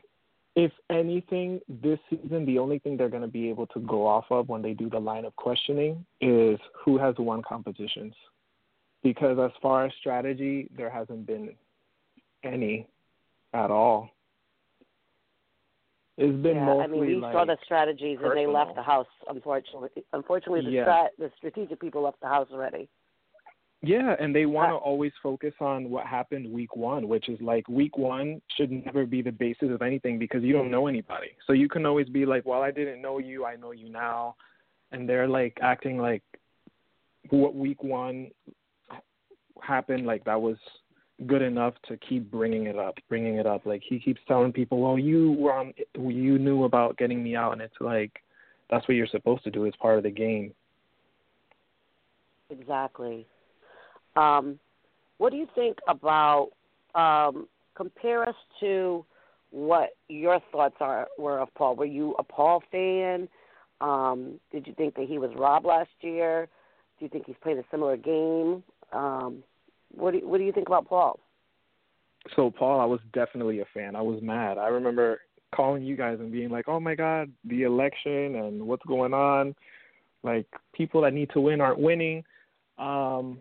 if 0.57 0.72
anything, 0.91 1.61
this 1.83 1.99
season 2.09 2.45
the 2.45 2.59
only 2.59 2.78
thing 2.81 2.97
they're 2.97 3.09
going 3.09 3.22
to 3.22 3.28
be 3.28 3.49
able 3.49 3.66
to 3.68 3.81
go 3.81 4.07
off 4.07 4.24
of 4.31 4.49
when 4.49 4.62
they 4.62 4.72
do 4.72 4.91
the 4.91 4.99
line 4.99 5.24
of 5.24 5.35
questioning 5.37 6.05
is 6.20 6.59
who 6.85 6.99
has 6.99 7.14
won 7.18 7.43
competitions. 7.43 8.14
Because 9.03 9.39
as 9.39 9.53
far 9.62 9.87
as 9.87 9.93
strategy, 10.01 10.68
there 10.76 10.91
hasn't 10.91 11.26
been 11.26 11.55
any 12.43 12.87
at 13.55 13.70
all. 13.70 14.11
It's 16.18 16.37
been 16.43 16.57
yeah, 16.57 16.66
mostly 16.66 16.85
I 16.85 16.87
mean, 16.89 17.01
we 17.01 17.14
like 17.16 17.33
saw 17.33 17.47
the 17.47 17.57
strategies 17.64 18.18
and 18.22 18.37
they 18.37 18.47
left 18.47 18.74
the 18.74 18.83
house. 18.83 19.07
Unfortunately, 19.28 19.89
unfortunately, 20.12 20.61
the 20.62 20.70
Yeah. 20.70 20.85
strat, 20.85 21.09
the 21.18 21.31
strategic 21.39 21.81
people 21.81 22.03
left 22.03 22.20
the 22.20 22.28
house 22.28 22.49
already. 22.53 22.89
Yeah, 23.83 24.14
and 24.20 24.35
they 24.35 24.45
want 24.45 24.70
to 24.70 24.74
Uh, 24.74 24.78
always 24.78 25.12
focus 25.22 25.55
on 25.61 25.89
what 25.89 26.07
happened 26.07 26.53
week 26.53 26.76
one, 26.76 27.09
which 27.09 27.31
is 27.31 27.41
like 27.41 27.66
week 27.68 27.97
one 27.97 28.43
should 28.57 28.70
never 28.70 29.07
be 29.07 29.22
the 29.22 29.33
basis 29.33 29.70
of 29.70 29.81
anything 29.81 30.18
because 30.18 30.43
you 30.43 30.53
don't 30.53 30.70
know 30.70 30.87
anybody. 30.87 31.31
So 31.47 31.55
you 31.55 31.66
can 31.66 31.87
always 31.87 32.09
be 32.09 32.26
like, 32.26 32.45
well, 32.45 32.62
I 32.62 32.70
didn't 32.70 33.01
know 33.01 33.18
you, 33.18 33.47
I 33.47 33.57
know 33.57 33.72
you 33.72 33.89
now. 33.89 34.37
And 34.93 35.09
they're 35.09 35.28
like 35.28 35.57
acting 35.62 35.97
like 35.97 36.22
what 37.31 37.55
week 37.55 37.83
one 37.83 38.31
happened, 39.62 40.05
like 40.05 40.24
that 40.24 40.41
was 40.41 40.59
good 41.26 41.43
enough 41.43 41.74
to 41.89 41.97
keep 41.97 42.31
bringing 42.31 42.66
it 42.66 42.78
up, 42.78 42.97
bringing 43.09 43.37
it 43.37 43.47
up. 43.47 43.64
Like 43.64 43.83
he 43.89 43.99
keeps 43.99 44.20
telling 44.28 44.53
people, 44.53 44.81
well, 44.81 44.99
you 44.99 45.33
were 45.33 45.55
on, 45.55 45.72
you 45.95 46.39
knew 46.39 46.64
about 46.64 46.99
getting 46.99 47.22
me 47.22 47.35
out. 47.35 47.53
And 47.53 47.62
it's 47.62 47.81
like, 47.81 48.12
that's 48.68 48.87
what 48.87 48.95
you're 48.95 49.07
supposed 49.07 49.45
to 49.45 49.51
do. 49.51 49.64
It's 49.64 49.76
part 49.76 49.97
of 49.97 50.03
the 50.03 50.11
game. 50.11 50.53
Exactly. 52.51 53.26
Um, 54.20 54.58
what 55.18 55.30
do 55.30 55.36
you 55.38 55.48
think 55.54 55.78
about 55.88 56.50
um, 56.94 57.48
compare 57.74 58.28
us 58.28 58.34
to 58.60 59.04
what 59.50 59.90
your 60.08 60.40
thoughts 60.52 60.76
are 60.80 61.08
were 61.18 61.40
of 61.40 61.52
Paul? 61.54 61.76
Were 61.76 61.84
you 61.84 62.14
a 62.18 62.22
Paul 62.22 62.62
fan? 62.70 63.28
Um, 63.80 64.38
did 64.52 64.66
you 64.66 64.74
think 64.74 64.94
that 64.96 65.06
he 65.06 65.18
was 65.18 65.30
robbed 65.36 65.66
last 65.66 65.90
year? 66.00 66.48
Do 66.98 67.04
you 67.04 67.08
think 67.08 67.26
he's 67.26 67.36
played 67.42 67.56
a 67.56 67.64
similar 67.70 67.96
game? 67.96 68.62
Um, 68.92 69.42
what 69.94 70.12
do 70.12 70.20
what 70.26 70.38
do 70.38 70.44
you 70.44 70.52
think 70.52 70.68
about 70.68 70.88
Paul? 70.88 71.18
so 72.36 72.50
Paul, 72.50 72.80
I 72.80 72.84
was 72.84 73.00
definitely 73.12 73.60
a 73.60 73.64
fan. 73.72 73.96
I 73.96 74.02
was 74.02 74.20
mad. 74.22 74.58
I 74.58 74.68
remember 74.68 75.20
calling 75.54 75.82
you 75.82 75.96
guys 75.96 76.18
and 76.20 76.30
being 76.30 76.50
like, 76.50 76.68
"Oh 76.68 76.80
my 76.80 76.94
God, 76.94 77.30
the 77.44 77.62
election 77.62 78.36
and 78.36 78.66
what's 78.66 78.84
going 78.86 79.14
on? 79.14 79.54
Like 80.22 80.46
people 80.72 81.00
that 81.02 81.14
need 81.14 81.30
to 81.30 81.40
win 81.40 81.60
aren't 81.60 81.80
winning." 81.80 82.24
Um, 82.78 83.40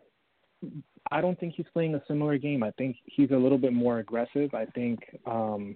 I 1.11 1.21
don't 1.21 1.39
think 1.39 1.55
he's 1.55 1.65
playing 1.73 1.95
a 1.95 2.03
similar 2.07 2.37
game. 2.37 2.63
I 2.63 2.71
think 2.71 2.97
he's 3.05 3.31
a 3.31 3.35
little 3.35 3.57
bit 3.57 3.73
more 3.73 3.99
aggressive. 3.99 4.53
I 4.53 4.65
think 4.65 4.99
um, 5.25 5.75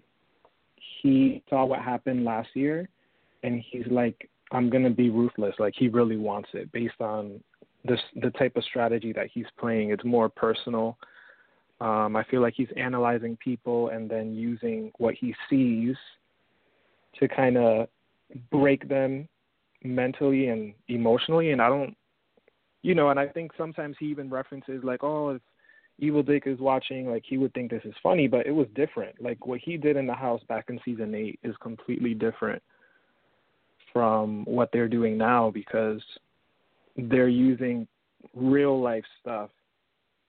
he 1.01 1.43
saw 1.49 1.65
what 1.65 1.79
happened 1.79 2.25
last 2.25 2.49
year, 2.53 2.89
and 3.43 3.63
he's 3.71 3.87
like, 3.89 4.29
I'm 4.51 4.69
gonna 4.69 4.89
be 4.89 5.09
ruthless. 5.09 5.55
Like 5.59 5.73
he 5.77 5.87
really 5.87 6.17
wants 6.17 6.49
it 6.53 6.71
based 6.71 6.99
on 6.99 7.41
this 7.85 7.99
the 8.21 8.29
type 8.31 8.55
of 8.55 8.63
strategy 8.63 9.11
that 9.13 9.27
he's 9.33 9.45
playing. 9.59 9.91
It's 9.91 10.05
more 10.05 10.29
personal. 10.29 10.97
Um, 11.81 12.15
I 12.15 12.23
feel 12.29 12.41
like 12.41 12.53
he's 12.55 12.69
analyzing 12.77 13.37
people 13.43 13.89
and 13.89 14.09
then 14.09 14.33
using 14.33 14.91
what 14.99 15.15
he 15.15 15.35
sees 15.49 15.95
to 17.19 17.27
kind 17.27 17.57
of 17.57 17.87
break 18.51 18.87
them 18.87 19.27
mentally 19.83 20.47
and 20.47 20.73
emotionally. 20.87 21.51
And 21.51 21.61
I 21.61 21.67
don't, 21.67 21.95
you 22.83 22.93
know, 22.93 23.09
and 23.09 23.19
I 23.19 23.27
think 23.27 23.51
sometimes 23.57 23.95
he 23.99 24.05
even 24.07 24.29
references 24.29 24.83
like, 24.83 25.03
oh, 25.03 25.29
if 25.29 25.41
Evil 25.99 26.21
Dick 26.21 26.43
is 26.45 26.59
watching, 26.59 27.09
like 27.09 27.23
he 27.25 27.37
would 27.37 27.53
think 27.53 27.71
this 27.71 27.83
is 27.85 27.93
funny, 28.03 28.27
but 28.27 28.45
it 28.45 28.51
was 28.51 28.67
different. 28.75 29.21
Like 29.21 29.47
what 29.47 29.59
he 29.59 29.77
did 29.77 29.95
in 29.95 30.05
the 30.05 30.13
house 30.13 30.41
back 30.49 30.65
in 30.69 30.79
season 30.83 31.15
eight 31.15 31.39
is 31.43 31.55
completely 31.61 32.13
different 32.13 32.61
from 33.91 34.43
what 34.45 34.69
they're 34.73 34.87
doing 34.87 35.17
now 35.17 35.49
because 35.49 36.01
they're 36.97 37.27
using 37.27 37.87
real 38.35 38.81
life 38.81 39.05
stuff 39.21 39.49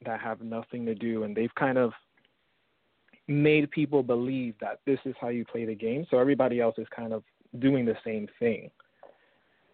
that 0.05 0.21
have 0.21 0.43
nothing 0.43 0.85
to 0.85 0.95
do 0.95 1.25
and 1.25 1.35
they've 1.35 1.55
kind 1.55 1.79
of 1.79 1.93
made 3.27 3.71
people 3.71 4.03
believe 4.03 4.55
that 4.61 4.81
this 4.85 4.99
is 5.07 5.15
how 5.19 5.29
you 5.29 5.45
play 5.47 5.65
the 5.65 5.75
game 5.75 6.07
so 6.11 6.19
everybody 6.19 6.61
else 6.61 6.75
is 6.77 6.87
kind 6.95 7.13
of 7.15 7.23
doing 7.59 7.87
the 7.87 7.97
same 8.05 8.29
thing 8.39 8.71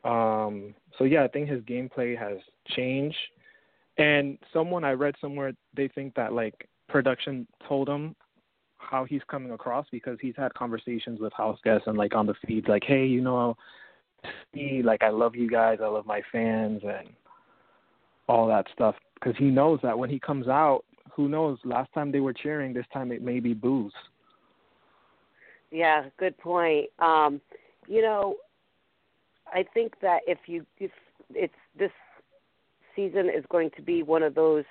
um 0.04 0.74
so 0.98 1.04
yeah 1.04 1.22
i 1.24 1.28
think 1.28 1.48
his 1.48 1.62
gameplay 1.62 2.18
has 2.18 2.38
changed. 2.76 3.16
And 3.98 4.38
someone 4.52 4.84
i 4.84 4.92
read 4.92 5.14
somewhere 5.20 5.52
they 5.74 5.88
think 5.88 6.14
that 6.14 6.32
like 6.32 6.68
production 6.88 7.46
told 7.68 7.88
him 7.88 8.14
how 8.78 9.04
he's 9.04 9.22
coming 9.30 9.52
across 9.52 9.86
because 9.92 10.18
he's 10.20 10.34
had 10.36 10.54
conversations 10.54 11.20
with 11.20 11.32
house 11.34 11.58
guests 11.64 11.86
and 11.86 11.98
like 11.98 12.14
on 12.14 12.26
the 12.26 12.34
feeds 12.46 12.66
like 12.66 12.82
hey 12.84 13.04
you 13.04 13.20
know 13.20 13.56
me 14.54 14.82
like 14.82 15.02
i 15.02 15.10
love 15.10 15.34
you 15.34 15.48
guys. 15.48 15.78
I 15.82 15.86
love 15.86 16.06
my 16.06 16.22
fans 16.32 16.82
and 16.82 17.08
all 18.28 18.46
that 18.48 18.66
stuff. 18.72 18.94
Because 19.14 19.34
he 19.38 19.46
knows 19.46 19.80
that 19.82 19.98
when 19.98 20.08
he 20.08 20.18
comes 20.18 20.48
out 20.48 20.84
who 21.14 21.28
knows? 21.28 21.58
Last 21.64 21.92
time 21.92 22.12
they 22.12 22.20
were 22.20 22.32
cheering 22.32 22.72
this 22.72 22.86
time 22.92 23.12
it 23.12 23.22
may 23.22 23.40
be 23.40 23.52
booze. 23.52 23.92
Yeah, 25.70 26.04
good 26.18 26.36
point. 26.38 26.86
Um, 26.98 27.40
you 27.86 28.02
know, 28.02 28.36
I 29.52 29.64
think 29.74 29.94
that 30.00 30.20
if 30.26 30.38
you 30.46 30.64
if 30.78 30.90
it's 31.34 31.54
this 31.78 31.90
season 32.96 33.28
is 33.28 33.44
going 33.48 33.70
to 33.76 33.82
be 33.82 34.02
one 34.02 34.22
of 34.22 34.34
those 34.34 34.64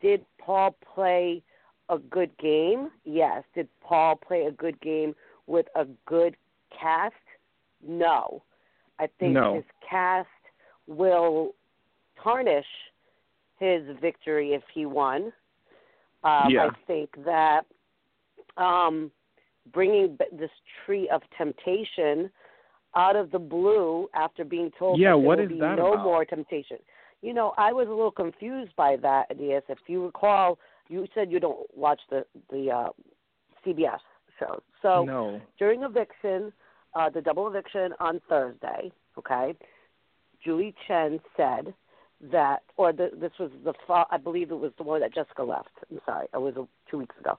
did 0.00 0.24
Paul 0.38 0.76
play 0.94 1.42
a 1.88 1.98
good 1.98 2.36
game? 2.38 2.90
Yes. 3.04 3.44
Did 3.54 3.68
Paul 3.80 4.16
play 4.16 4.42
a 4.44 4.50
good 4.50 4.80
game 4.80 5.14
with 5.46 5.66
a 5.74 5.86
good 6.06 6.36
cast? 6.78 7.14
No. 7.86 8.42
I 8.98 9.08
think 9.18 9.32
No. 9.34 9.54
his 9.54 9.64
cast 9.88 10.28
will 10.86 11.54
tarnish 12.22 12.66
his 13.58 13.84
victory 14.00 14.52
if 14.52 14.62
he 14.72 14.86
won. 14.86 15.32
Um, 16.24 16.50
Yeah. 16.50 16.66
I 16.66 16.70
think 16.86 17.24
that 17.24 17.66
um, 18.56 19.10
bringing 19.72 20.18
this 20.32 20.50
tree 20.84 21.08
of 21.08 21.22
temptation 21.36 22.30
out 22.96 23.14
of 23.16 23.30
the 23.30 23.38
blue 23.38 24.08
after 24.14 24.44
being 24.44 24.70
told 24.78 24.98
Yeah, 24.98 25.10
that 25.10 25.16
there 25.18 25.18
what 25.18 25.38
will 25.38 25.44
is 25.44 25.50
be 25.50 25.58
no 25.58 25.92
about? 25.92 26.04
more 26.04 26.24
temptation. 26.24 26.78
You 27.22 27.34
know, 27.34 27.54
I 27.56 27.72
was 27.72 27.86
a 27.88 27.90
little 27.90 28.10
confused 28.10 28.72
by 28.76 28.96
that, 29.02 29.30
Adias. 29.30 29.62
If 29.68 29.78
you 29.86 30.04
recall, 30.04 30.58
you 30.88 31.06
said 31.14 31.30
you 31.30 31.40
don't 31.40 31.66
watch 31.76 32.00
the 32.10 32.24
the 32.50 32.70
uh, 32.70 32.88
CBS 33.64 33.98
shows. 34.38 34.60
So 34.82 35.04
no 35.04 35.40
during 35.58 35.82
eviction, 35.82 36.52
uh, 36.94 37.10
the 37.10 37.20
double 37.20 37.46
eviction 37.48 37.92
on 38.00 38.20
Thursday, 38.28 38.92
okay, 39.18 39.54
Julie 40.44 40.74
Chen 40.86 41.20
said 41.36 41.74
that, 42.32 42.62
or 42.76 42.92
the, 42.92 43.10
this 43.20 43.32
was 43.38 43.50
the, 43.64 43.74
I 44.10 44.16
believe 44.16 44.50
it 44.50 44.54
was 44.58 44.72
the 44.78 44.84
one 44.84 45.00
that 45.00 45.14
Jessica 45.14 45.42
left. 45.42 45.68
I'm 45.90 46.00
sorry, 46.06 46.26
it 46.32 46.40
was 46.40 46.54
two 46.90 46.98
weeks 46.98 47.14
ago. 47.20 47.38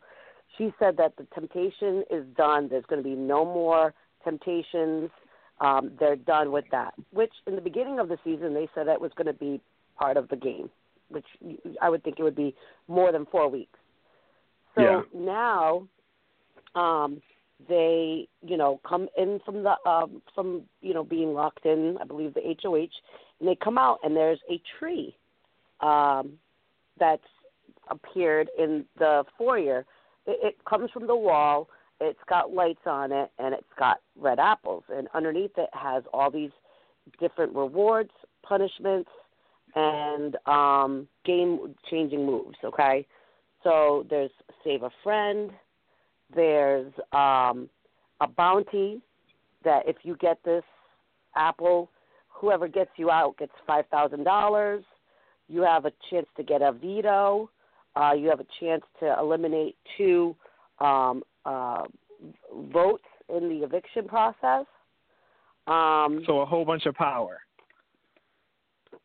She 0.57 0.73
said 0.79 0.97
that 0.97 1.15
the 1.17 1.25
temptation 1.33 2.03
is 2.09 2.25
done. 2.35 2.67
There's 2.69 2.85
going 2.85 3.01
to 3.01 3.07
be 3.07 3.15
no 3.15 3.43
more 3.45 3.93
temptations. 4.23 5.09
Um, 5.59 5.91
they're 5.99 6.15
done 6.15 6.51
with 6.51 6.65
that. 6.71 6.93
Which 7.11 7.33
in 7.47 7.55
the 7.55 7.61
beginning 7.61 7.99
of 7.99 8.09
the 8.09 8.17
season 8.23 8.53
they 8.53 8.67
said 8.75 8.87
that 8.87 9.01
was 9.01 9.11
going 9.15 9.27
to 9.27 9.33
be 9.33 9.59
part 9.97 10.17
of 10.17 10.29
the 10.29 10.35
game, 10.35 10.69
which 11.09 11.25
I 11.81 11.89
would 11.89 12.03
think 12.03 12.19
it 12.19 12.23
would 12.23 12.35
be 12.35 12.55
more 12.87 13.11
than 13.11 13.25
four 13.25 13.49
weeks. 13.49 13.79
So 14.75 14.81
Yeah. 14.81 15.01
now 15.13 15.87
um, 16.75 17.21
they, 17.67 18.27
you 18.45 18.57
know, 18.57 18.79
come 18.87 19.07
in 19.17 19.39
from 19.43 19.63
the 19.63 19.75
um, 19.89 20.21
from 20.35 20.63
you 20.81 20.93
know 20.93 21.03
being 21.03 21.33
locked 21.33 21.65
in. 21.65 21.97
I 21.99 22.05
believe 22.05 22.33
the 22.35 22.55
HOH, 22.61 22.89
and 23.39 23.49
they 23.49 23.55
come 23.55 23.77
out 23.77 23.99
and 24.03 24.15
there's 24.15 24.39
a 24.49 24.61
tree 24.77 25.17
um, 25.81 26.33
that's 26.99 27.23
appeared 27.89 28.49
in 28.57 28.85
the 28.99 29.23
foyer. 29.37 29.85
It, 30.27 30.39
it 30.43 30.65
comes 30.65 30.91
from 30.91 31.07
the 31.07 31.15
wall. 31.15 31.67
It's 31.99 32.19
got 32.29 32.51
lights 32.53 32.85
on 32.85 33.11
it, 33.11 33.31
and 33.39 33.53
it's 33.53 33.63
got 33.77 34.01
red 34.15 34.39
apples. 34.39 34.83
And 34.89 35.07
underneath 35.13 35.51
it 35.57 35.69
has 35.73 36.03
all 36.13 36.29
these 36.29 36.51
different 37.19 37.55
rewards, 37.55 38.11
punishments, 38.43 39.09
and 39.75 40.37
um, 40.45 41.07
game-changing 41.25 42.25
moves. 42.25 42.57
Okay, 42.63 43.05
so 43.63 44.05
there's 44.09 44.31
save 44.63 44.83
a 44.83 44.91
friend. 45.03 45.51
There's 46.35 46.91
um, 47.13 47.69
a 48.21 48.27
bounty 48.27 49.01
that 49.63 49.87
if 49.87 49.97
you 50.03 50.15
get 50.17 50.37
this 50.43 50.63
apple, 51.35 51.89
whoever 52.29 52.67
gets 52.67 52.91
you 52.97 53.09
out 53.09 53.37
gets 53.37 53.51
five 53.65 53.85
thousand 53.87 54.23
dollars. 54.23 54.83
You 55.47 55.61
have 55.61 55.85
a 55.85 55.91
chance 56.09 56.27
to 56.37 56.43
get 56.43 56.61
a 56.61 56.71
veto. 56.71 57.49
Uh, 57.95 58.13
you 58.13 58.29
have 58.29 58.39
a 58.39 58.45
chance 58.59 58.83
to 58.99 59.15
eliminate 59.19 59.75
two 59.97 60.35
um, 60.79 61.23
uh, 61.47 61.83
votes 62.71 63.03
in 63.29 63.49
the 63.49 63.65
eviction 63.65 64.07
process. 64.07 64.65
Um, 65.67 66.23
so 66.25 66.41
a 66.41 66.45
whole 66.45 66.63
bunch 66.63 66.85
of 66.85 66.95
power 66.95 67.39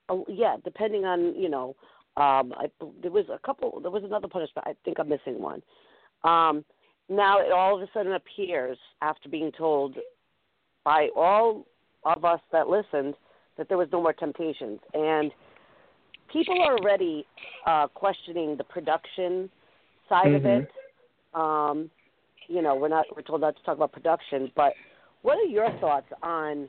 Oh, 0.09 0.25
yeah, 0.29 0.57
depending 0.65 1.05
on 1.05 1.35
you 1.35 1.49
know, 1.49 1.77
um, 2.17 2.53
I 2.57 2.67
there 3.01 3.11
was 3.11 3.25
a 3.33 3.39
couple. 3.39 3.81
There 3.81 3.91
was 3.91 4.05
another 4.05 4.29
punishment. 4.29 4.67
I 4.67 4.75
think 4.85 4.99
I'm 4.99 5.09
missing 5.09 5.41
one. 5.41 5.63
Um, 6.25 6.65
now 7.09 7.41
it 7.41 7.53
all 7.53 7.77
of 7.77 7.83
a 7.83 7.89
sudden 7.95 8.13
appears 8.13 8.79
after 9.01 9.29
being 9.29 9.51
told 9.57 9.97
by 10.85 11.09
all 11.17 11.67
of 12.05 12.25
us 12.25 12.41
that 12.53 12.69
listened 12.69 13.15
that 13.57 13.69
there 13.69 13.79
was 13.79 13.89
no 13.93 14.03
more 14.03 14.13
temptations, 14.13 14.81
and 14.93 15.31
people 16.33 16.61
are 16.61 16.77
already 16.79 17.27
uh, 17.67 17.87
questioning 17.89 18.57
the 18.57 18.65
production 18.65 19.51
side 20.09 20.35
of 20.35 20.43
Mhm. 20.43 20.63
it. 20.63 20.71
Um, 21.35 21.91
you 22.49 22.63
know, 22.63 22.75
we're 22.75 22.89
not 22.89 23.07
we're 23.15 23.23
told 23.23 23.41
not 23.41 23.57
to 23.57 23.63
talk 23.63 23.77
about 23.77 23.93
production, 23.93 24.51
but 24.57 24.73
what 25.23 25.39
are 25.39 25.45
your 25.45 25.71
thoughts 25.81 26.07
on, 26.23 26.69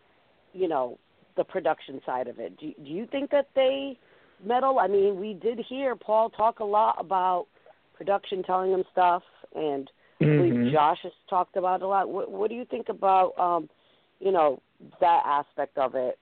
you 0.54 0.68
know, 0.68 0.98
the 1.38 1.44
production 1.44 2.00
side 2.06 2.28
of 2.28 2.40
it? 2.40 2.58
Do 2.58 2.72
do 2.84 2.92
you 2.92 3.08
think 3.12 3.32
that 3.32 3.48
they 3.56 3.98
meddle? 4.46 4.80
I 4.80 4.88
mean, 4.88 5.20
we 5.20 5.34
did 5.34 5.60
hear 5.68 5.96
Paul 5.96 6.30
talk 6.30 6.60
a 6.60 6.64
lot 6.66 6.96
about 7.00 7.48
production 7.96 8.44
telling 8.44 8.72
him 8.72 8.84
stuff, 8.92 9.24
and 9.56 9.90
I 10.22 10.26
believe 10.26 10.54
Mhm. 10.54 10.72
Josh 10.72 11.00
has 11.04 11.12
talked 11.30 11.58
about 11.58 11.82
it 11.82 11.86
a 11.86 11.88
lot. 11.88 12.10
What, 12.10 12.32
what 12.32 12.50
do 12.50 12.56
you 12.56 12.66
think 12.66 12.90
about, 12.90 13.38
um, 13.38 13.70
you 14.20 14.32
know, 14.32 14.60
that 15.00 15.22
aspect 15.26 15.78
of 15.78 15.96
it? 15.96 16.18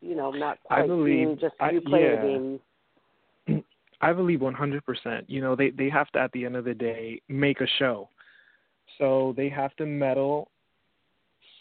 You 0.00 0.14
know, 0.14 0.30
not 0.30 0.58
I 0.70 0.76
quite 0.82 0.86
being 0.88 0.96
believe- 1.26 1.40
just 1.40 1.54
I- 1.60 1.70
you 1.70 1.80
play 1.80 2.02
yeah. 2.04 2.16
the 2.20 2.26
game. 3.46 3.64
I 4.00 4.12
believe 4.12 4.40
100%. 4.40 5.24
You 5.28 5.40
know, 5.40 5.56
they 5.56 5.70
they 5.70 5.88
have 5.88 6.08
to 6.12 6.20
at 6.20 6.30
the 6.32 6.44
end 6.44 6.54
of 6.56 6.64
the 6.64 6.74
day 6.74 7.20
make 7.28 7.60
a 7.60 7.66
show. 7.78 8.08
So 8.98 9.34
they 9.36 9.48
have 9.48 9.74
to 9.76 9.86
meddle 9.86 10.48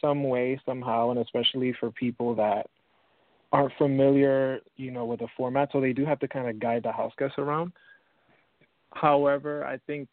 some 0.02 0.24
way 0.24 0.60
somehow 0.66 1.12
and 1.12 1.20
especially 1.20 1.74
for 1.80 1.92
people 1.92 2.36
that 2.36 2.68
aren't 3.52 3.74
familiar, 3.78 4.60
you 4.76 4.92
know, 4.92 5.06
with 5.06 5.20
the 5.20 5.28
format, 5.38 5.70
so 5.72 5.80
they 5.80 5.94
do 5.94 6.06
have 6.06 6.20
to 6.20 6.28
kind 6.28 6.50
of 6.50 6.60
guide 6.60 6.84
the 6.84 6.92
house 6.92 7.14
guests 7.18 7.38
around. 7.38 7.72
However, 8.92 9.66
I 9.66 9.78
think 9.88 10.10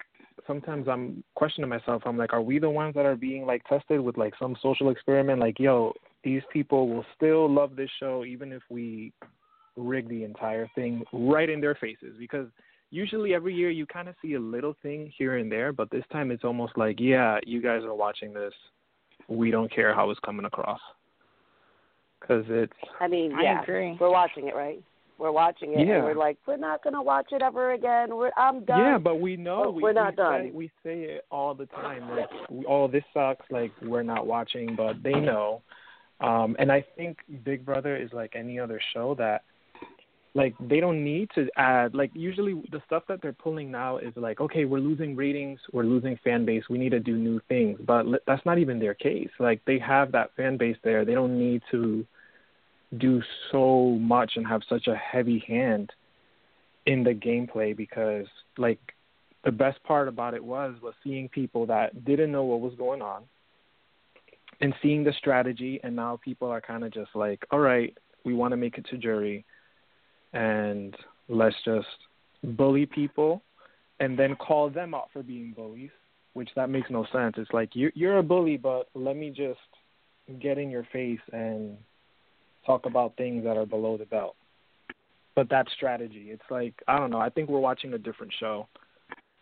sometimes 0.46 0.88
I'm 0.88 1.24
questioning 1.34 1.68
myself. 1.68 2.02
I'm 2.06 2.16
like, 2.16 2.32
are 2.32 2.42
we 2.42 2.58
the 2.58 2.70
ones 2.70 2.94
that 2.94 3.06
are 3.06 3.16
being 3.16 3.46
like 3.46 3.64
tested 3.64 4.00
with 4.00 4.16
like 4.16 4.34
some 4.38 4.56
social 4.62 4.90
experiment? 4.90 5.40
Like, 5.40 5.58
yo, 5.58 5.92
these 6.22 6.42
people 6.52 6.88
will 6.88 7.04
still 7.16 7.50
love 7.50 7.76
this 7.76 7.90
show 7.98 8.24
even 8.24 8.52
if 8.52 8.62
we 8.70 9.12
rig 9.76 10.08
the 10.08 10.24
entire 10.24 10.68
thing 10.74 11.02
right 11.12 11.50
in 11.50 11.60
their 11.60 11.74
faces 11.74 12.14
because 12.18 12.46
usually 12.94 13.34
every 13.34 13.54
year 13.54 13.70
you 13.70 13.86
kind 13.86 14.08
of 14.08 14.14
see 14.22 14.34
a 14.34 14.40
little 14.40 14.76
thing 14.82 15.12
here 15.18 15.36
and 15.38 15.50
there, 15.50 15.72
but 15.72 15.90
this 15.90 16.04
time 16.12 16.30
it's 16.30 16.44
almost 16.44 16.78
like, 16.78 17.00
yeah, 17.00 17.38
you 17.44 17.60
guys 17.60 17.82
are 17.82 17.94
watching 17.94 18.32
this. 18.32 18.54
We 19.28 19.50
don't 19.50 19.72
care 19.74 19.92
how 19.94 20.10
it's 20.10 20.20
coming 20.20 20.46
across. 20.46 20.80
Because 22.20 22.44
it's, 22.48 22.72
I 23.00 23.08
mean, 23.08 23.34
I 23.34 23.42
yeah, 23.42 23.62
agree. 23.62 23.98
we're 24.00 24.10
watching 24.10 24.48
it, 24.48 24.54
right? 24.54 24.82
We're 25.18 25.32
watching 25.32 25.74
it, 25.74 25.86
Yeah. 25.86 25.96
and 25.96 26.04
we're 26.04 26.14
like, 26.14 26.38
we're 26.46 26.56
not 26.56 26.82
gonna 26.82 27.02
watch 27.02 27.26
it 27.32 27.42
ever 27.42 27.72
again. 27.72 28.16
We're 28.16 28.30
I'm 28.36 28.64
done. 28.64 28.78
Yeah, 28.80 28.98
but 28.98 29.20
we 29.20 29.36
know 29.36 29.64
But 29.64 29.74
we, 29.74 29.82
we're 29.82 29.92
not 29.92 30.12
we 30.12 30.16
done. 30.16 30.42
Say, 30.42 30.50
we 30.52 30.70
say 30.82 31.02
it 31.02 31.24
all 31.30 31.54
the 31.54 31.66
time. 31.66 32.08
Like, 32.10 32.30
we, 32.50 32.64
oh, 32.66 32.88
this 32.88 33.04
sucks. 33.12 33.46
Like, 33.50 33.72
we're 33.82 34.02
not 34.02 34.26
watching, 34.26 34.74
but 34.76 35.02
they 35.02 35.12
know. 35.12 35.62
Um, 36.20 36.56
and 36.58 36.70
I 36.72 36.84
think 36.96 37.18
Big 37.44 37.64
Brother 37.64 37.96
is 37.96 38.10
like 38.12 38.34
any 38.36 38.58
other 38.58 38.80
show 38.92 39.14
that, 39.16 39.42
like, 40.34 40.54
they 40.60 40.80
don't 40.80 41.04
need 41.04 41.30
to 41.36 41.48
add. 41.56 41.94
Like, 41.94 42.10
usually 42.14 42.54
the 42.72 42.82
stuff 42.86 43.04
that 43.08 43.22
they're 43.22 43.32
pulling 43.32 43.70
now 43.70 43.98
is 43.98 44.12
like, 44.16 44.40
okay, 44.40 44.64
we're 44.64 44.80
losing 44.80 45.14
ratings, 45.14 45.60
we're 45.72 45.84
losing 45.84 46.18
fan 46.24 46.44
base, 46.44 46.64
we 46.68 46.78
need 46.78 46.90
to 46.90 47.00
do 47.00 47.16
new 47.16 47.40
things. 47.48 47.78
But 47.84 48.06
that's 48.26 48.44
not 48.44 48.58
even 48.58 48.78
their 48.78 48.94
case. 48.94 49.30
Like, 49.38 49.64
they 49.64 49.78
have 49.78 50.12
that 50.12 50.34
fan 50.36 50.56
base 50.56 50.76
there. 50.82 51.04
They 51.04 51.14
don't 51.14 51.38
need 51.38 51.62
to 51.70 52.04
do 52.98 53.22
so 53.50 53.96
much 54.00 54.32
and 54.36 54.46
have 54.46 54.62
such 54.68 54.86
a 54.86 54.96
heavy 54.96 55.44
hand 55.46 55.92
in 56.86 57.02
the 57.02 57.14
gameplay 57.14 57.76
because 57.76 58.26
like 58.58 58.78
the 59.44 59.52
best 59.52 59.82
part 59.84 60.08
about 60.08 60.34
it 60.34 60.44
was 60.44 60.74
was 60.82 60.94
seeing 61.02 61.28
people 61.28 61.66
that 61.66 62.04
didn't 62.04 62.30
know 62.30 62.44
what 62.44 62.60
was 62.60 62.74
going 62.76 63.02
on 63.02 63.22
and 64.60 64.74
seeing 64.82 65.02
the 65.02 65.12
strategy 65.18 65.80
and 65.82 65.96
now 65.96 66.18
people 66.22 66.48
are 66.48 66.60
kind 66.60 66.84
of 66.84 66.92
just 66.92 67.10
like 67.14 67.44
all 67.50 67.58
right 67.58 67.96
we 68.24 68.34
want 68.34 68.52
to 68.52 68.56
make 68.56 68.78
it 68.78 68.86
to 68.90 68.98
jury 68.98 69.44
and 70.34 70.94
let's 71.28 71.56
just 71.64 71.86
bully 72.42 72.84
people 72.84 73.42
and 74.00 74.18
then 74.18 74.36
call 74.36 74.68
them 74.68 74.94
out 74.94 75.08
for 75.12 75.22
being 75.22 75.52
bullies 75.56 75.90
which 76.34 76.50
that 76.56 76.68
makes 76.68 76.90
no 76.90 77.06
sense 77.12 77.34
it's 77.38 77.52
like 77.52 77.74
you 77.74 77.90
you're 77.94 78.18
a 78.18 78.22
bully 78.22 78.56
but 78.56 78.88
let 78.94 79.16
me 79.16 79.30
just 79.30 79.58
get 80.40 80.58
in 80.58 80.70
your 80.70 80.86
face 80.92 81.20
and 81.32 81.76
talk 82.66 82.84
about 82.84 83.16
things 83.16 83.44
that 83.44 83.56
are 83.56 83.66
below 83.66 83.96
the 83.96 84.04
belt 84.06 84.36
but 85.34 85.48
that 85.50 85.66
strategy. 85.76 86.26
It's 86.28 86.42
like 86.50 86.74
I 86.86 86.98
don't 86.98 87.10
know. 87.10 87.20
I 87.20 87.30
think 87.30 87.48
we're 87.48 87.60
watching 87.60 87.92
a 87.94 87.98
different 87.98 88.32
show, 88.38 88.68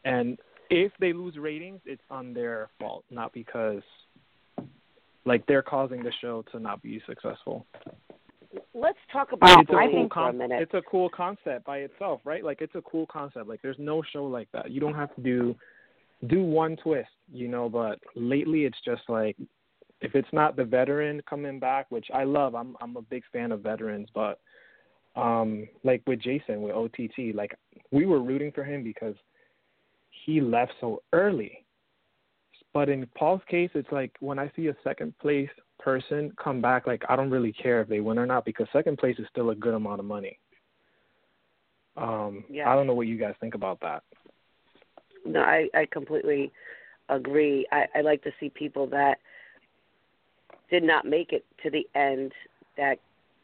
and 0.05 0.39
if 0.71 0.93
they 1.01 1.13
lose 1.13 1.37
ratings, 1.37 1.81
it's 1.85 2.03
on 2.11 2.33
their 2.33 2.71
fault, 2.79 3.05
not 3.11 3.33
because 3.33 3.83
like 5.25 5.47
they're 5.47 5.63
causing 5.63 6.03
the 6.03 6.13
show 6.21 6.45
to 6.53 6.59
not 6.59 6.83
be 6.83 7.03
successful. 7.07 7.67
Let's 8.75 8.99
talk 9.13 9.33
about 9.33 9.61
it's 9.61 9.71
a 9.71 9.77
ratings 9.77 10.11
cool 10.13 10.25
for 10.25 10.31
a 10.31 10.33
minute. 10.33 10.63
It's 10.63 10.75
a 10.75 10.83
cool 10.83 11.09
concept 11.09 11.65
by 11.65 11.79
itself, 11.79 12.21
right? 12.25 12.45
Like 12.45 12.61
it's 12.61 12.75
a 12.75 12.83
cool 12.83 13.07
concept. 13.07 13.49
Like 13.49 13.63
there's 13.63 13.79
no 13.79 14.03
show 14.13 14.25
like 14.25 14.49
that. 14.53 14.71
You 14.71 14.81
don't 14.81 14.95
have 14.95 15.15
to 15.17 15.23
do 15.23 15.55
do 16.27 16.43
one 16.43 16.77
twist, 16.77 17.11
you 17.33 17.49
know. 17.49 17.69
But 17.69 17.99
lately, 18.15 18.65
it's 18.65 18.79
just 18.85 19.03
like 19.09 19.37
if 20.01 20.15
it's 20.15 20.29
not 20.33 20.57
the 20.57 20.65
veteran 20.65 21.23
coming 21.29 21.59
back, 21.59 21.87
which 21.91 22.07
I 22.13 22.25
love. 22.25 22.55
I'm 22.55 22.77
I'm 22.81 22.97
a 22.97 23.03
big 23.03 23.23
fan 23.33 23.53
of 23.53 23.61
veterans, 23.61 24.09
but 24.15 24.41
um 25.15 25.69
like 25.85 26.03
with 26.07 26.21
Jason 26.21 26.63
with 26.63 26.75
OTT, 26.75 27.35
like 27.35 27.57
we 27.91 28.07
were 28.07 28.21
rooting 28.21 28.53
for 28.53 28.65
him 28.65 28.83
because 28.83 29.15
he 30.25 30.41
left 30.41 30.73
so 30.81 31.03
early. 31.13 31.62
But 32.75 32.89
in 32.89 33.07
Paul's 33.15 33.43
case, 33.49 33.71
it's 33.75 33.91
like 33.93 34.13
when 34.21 34.39
I 34.39 34.51
see 34.57 34.69
a 34.69 34.77
second 34.83 35.17
place 35.19 35.51
person 35.79 36.33
come 36.43 36.61
back, 36.61 36.87
like 36.87 37.03
I 37.09 37.17
don't 37.17 37.31
really 37.31 37.53
care 37.53 37.81
if 37.81 37.89
they 37.89 38.01
win 38.01 38.19
or 38.19 38.27
not 38.27 38.45
because 38.45 38.67
second 38.73 38.99
place 38.99 39.19
is 39.19 39.27
still 39.31 39.51
a 39.51 39.55
good 39.55 39.75
amount 39.75 40.01
of 40.01 40.07
money. 40.07 40.39
Um, 41.97 42.45
Yeah. 42.49 42.71
I 42.71 42.75
don't 42.75 42.87
know 42.87 42.95
what 42.95 43.09
you 43.09 43.19
guys 43.19 43.35
think 43.41 43.55
about 43.55 43.81
that. 43.81 44.03
No, 45.27 45.41
I, 45.41 45.69
I 45.75 45.87
completely 45.87 46.51
agree. 47.09 47.67
I, 47.71 47.87
I 47.95 48.01
like 48.01 48.23
to 48.25 48.31
see 48.41 48.49
people 48.49 48.87
that 48.89 49.19
did 50.71 50.83
not 50.83 51.05
make 51.05 51.33
it 51.33 51.45
to 51.63 51.71
the 51.71 51.87
end 51.95 52.33
that 52.77 52.99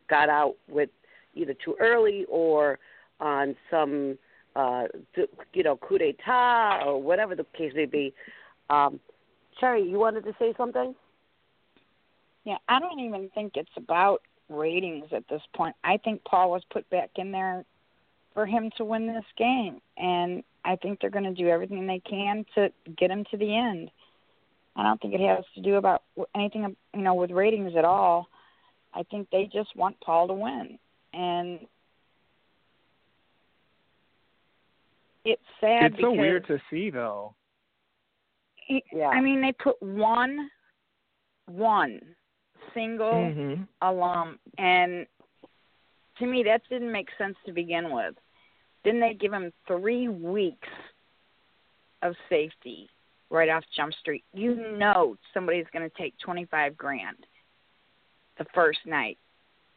got 0.08 0.28
out 0.28 0.54
with 0.68 0.88
either 1.34 1.54
too 1.62 1.76
early 1.78 2.24
or 2.28 2.78
on 3.20 3.54
some 3.70 4.16
uh 4.56 4.84
you 5.52 5.62
know 5.62 5.76
coup 5.76 5.98
d'état 5.98 6.84
or 6.86 7.02
whatever 7.02 7.34
the 7.34 7.44
case 7.56 7.72
may 7.74 7.84
be. 7.84 8.14
Um 8.70 8.98
Cherry, 9.58 9.82
you 9.82 9.98
wanted 9.98 10.24
to 10.24 10.34
say 10.38 10.54
something? 10.56 10.94
Yeah, 12.44 12.58
I 12.68 12.80
don't 12.80 13.00
even 13.00 13.30
think 13.34 13.52
it's 13.56 13.68
about 13.76 14.22
ratings 14.48 15.06
at 15.12 15.28
this 15.28 15.42
point. 15.54 15.76
I 15.84 15.98
think 15.98 16.24
Paul 16.24 16.50
was 16.50 16.62
put 16.70 16.88
back 16.90 17.10
in 17.16 17.32
there 17.32 17.64
for 18.34 18.46
him 18.46 18.70
to 18.76 18.84
win 18.84 19.06
this 19.06 19.24
game, 19.36 19.80
and 19.96 20.42
I 20.64 20.76
think 20.76 21.00
they're 21.00 21.10
going 21.10 21.24
to 21.24 21.34
do 21.34 21.48
everything 21.48 21.86
they 21.86 22.00
can 22.00 22.44
to 22.54 22.70
get 22.96 23.10
him 23.10 23.24
to 23.30 23.36
the 23.36 23.54
end. 23.54 23.90
I 24.76 24.84
don't 24.84 25.00
think 25.00 25.14
it 25.14 25.20
has 25.20 25.44
to 25.56 25.60
do 25.60 25.74
about 25.74 26.02
anything, 26.34 26.76
you 26.94 27.02
know, 27.02 27.14
with 27.14 27.32
ratings 27.32 27.74
at 27.76 27.84
all. 27.84 28.28
I 28.94 29.02
think 29.02 29.28
they 29.30 29.50
just 29.52 29.74
want 29.76 30.00
Paul 30.00 30.28
to 30.28 30.34
win, 30.34 30.78
and 31.12 31.60
it's 35.24 35.42
sad 35.60 35.92
it's 35.92 35.96
so 35.96 36.10
because 36.12 36.18
weird 36.18 36.46
to 36.46 36.60
see 36.70 36.90
though. 36.90 37.34
Yeah. 38.68 39.08
I 39.08 39.20
mean, 39.20 39.40
they 39.40 39.52
put 39.52 39.80
one, 39.82 40.50
one 41.46 42.14
single 42.74 43.12
Mhm. 43.12 43.68
alum, 43.82 44.38
and 44.58 45.06
to 46.16 46.26
me, 46.26 46.42
that 46.42 46.62
didn't 46.68 46.92
make 46.92 47.08
sense 47.16 47.36
to 47.46 47.52
begin 47.52 47.90
with. 47.90 48.18
Then 48.84 49.00
they 49.00 49.14
give 49.14 49.32
him 49.32 49.52
three 49.66 50.08
weeks 50.08 50.68
of 52.02 52.16
safety 52.28 52.88
right 53.30 53.48
off 53.48 53.64
Jump 53.70 53.94
Street. 53.94 54.24
You 54.32 54.54
know 54.54 55.16
somebody's 55.34 55.66
going 55.72 55.88
to 55.88 55.96
take 55.96 56.16
twenty 56.18 56.44
five 56.46 56.76
grand 56.76 57.26
the 58.36 58.44
first 58.46 58.84
night. 58.86 59.18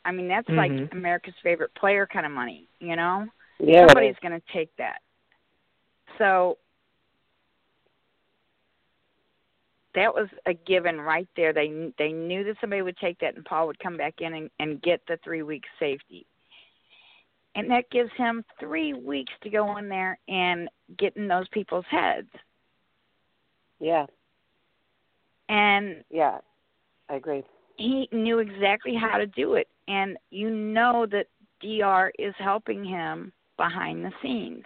I 0.03 0.11
mean, 0.11 0.27
that's 0.27 0.49
like 0.49 0.71
Mhm. 0.71 0.91
America's 0.93 1.37
favorite 1.43 1.73
player 1.75 2.07
kind 2.07 2.25
of 2.25 2.31
money, 2.31 2.67
you 2.79 2.95
know? 2.95 3.29
Yeah. 3.59 3.85
somebody's 3.87 4.17
going 4.19 4.39
to 4.39 4.47
take 4.51 4.75
that. 4.77 5.01
So 6.17 6.57
that 9.95 10.13
was 10.13 10.27
a 10.45 10.53
given 10.53 10.99
right 11.01 11.27
there. 11.35 11.53
They 11.53 11.91
they 11.97 12.11
knew 12.11 12.43
that 12.45 12.55
somebody 12.61 12.81
would 12.81 12.97
take 12.97 13.19
that, 13.19 13.35
and 13.35 13.45
Paul 13.45 13.67
would 13.67 13.79
come 13.79 13.97
back 13.97 14.15
in 14.19 14.33
and, 14.33 14.49
and 14.59 14.81
get 14.81 15.01
the 15.07 15.17
three 15.23 15.43
weeks 15.43 15.67
safety, 15.79 16.25
and 17.55 17.69
that 17.71 17.89
gives 17.91 18.11
him 18.17 18.43
three 18.59 18.93
weeks 18.93 19.33
to 19.43 19.49
go 19.49 19.77
in 19.77 19.89
there 19.89 20.17
and 20.27 20.69
get 20.97 21.15
in 21.17 21.27
those 21.27 21.47
people's 21.49 21.85
heads. 21.89 22.29
Yeah. 23.79 24.05
And 25.49 26.03
Yeah. 26.09 26.39
I 27.09 27.15
agree. 27.15 27.43
he 27.77 28.07
knew 28.13 28.39
exactly 28.39 28.95
how 28.95 29.17
to 29.17 29.25
do 29.27 29.55
it, 29.55 29.67
and 29.87 30.17
you 30.29 30.49
know 30.49 31.05
that 31.11 31.27
Dr. 31.61 32.11
is 32.17 32.33
helping 32.37 32.85
him 32.85 33.33
behind 33.57 34.05
the 34.05 34.11
scenes, 34.21 34.63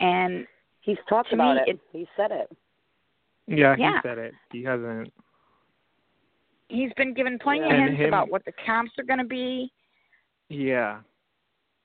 and 0.00 0.46
He's 0.80 0.98
talked 1.08 1.32
about 1.32 1.56
me, 1.56 1.62
it. 1.62 1.68
it- 1.68 1.80
He 1.92 2.08
said 2.16 2.30
it. 2.32 2.50
Yeah, 3.46 3.76
he 3.76 3.82
Yeah. 3.82 4.00
said 4.02 4.18
it. 4.18 4.34
He 4.52 4.62
hasn't. 4.62 5.12
he's 6.68 6.92
been 6.94 7.14
given 7.14 7.38
plenty 7.38 7.62
of 7.64 7.70
hints 7.70 7.96
him- 8.00 8.08
about 8.08 8.28
what 8.28 8.44
the 8.44 8.52
comps 8.66 8.90
are 8.98 9.04
going 9.04 9.20
to 9.20 9.24
be, 9.24 9.70
Yeah, 10.48 11.00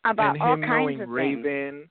about 0.05 0.34
and 0.34 0.41
all 0.41 0.53
him 0.53 0.62
kinds 0.64 0.70
knowing 0.72 1.01
of 1.01 1.07
things. 1.07 1.09
Raven, 1.09 1.89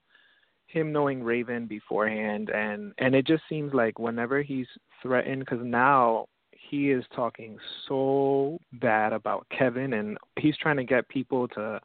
him 0.67 0.93
knowing 0.93 1.23
Raven 1.23 1.67
beforehand, 1.67 2.51
and 2.51 2.93
and 2.99 3.15
it 3.15 3.27
just 3.27 3.45
seems 3.49 3.73
like 3.75 3.99
whenever 4.01 4.43
he's 4.43 4.67
threatened, 5.03 5.41
because 5.41 5.65
now 5.65 6.27
he 6.53 6.91
is 6.91 7.05
talking 7.15 7.59
so 7.87 8.59
bad 8.75 9.13
about 9.13 9.49
Kevin, 9.51 9.93
and 9.95 10.19
he's 10.37 10.57
trying 10.57 10.77
to 10.77 10.85
get 10.85 11.09
people 11.09 11.47
to. 11.49 11.81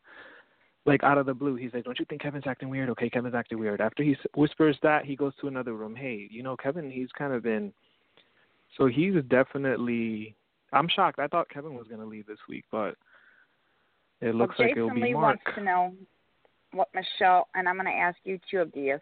Like 0.86 1.04
out 1.04 1.18
of 1.18 1.26
the 1.26 1.34
blue, 1.34 1.56
he's 1.56 1.74
like, 1.74 1.84
"Don't 1.84 1.98
you 1.98 2.06
think 2.06 2.22
Kevin's 2.22 2.46
acting 2.46 2.70
weird?" 2.70 2.90
Okay, 2.92 3.10
Kevin's 3.10 3.34
acting 3.34 3.60
weird. 3.60 3.82
After 3.82 4.04
he 4.04 4.16
whispers 4.36 4.78
that, 4.84 5.06
he 5.06 5.16
goes 5.16 5.34
to 5.42 5.48
another 5.48 5.74
room. 5.74 5.96
Hey, 5.96 6.28
you 6.30 6.44
know, 6.44 6.56
Kevin, 6.56 6.92
he's 6.92 7.12
kind 7.18 7.34
of 7.34 7.42
been. 7.42 7.74
So 8.78 8.86
he's 8.88 9.16
definitely. 9.28 10.36
I'm 10.74 10.88
shocked. 10.88 11.20
I 11.20 11.28
thought 11.28 11.50
Kevin 11.50 11.74
was 11.74 11.88
going 11.88 12.02
to 12.02 12.06
leave 12.06 12.28
this 12.28 12.38
week, 12.48 12.66
but 12.72 12.96
it 14.22 14.36
looks 14.36 14.60
well, 14.60 14.68
like 14.68 14.78
it'll 14.78 14.94
be 14.94 15.02
Lee 15.02 15.14
Mark. 15.14 15.40
wants 15.46 15.58
to 15.58 15.64
know 15.64 15.94
what 16.72 16.90
Michelle, 16.94 17.48
and 17.56 17.68
I'm 17.68 17.76
going 17.76 17.86
to 17.86 17.92
ask 17.92 18.18
you 18.24 18.40
two 18.52 18.60
of 18.60 18.72
these, 18.74 19.00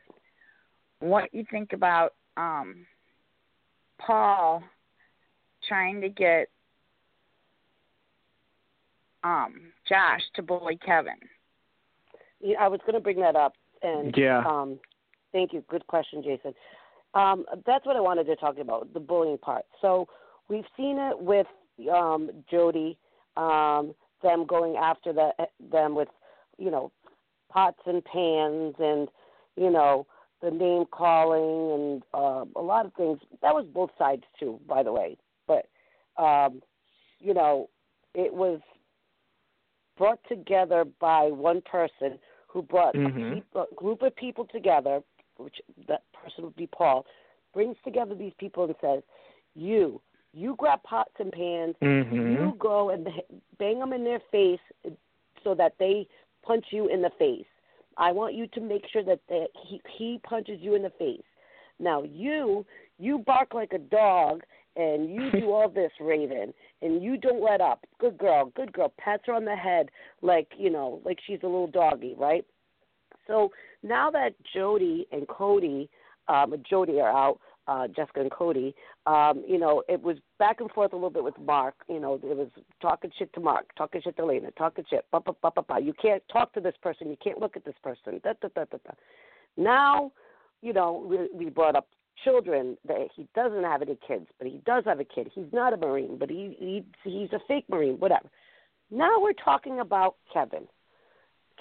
what 0.99 1.33
you 1.33 1.43
think 1.51 1.73
about 1.73 2.13
um, 2.37 2.85
Paul 3.99 4.63
trying 5.67 6.01
to 6.01 6.09
get 6.09 6.47
um, 9.23 9.71
Josh 9.87 10.21
to 10.35 10.41
bully 10.41 10.77
Kevin. 10.85 11.17
Yeah, 12.43 12.57
I 12.59 12.67
was 12.67 12.81
going 12.81 12.93
to 12.95 12.99
bring 12.99 13.19
that 13.21 13.35
up, 13.35 13.53
and 13.81 14.15
Yeah. 14.17 14.43
um, 14.45 14.79
thank 15.31 15.53
you. 15.53 15.61
Good 15.69 15.87
question, 15.87 16.21
Jason. 16.21 16.53
Um, 17.13 17.45
that's 17.65 17.85
what 17.85 17.95
I 17.95 18.01
wanted 18.01 18.25
to 18.25 18.35
talk 18.35 18.57
about 18.57 18.93
the 18.93 18.99
bullying 18.99 19.37
part. 19.37 19.65
So 19.81 20.07
we've 20.49 20.65
seen 20.75 20.97
it 20.99 21.17
with 21.17 21.47
um, 21.91 22.29
Jody, 22.51 22.97
um, 23.37 23.95
them 24.21 24.45
going 24.45 24.75
after 24.75 25.13
the, 25.13 25.31
them 25.71 25.95
with, 25.95 26.09
you 26.57 26.69
know, 26.69 26.91
pots 27.49 27.79
and 27.85 28.03
pans, 28.03 28.75
and 28.79 29.07
you 29.55 29.69
know 29.69 30.05
the 30.41 30.51
name 30.51 30.85
calling 30.91 31.71
and 31.71 32.03
uh, 32.13 32.43
a 32.59 32.61
lot 32.61 32.85
of 32.85 32.93
things. 32.95 33.19
That 33.41 33.53
was 33.53 33.65
both 33.65 33.91
sides 33.97 34.23
too, 34.37 34.59
by 34.67 34.83
the 34.83 34.91
way. 34.91 35.17
But 35.47 35.69
um, 36.17 36.61
you 37.19 37.33
know, 37.33 37.69
it 38.13 38.33
was 38.33 38.59
brought 39.97 40.19
together 40.27 40.83
by 40.99 41.25
one 41.25 41.61
person 41.61 42.19
who 42.53 42.61
brought 42.61 42.95
Mhm. 42.95 43.43
a, 43.55 43.65
group 43.75 44.03
of 44.03 44.15
people 44.15 44.45
together, 44.45 45.03
which 45.37 45.59
that 45.87 46.03
person 46.13 46.43
would 46.43 46.55
be 46.55 46.67
Paul, 46.67 47.05
brings 47.51 47.75
together 47.83 48.13
these 48.13 48.33
people 48.35 48.63
and 48.65 48.75
says, 48.79 49.03
"You, 49.55 49.99
you 50.33 50.55
grab 50.55 50.83
pots 50.83 51.19
and 51.19 51.31
pans, 51.31 51.75
Mhm. 51.81 52.31
you 52.31 52.53
go 52.59 52.91
and 52.91 53.09
bang 53.57 53.79
them 53.79 53.91
in 53.91 54.03
their 54.03 54.19
face 54.19 54.61
so 55.43 55.55
that 55.55 55.77
they 55.79 56.07
punch 56.43 56.71
you 56.71 56.87
in 56.87 57.01
the 57.01 57.09
face. 57.11 57.47
I 57.97 58.11
want 58.11 58.35
you 58.35 58.47
to 58.47 58.61
make 58.61 58.87
sure 58.87 59.03
that 59.03 59.19
they, 59.27 59.47
he 59.55 59.81
he 59.87 60.19
punches 60.19 60.61
you 60.61 60.75
in 60.75 60.83
the 60.83 60.89
face. 60.91 61.25
Now 61.79 62.03
you 62.03 62.65
you 62.99 63.19
bark 63.19 63.53
like 63.53 63.73
a 63.73 63.79
dog 63.79 64.43
and 64.75 65.13
you 65.13 65.31
do 65.39 65.51
all 65.51 65.69
this, 65.69 65.91
Raven, 65.99 66.53
and 66.81 67.01
you 67.01 67.17
don't 67.17 67.43
let 67.43 67.61
up. 67.61 67.85
Good 67.99 68.17
girl, 68.17 68.51
good 68.55 68.73
girl. 68.73 68.93
Pats 68.97 69.23
her 69.27 69.33
on 69.33 69.45
the 69.45 69.55
head 69.55 69.89
like 70.21 70.47
you 70.57 70.69
know, 70.69 71.01
like 71.05 71.19
she's 71.25 71.39
a 71.43 71.47
little 71.47 71.67
doggy, 71.67 72.15
right? 72.17 72.45
So 73.27 73.51
now 73.83 74.11
that 74.11 74.31
Jody 74.53 75.07
and 75.11 75.27
Cody, 75.27 75.89
um, 76.27 76.55
Jody 76.69 76.99
are 76.99 77.09
out, 77.09 77.39
uh, 77.67 77.87
Jessica 77.87 78.21
and 78.21 78.31
Cody, 78.31 78.75
um, 79.05 79.43
you 79.47 79.57
know, 79.57 79.83
it 79.87 80.01
was 80.01 80.17
back 80.39 80.59
and 80.59 80.69
forth 80.71 80.93
a 80.93 80.95
little 80.95 81.09
bit 81.09 81.23
with 81.23 81.37
Mark. 81.39 81.75
You 81.87 81.99
know, 81.99 82.15
it 82.15 82.23
was 82.23 82.49
talking 82.81 83.11
shit 83.17 83.31
to 83.33 83.39
Mark, 83.39 83.73
talking 83.77 84.01
shit 84.01 84.17
to 84.17 84.25
Lena, 84.25 84.51
talking 84.51 84.85
shit. 84.89 85.05
Ba, 85.11 85.19
ba, 85.21 85.33
ba, 85.41 85.51
ba, 85.55 85.61
ba. 85.61 85.79
You 85.81 85.93
can't 85.93 86.23
talk 86.31 86.53
to 86.53 86.59
this 86.59 86.75
person. 86.81 87.09
You 87.09 87.17
can't 87.23 87.39
look 87.39 87.55
at 87.55 87.65
this 87.65 87.75
person. 87.83 88.19
Da, 88.23 88.33
da, 88.41 88.49
da, 88.55 88.65
da, 88.65 88.77
da. 88.85 88.93
Now, 89.55 90.11
you 90.61 90.73
know, 90.73 91.05
we, 91.07 91.45
we 91.45 91.49
brought 91.49 91.75
up 91.75 91.87
children 92.23 92.77
that 92.87 93.07
he 93.15 93.27
doesn't 93.35 93.63
have 93.63 93.81
any 93.81 93.97
kids, 94.07 94.27
but 94.37 94.47
he 94.47 94.61
does 94.65 94.83
have 94.85 94.99
a 94.99 95.03
kid. 95.03 95.31
He's 95.33 95.51
not 95.51 95.73
a 95.73 95.77
Marine, 95.77 96.17
but 96.17 96.29
he, 96.29 96.55
he 96.59 96.85
he's 97.03 97.31
a 97.33 97.39
fake 97.47 97.65
Marine, 97.69 97.99
whatever. 97.99 98.29
Now 98.91 99.19
we're 99.19 99.33
talking 99.33 99.79
about 99.79 100.15
Kevin. 100.31 100.67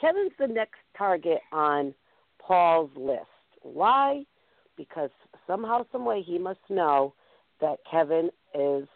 Kevin's 0.01 0.33
the 0.39 0.47
next 0.47 0.81
target 0.97 1.41
on 1.53 1.95
Paul's 2.39 2.91
list. 2.97 3.23
Why? 3.63 4.25
Because 4.77 5.11
somehow, 5.47 5.87
some 5.93 6.05
way, 6.05 6.23
he 6.23 6.39
must 6.39 6.61
know 6.69 7.15
that 7.61 7.79
Kevin 7.91 8.31
is 8.55 8.89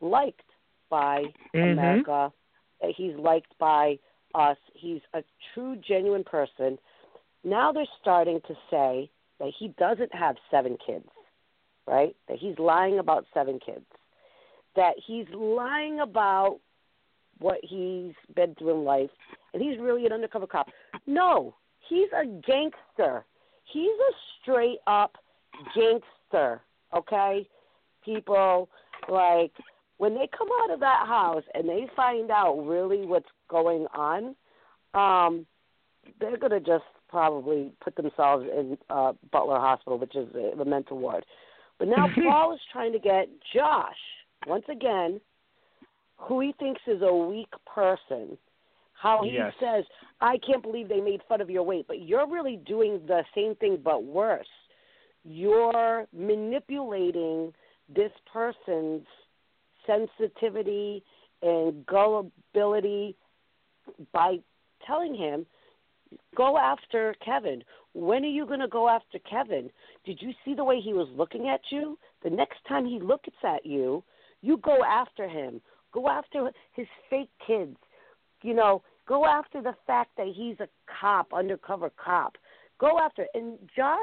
liked 0.00 0.50
by 0.88 1.24
Mhm. 1.54 1.72
America. 1.72 2.32
That 2.80 2.90
he's 2.90 3.14
liked 3.16 3.56
by 3.58 3.98
us. 4.34 4.58
He's 4.74 5.02
a 5.14 5.22
true, 5.52 5.76
genuine 5.76 6.24
person. 6.24 6.78
Now 7.44 7.72
they're 7.72 7.86
starting 8.00 8.40
to 8.42 8.56
say 8.70 9.10
that 9.38 9.52
he 9.58 9.68
doesn't 9.78 10.14
have 10.14 10.36
seven 10.50 10.76
kids, 10.84 11.08
right? 11.86 12.16
That 12.28 12.38
he's 12.38 12.58
lying 12.58 12.98
about 12.98 13.26
seven 13.34 13.58
kids. 13.64 13.84
That 14.74 14.94
he's 15.06 15.26
lying 15.34 16.00
about 16.00 16.58
what 17.38 17.58
he's 17.62 18.12
been 18.34 18.54
through 18.54 18.78
in 18.78 18.84
life, 18.84 19.10
and 19.52 19.62
he's 19.62 19.78
really 19.78 20.06
an 20.06 20.12
undercover 20.12 20.46
cop. 20.46 20.68
No, 21.06 21.54
he's 21.88 22.08
a 22.12 22.26
gangster. 22.26 23.24
He's 23.64 23.90
a 23.90 24.12
straight 24.40 24.78
up 24.86 25.16
gangster, 25.74 26.62
okay? 26.94 27.48
People, 28.04 28.68
like, 29.08 29.52
when 29.98 30.14
they 30.14 30.28
come 30.36 30.48
out 30.62 30.72
of 30.72 30.80
that 30.80 31.06
house 31.06 31.42
and 31.54 31.68
they 31.68 31.88
find 31.96 32.30
out 32.30 32.54
really 32.66 33.06
what's 33.06 33.28
going 33.48 33.86
on, 33.94 34.36
um, 34.94 35.46
they're 36.20 36.36
going 36.36 36.52
to 36.52 36.60
just 36.60 36.84
probably 37.08 37.72
put 37.82 37.96
themselves 37.96 38.44
in 38.44 38.76
uh, 38.90 39.12
Butler 39.32 39.58
Hospital, 39.58 39.98
which 39.98 40.14
is 40.16 40.28
the, 40.32 40.64
mental 40.64 40.98
ward. 40.98 41.24
But 41.78 41.88
now 41.88 42.08
Paul 42.14 42.54
is 42.54 42.60
trying 42.72 42.92
to 42.92 42.98
get 42.98 43.28
Josh, 43.54 43.96
once 44.46 44.64
again, 44.70 45.20
who 46.16 46.40
he 46.40 46.54
thinks 46.58 46.80
is 46.86 47.02
a 47.02 47.12
weak 47.12 47.52
person, 47.72 48.38
how 48.94 49.22
he 49.22 49.32
Yes. 49.32 49.52
says, 49.60 49.84
I 50.20 50.38
can't 50.38 50.62
believe 50.62 50.88
they 50.88 51.00
made 51.00 51.20
fun 51.28 51.40
of 51.40 51.50
your 51.50 51.62
weight, 51.62 51.86
but 51.86 52.02
you're 52.02 52.28
really 52.28 52.56
doing 52.66 53.00
the 53.06 53.22
same 53.34 53.54
thing 53.56 53.78
but 53.82 54.04
worse. 54.04 54.46
You're 55.24 56.06
manipulating 56.16 57.52
this 57.94 58.12
person's 58.32 59.06
sensitivity 59.86 61.04
and 61.42 61.84
gullibility 61.86 63.16
by 64.12 64.38
telling 64.86 65.14
him, 65.14 65.46
go 66.36 66.58
after 66.58 67.14
Kevin. 67.24 67.62
When 67.94 68.24
are 68.24 68.28
you 68.28 68.46
going 68.46 68.60
to 68.60 68.68
go 68.68 68.88
after 68.88 69.18
Kevin? 69.20 69.70
Did 70.04 70.20
you 70.20 70.32
see 70.44 70.54
the 70.54 70.64
way 70.64 70.80
he 70.80 70.92
was 70.92 71.08
looking 71.16 71.48
at 71.48 71.60
you? 71.70 71.98
The 72.22 72.30
next 72.30 72.58
time 72.68 72.86
he 72.86 73.00
looks 73.00 73.28
at 73.44 73.64
you, 73.64 74.02
you 74.42 74.58
go 74.58 74.78
after 74.84 75.28
him. 75.28 75.60
Go 75.92 76.08
after 76.08 76.50
his 76.74 76.86
fake 77.08 77.30
kids. 77.46 77.76
You 78.42 78.54
know, 78.54 78.82
go 79.08 79.24
after 79.24 79.62
the 79.62 79.74
fact 79.86 80.10
that 80.16 80.32
he's 80.34 80.60
a 80.60 80.68
cop, 81.00 81.32
undercover 81.32 81.90
cop. 82.02 82.36
Go 82.78 82.98
after 82.98 83.22
it. 83.22 83.30
and 83.34 83.58
Josh, 83.74 83.98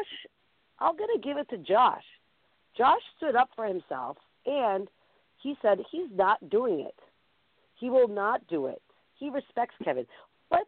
I'm 0.79 0.97
going 0.97 1.09
to 1.15 1.21
give 1.21 1.37
it 1.37 1.49
to 1.49 1.57
Josh. 1.57 2.03
Josh 2.77 3.01
stood 3.17 3.35
up 3.35 3.49
for 3.55 3.65
himself 3.65 4.17
and 4.45 4.87
he 5.41 5.55
said 5.61 5.79
he's 5.91 6.09
not 6.13 6.49
doing 6.49 6.79
it. 6.79 6.95
He 7.79 7.89
will 7.89 8.07
not 8.07 8.47
do 8.47 8.67
it. 8.67 8.81
He 9.19 9.29
respects 9.29 9.75
Kevin. 9.83 10.05
But 10.49 10.67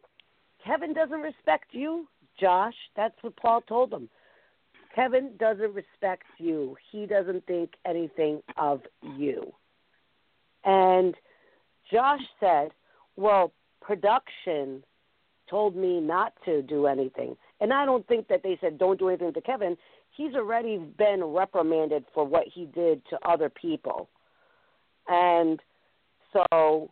Kevin 0.66 0.92
doesn't 0.92 1.20
respect 1.20 1.66
you, 1.70 2.08
Josh. 2.40 2.74
That's 2.96 3.14
what 3.22 3.36
Paul 3.36 3.62
told 3.62 3.92
him. 3.92 4.08
Kevin 4.94 5.32
doesn't 5.38 5.74
respect 5.74 6.24
you. 6.38 6.76
He 6.90 7.06
doesn't 7.06 7.46
think 7.46 7.72
anything 7.86 8.42
of 8.56 8.80
you. 9.02 9.52
And 10.64 11.14
Josh 11.92 12.22
said, 12.40 12.70
Well, 13.16 13.52
production 13.80 14.82
told 15.48 15.76
me 15.76 16.00
not 16.00 16.32
to 16.44 16.62
do 16.62 16.86
anything. 16.86 17.36
And 17.60 17.72
I 17.72 17.84
don't 17.84 18.06
think 18.08 18.26
that 18.28 18.42
they 18.42 18.58
said 18.60 18.78
don't 18.78 18.98
do 18.98 19.08
anything 19.08 19.32
to 19.34 19.40
Kevin. 19.40 19.76
He's 20.10 20.34
already 20.34 20.78
been 20.78 21.22
reprimanded 21.22 22.04
for 22.14 22.24
what 22.24 22.44
he 22.52 22.64
did 22.64 23.02
to 23.10 23.18
other 23.24 23.50
people. 23.50 24.08
And 25.08 25.60
so 26.32 26.90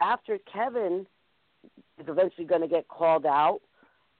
after 0.00 0.38
Kevin 0.50 1.06
is 1.98 2.06
eventually 2.08 2.46
going 2.46 2.60
to 2.60 2.68
get 2.68 2.88
called 2.88 3.26
out, 3.26 3.60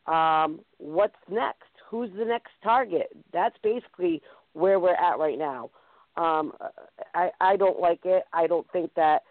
um, 0.07 0.61
what's 0.79 1.17
next? 1.31 1.71
Who's 1.89 2.11
the 2.17 2.25
next 2.25 2.51
target? 2.63 3.09
That's 3.33 3.57
basically 3.63 4.23
where 4.55 4.81
we're 4.81 4.95
at 4.95 5.19
right 5.19 5.39
now. 5.39 5.71
Um, 6.17 6.53
I 7.15 7.31
I 7.41 7.57
don't 7.57 7.81
like 7.81 8.01
it. 8.05 8.25
I 8.33 8.47
don't 8.47 8.71
think 8.73 8.93
that 8.95 9.23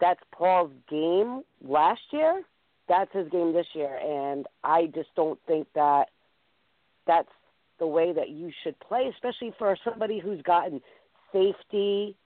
that's 0.00 0.20
Paul's 0.32 0.72
game 0.88 1.42
last 1.64 2.00
year. 2.10 2.42
That's 2.88 3.12
his 3.12 3.28
game 3.28 3.52
this 3.52 3.66
year, 3.74 3.96
and 4.02 4.46
I 4.64 4.86
just 4.86 5.14
don't 5.14 5.38
think 5.46 5.68
that 5.74 6.06
that's 7.06 7.28
the 7.78 7.86
way 7.86 8.12
that 8.12 8.30
you 8.30 8.50
should 8.62 8.78
play, 8.80 9.10
especially 9.14 9.54
for 9.58 9.76
somebody 9.84 10.18
who's 10.18 10.42
gotten 10.42 10.80
safety. 11.32 12.16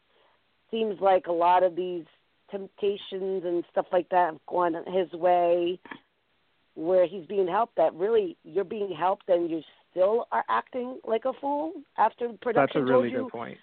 Seems 0.70 1.00
like 1.00 1.26
a 1.26 1.32
lot 1.32 1.62
of 1.62 1.76
these 1.76 2.04
temptations 2.50 3.44
and 3.44 3.64
stuff 3.70 3.86
like 3.92 4.08
that 4.10 4.26
have 4.32 4.46
gone 4.46 4.74
his 4.92 5.12
way, 5.12 5.78
where 6.74 7.06
he's 7.06 7.26
being 7.26 7.48
helped. 7.48 7.76
That 7.76 7.94
really 7.94 8.36
you're 8.44 8.64
being 8.64 8.94
helped, 8.96 9.28
and 9.28 9.50
you 9.50 9.62
still 9.90 10.26
are 10.32 10.44
acting 10.48 11.00
like 11.04 11.24
a 11.24 11.32
fool 11.40 11.72
after 11.98 12.28
production 12.40 12.54
That's 12.54 12.76
a 12.76 12.80
really 12.92 13.10
told 13.10 13.12
you 13.12 13.22
good 13.24 13.32
point. 13.32 13.58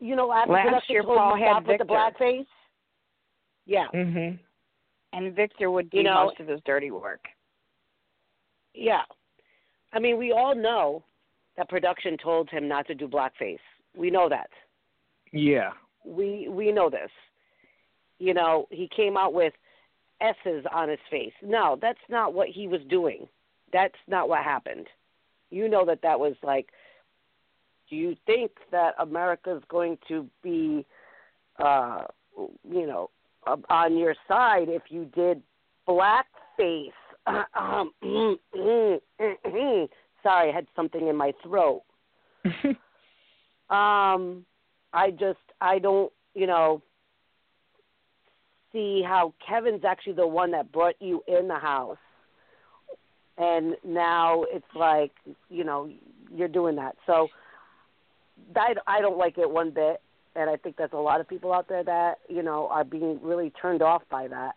you 0.00 0.16
know, 0.16 0.32
after 0.32 0.52
Last 0.52 0.64
production 0.64 0.92
year, 0.94 1.02
told 1.02 1.18
Paul 1.18 1.38
you 1.38 1.44
had 1.44 1.52
stop 1.52 1.66
with 1.66 1.78
the 1.78 1.84
blackface. 1.84 2.46
Yeah, 3.66 3.86
Mhm. 3.94 4.38
And 5.12 5.34
Victor 5.36 5.70
would 5.70 5.90
do 5.90 5.98
You 5.98 6.02
know- 6.04 6.24
most 6.24 6.40
of 6.40 6.48
his 6.48 6.60
dirty 6.62 6.90
work. 6.90 7.28
yeah. 8.74 9.04
I 9.92 9.98
mean, 9.98 10.16
we 10.18 10.32
all 10.32 10.54
know 10.54 11.04
that 11.56 11.68
production 11.68 12.16
told 12.16 12.48
him 12.50 12.66
not 12.66 12.86
to 12.86 12.94
do 12.94 13.06
blackface. 13.06 13.60
We 13.94 14.10
know 14.10 14.28
that. 14.30 14.50
Yeah. 15.32 15.74
We 16.04 16.48
we 16.48 16.72
know 16.72 16.88
this. 16.90 17.10
You 18.22 18.34
know, 18.34 18.68
he 18.70 18.88
came 18.94 19.16
out 19.16 19.34
with 19.34 19.52
S's 20.20 20.64
on 20.72 20.88
his 20.88 21.00
face. 21.10 21.32
No, 21.42 21.76
that's 21.82 21.98
not 22.08 22.34
what 22.34 22.46
he 22.46 22.68
was 22.68 22.80
doing. 22.88 23.26
That's 23.72 23.98
not 24.06 24.28
what 24.28 24.44
happened. 24.44 24.86
You 25.50 25.68
know 25.68 25.84
that 25.86 26.02
that 26.02 26.20
was 26.20 26.36
like. 26.44 26.68
Do 27.90 27.96
you 27.96 28.14
think 28.24 28.52
that 28.70 28.94
America's 29.00 29.62
going 29.68 29.98
to 30.06 30.26
be, 30.42 30.86
uh, 31.62 32.04
you 32.38 32.86
know, 32.86 33.10
on 33.68 33.98
your 33.98 34.14
side 34.28 34.68
if 34.68 34.82
you 34.88 35.10
did 35.16 35.42
blackface? 35.88 36.92
Um, 37.54 37.92
sorry, 40.22 40.50
I 40.50 40.52
had 40.52 40.66
something 40.74 41.06
in 41.06 41.16
my 41.16 41.32
throat. 41.42 41.82
Um, 43.70 44.44
I 44.92 45.12
just 45.12 45.38
I 45.62 45.78
don't 45.78 46.12
you 46.34 46.46
know 46.46 46.82
see 48.72 49.02
how 49.06 49.34
Kevin's 49.46 49.84
actually 49.84 50.14
the 50.14 50.26
one 50.26 50.50
that 50.52 50.72
brought 50.72 50.94
you 51.00 51.22
in 51.26 51.48
the 51.48 51.58
house, 51.58 51.98
and 53.38 53.76
now 53.84 54.44
it's 54.48 54.64
like 54.74 55.12
you 55.48 55.64
know 55.64 55.90
you're 56.34 56.48
doing 56.48 56.76
that. 56.76 56.96
So 57.06 57.28
I 58.56 58.74
I 58.86 59.00
don't 59.00 59.18
like 59.18 59.38
it 59.38 59.50
one 59.50 59.70
bit, 59.70 60.00
and 60.34 60.48
I 60.48 60.56
think 60.56 60.76
there's 60.76 60.90
a 60.92 60.98
lot 60.98 61.20
of 61.20 61.28
people 61.28 61.52
out 61.52 61.68
there 61.68 61.84
that 61.84 62.18
you 62.28 62.42
know 62.42 62.68
are 62.68 62.84
being 62.84 63.20
really 63.22 63.52
turned 63.60 63.82
off 63.82 64.02
by 64.10 64.28
that. 64.28 64.52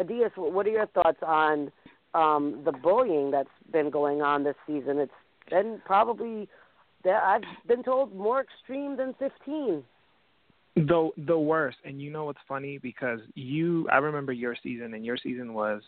Adias, 0.00 0.30
what 0.36 0.66
are 0.66 0.70
your 0.70 0.86
thoughts 0.86 1.18
on 1.22 1.70
um, 2.14 2.62
the 2.64 2.72
bullying 2.72 3.30
that's 3.30 3.48
been 3.70 3.90
going 3.90 4.22
on 4.22 4.44
this 4.44 4.56
season? 4.66 4.98
It's 4.98 5.12
been 5.50 5.80
probably, 5.84 6.48
I've 7.04 7.42
been 7.66 7.82
told, 7.82 8.14
more 8.14 8.40
extreme 8.40 8.96
than 8.96 9.14
15. 9.18 9.82
The 10.76 11.10
the 11.26 11.38
worst. 11.38 11.78
And 11.84 12.00
you 12.00 12.10
know 12.10 12.24
what's 12.24 12.40
funny? 12.46 12.78
Because 12.78 13.20
you 13.34 13.88
i 13.90 13.96
remember 13.96 14.32
your 14.32 14.56
season 14.62 14.94
and 14.94 15.04
your 15.04 15.16
season 15.16 15.54
was 15.54 15.82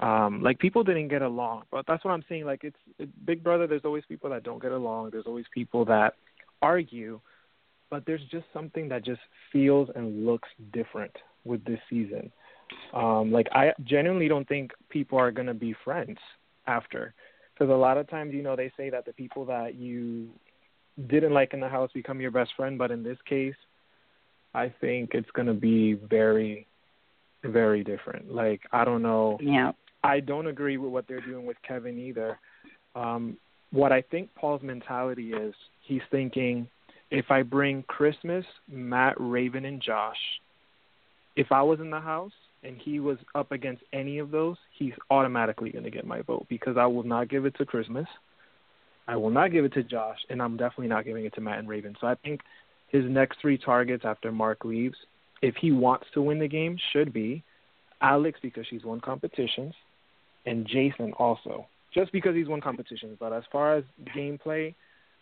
um 0.00 0.42
like 0.42 0.58
people 0.58 0.84
didn't 0.84 1.08
get 1.08 1.22
along. 1.22 1.64
But 1.70 1.86
that's 1.86 2.04
what 2.04 2.12
i'm 2.12 2.24
saying. 2.28 2.44
Like 2.44 2.64
it's 2.64 2.76
it, 2.98 3.26
big 3.26 3.42
brother 3.42 3.66
there's 3.66 3.84
always 3.84 4.04
people 4.08 4.30
that 4.30 4.42
don't 4.42 4.62
get 4.62 4.72
along. 4.72 5.10
There's 5.10 5.26
always 5.26 5.46
people 5.52 5.84
that 5.86 6.14
argue. 6.62 7.20
But 7.90 8.06
there's 8.06 8.22
just 8.30 8.46
something 8.52 8.88
that 8.88 9.04
just 9.04 9.20
feels 9.52 9.88
and 9.94 10.26
looks 10.26 10.48
different 10.72 11.12
with 11.44 11.64
this 11.64 11.80
season. 11.90 12.32
Um 12.92 13.30
like 13.30 13.48
i 13.52 13.72
genuinely 13.84 14.28
don't 14.28 14.48
think 14.48 14.72
people 14.88 15.18
are 15.18 15.30
going 15.30 15.48
to 15.48 15.54
be 15.54 15.74
friends 15.84 16.18
after. 16.66 17.14
Because 17.52 17.70
a 17.70 17.76
lot 17.76 17.98
of 17.98 18.08
times 18.08 18.32
you 18.32 18.42
know 18.42 18.56
they 18.56 18.72
say 18.76 18.90
that 18.90 19.04
the 19.04 19.12
people 19.12 19.44
that 19.44 19.74
you 19.74 20.28
didn't 21.08 21.32
like 21.32 21.54
in 21.54 21.60
the 21.60 21.68
house 21.68 21.90
become 21.92 22.20
your 22.20 22.30
best 22.30 22.52
friend. 22.56 22.78
But 22.78 22.90
in 22.90 23.02
this 23.02 23.18
case 23.28 23.54
I 24.54 24.72
think 24.80 25.10
it's 25.14 25.30
going 25.32 25.48
to 25.48 25.54
be 25.54 25.94
very, 25.94 26.66
very 27.42 27.82
different. 27.82 28.32
Like, 28.32 28.60
I 28.72 28.84
don't 28.84 29.02
know. 29.02 29.38
Yeah. 29.40 29.72
I 30.02 30.20
don't 30.20 30.46
agree 30.46 30.76
with 30.76 30.92
what 30.92 31.06
they're 31.08 31.20
doing 31.20 31.46
with 31.46 31.56
Kevin 31.66 31.98
either. 31.98 32.38
Um, 32.94 33.36
what 33.70 33.90
I 33.90 34.02
think 34.02 34.30
Paul's 34.34 34.62
mentality 34.62 35.32
is, 35.32 35.54
he's 35.82 36.02
thinking, 36.10 36.68
if 37.10 37.30
I 37.30 37.42
bring 37.42 37.82
Christmas, 37.84 38.44
Matt, 38.70 39.16
Raven, 39.18 39.64
and 39.64 39.80
Josh, 39.80 40.16
if 41.36 41.50
I 41.50 41.62
was 41.62 41.80
in 41.80 41.90
the 41.90 42.00
house 42.00 42.32
and 42.62 42.76
he 42.76 43.00
was 43.00 43.18
up 43.34 43.50
against 43.50 43.82
any 43.92 44.18
of 44.18 44.30
those, 44.30 44.56
he's 44.78 44.92
automatically 45.10 45.70
going 45.70 45.84
to 45.84 45.90
get 45.90 46.06
my 46.06 46.22
vote 46.22 46.46
because 46.48 46.76
I 46.76 46.86
will 46.86 47.02
not 47.02 47.28
give 47.28 47.44
it 47.46 47.56
to 47.56 47.66
Christmas. 47.66 48.06
I 49.06 49.16
will 49.16 49.30
not 49.30 49.52
give 49.52 49.64
it 49.64 49.74
to 49.74 49.82
Josh, 49.82 50.18
and 50.30 50.40
I'm 50.40 50.56
definitely 50.56 50.88
not 50.88 51.04
giving 51.04 51.24
it 51.24 51.34
to 51.34 51.40
Matt 51.40 51.58
and 51.58 51.68
Raven. 51.68 51.94
So 52.00 52.06
I 52.06 52.14
think 52.14 52.40
his 52.94 53.10
next 53.10 53.40
three 53.40 53.58
targets 53.58 54.04
after 54.06 54.30
Mark 54.30 54.64
leaves, 54.64 54.96
if 55.42 55.56
he 55.56 55.72
wants 55.72 56.06
to 56.14 56.22
win 56.22 56.38
the 56.38 56.46
game, 56.46 56.78
should 56.92 57.12
be 57.12 57.42
Alex 58.00 58.38
because 58.40 58.64
she's 58.70 58.84
won 58.84 59.00
competitions, 59.00 59.74
and 60.46 60.64
Jason 60.64 61.12
also, 61.14 61.66
just 61.92 62.12
because 62.12 62.36
he's 62.36 62.46
won 62.46 62.60
competitions. 62.60 63.16
But 63.18 63.32
as 63.32 63.42
far 63.50 63.74
as 63.76 63.84
gameplay, 64.16 64.74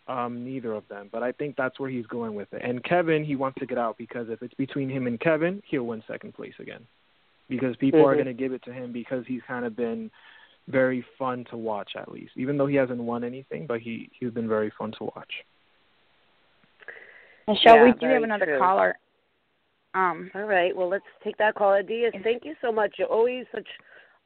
um, 0.07 0.45
neither 0.45 0.73
of 0.73 0.87
them. 0.87 1.09
But 1.11 1.23
I 1.23 1.31
think 1.31 1.55
that's 1.55 1.79
where 1.79 1.89
he's 1.89 2.05
going 2.05 2.35
with 2.35 2.53
it. 2.53 2.61
And 2.63 2.83
Kevin, 2.83 3.25
he 3.25 3.35
wants 3.35 3.57
to 3.59 3.65
get 3.65 3.79
out 3.79 3.97
because 3.97 4.29
if 4.29 4.43
it's 4.43 4.53
between 4.53 4.89
him 4.89 5.07
and 5.07 5.19
Kevin, 5.19 5.63
he'll 5.65 5.87
win 5.87 6.03
second 6.07 6.35
place 6.35 6.53
again. 6.59 6.85
Because 7.49 7.75
people 7.77 8.05
are 8.05 8.13
Mhm. 8.13 8.23
going 8.23 8.25
to 8.27 8.33
give 8.33 8.53
it 8.53 8.61
to 8.63 8.73
him 8.73 8.91
because 8.91 9.25
he's 9.25 9.41
kind 9.43 9.65
of 9.65 9.75
been 9.75 10.11
very 10.67 11.01
fun 11.17 11.45
to 11.45 11.57
watch 11.57 11.95
at 11.95 12.11
least. 12.11 12.33
Even 12.35 12.57
though 12.57 12.67
he 12.67 12.75
hasn't 12.75 13.01
won 13.01 13.23
anything, 13.23 13.65
but 13.65 13.79
he 13.81 14.09
he's 14.19 14.31
been 14.31 14.47
very 14.47 14.69
fun 14.69 14.91
to 14.91 15.05
watch. 15.05 15.43
Michelle, 17.47 17.75
Yeah, 17.75 17.83
we 17.83 17.91
do 17.93 18.07
have 18.07 18.23
another 18.23 18.45
true. 18.45 18.59
caller. 18.59 18.97
Um, 19.93 20.31
All 20.33 20.43
right. 20.43 20.75
Well, 20.75 20.89
let's 20.89 21.05
take 21.23 21.37
that 21.37 21.55
call. 21.55 21.73
Adia, 21.73 22.11
thank 22.23 22.45
you 22.45 22.55
so 22.61 22.71
much. 22.71 22.95
You're 22.97 23.07
always 23.07 23.45
such 23.53 23.67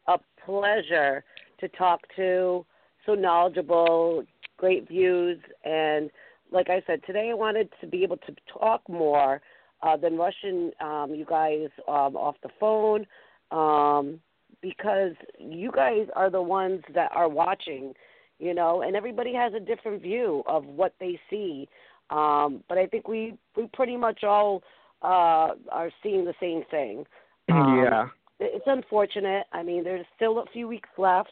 a 0.08 0.18
pleasure 0.46 1.24
to 1.60 1.68
talk 1.70 2.02
to, 2.16 2.66
so 3.06 3.16
knowledgeable, 3.16 4.24
great 4.58 4.88
views. 4.88 5.40
And 5.66 6.10
like 6.52 6.70
I 6.70 6.82
said, 6.88 7.02
today 7.06 7.30
I 7.32 7.34
wanted 7.34 7.70
to 7.82 7.88
be 7.88 8.04
able 8.04 8.18
to 8.18 8.36
talk 8.52 8.82
more 8.88 9.42
uh, 9.84 9.98
than 9.98 10.18
Russian 10.18 10.72
um, 10.82 11.14
you 11.14 11.26
guys 11.26 11.68
um, 11.88 12.16
off 12.16 12.36
the 12.44 12.50
phone 12.60 13.06
um, 13.52 14.20
because 14.62 15.14
you 15.38 15.72
guys 15.72 16.08
are 16.16 16.30
the 16.30 16.42
ones 16.42 16.82
that 16.94 17.12
are 17.14 17.30
watching, 17.30 17.94
you 18.40 18.54
know, 18.54 18.82
and 18.82 18.96
everybody 18.96 19.34
has 19.34 19.54
a 19.54 19.60
different 19.60 20.02
view 20.02 20.44
of 20.48 20.66
what 20.66 20.94
they 21.00 21.20
see. 21.30 21.68
Um, 22.10 22.64
but 22.70 22.78
I 22.78 22.88
think 22.88 23.08
we, 23.08 23.38
we 23.56 23.70
pretty 23.74 23.98
much 23.98 24.24
all 24.24 24.64
uh, 25.02 25.52
are 25.72 25.92
seeing 26.02 26.26
the 26.26 26.34
same 26.40 26.64
thing. 26.72 27.06
Um, 27.50 27.82
yeah. 27.82 28.08
It's 28.42 28.66
unfortunate. 28.68 29.46
I 29.54 29.64
mean, 29.64 29.86
there's 29.86 30.06
still 30.18 30.40
a 30.40 30.46
few 30.52 30.68
weeks 30.68 30.90
left. 30.98 31.32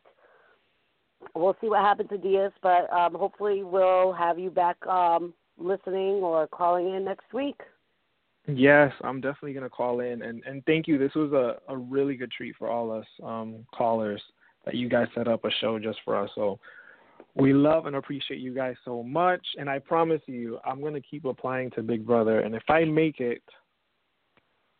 We'll 1.35 1.57
see 1.59 1.67
what 1.67 1.81
happens 1.81 2.07
to 2.09 2.17
Diaz, 2.17 2.53
but 2.63 2.89
um, 2.89 3.13
hopefully 3.13 3.63
we'll 3.63 4.13
have 4.13 4.39
you 4.39 4.49
back 4.49 4.77
um, 4.87 5.33
listening 5.57 6.23
or 6.23 6.47
calling 6.47 6.93
in 6.93 7.03
next 7.03 7.33
week. 7.33 7.59
Yes, 8.47 8.93
I'm 9.03 9.21
definitely 9.21 9.53
gonna 9.53 9.69
call 9.69 10.01
in 10.01 10.21
and 10.21 10.43
and 10.45 10.63
thank 10.65 10.87
you. 10.87 10.97
This 10.97 11.15
was 11.15 11.31
a 11.33 11.57
a 11.71 11.75
really 11.75 12.15
good 12.15 12.31
treat 12.31 12.55
for 12.57 12.69
all 12.69 12.91
us 12.91 13.05
um 13.23 13.65
callers 13.73 14.21
that 14.65 14.75
you 14.75 14.87
guys 14.87 15.07
set 15.15 15.27
up 15.27 15.45
a 15.45 15.51
show 15.61 15.79
just 15.79 15.99
for 16.05 16.15
us. 16.15 16.29
So 16.35 16.59
we 17.35 17.53
love 17.53 17.85
and 17.85 17.95
appreciate 17.97 18.39
you 18.39 18.53
guys 18.53 18.75
so 18.85 19.03
much. 19.03 19.45
And 19.57 19.69
I 19.69 19.79
promise 19.79 20.21
you, 20.25 20.57
I'm 20.65 20.81
gonna 20.81 21.01
keep 21.01 21.25
applying 21.25 21.69
to 21.71 21.83
Big 21.83 22.05
Brother. 22.05 22.39
And 22.41 22.55
if 22.55 22.63
I 22.69 22.85
make 22.85 23.19
it, 23.19 23.41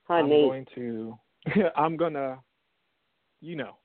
I'm 0.10 0.26
Honey, 0.26 0.42
going 0.48 0.66
to 0.76 1.18
I'm 1.76 1.98
gonna, 1.98 2.40
you 3.42 3.56
know, 3.56 3.76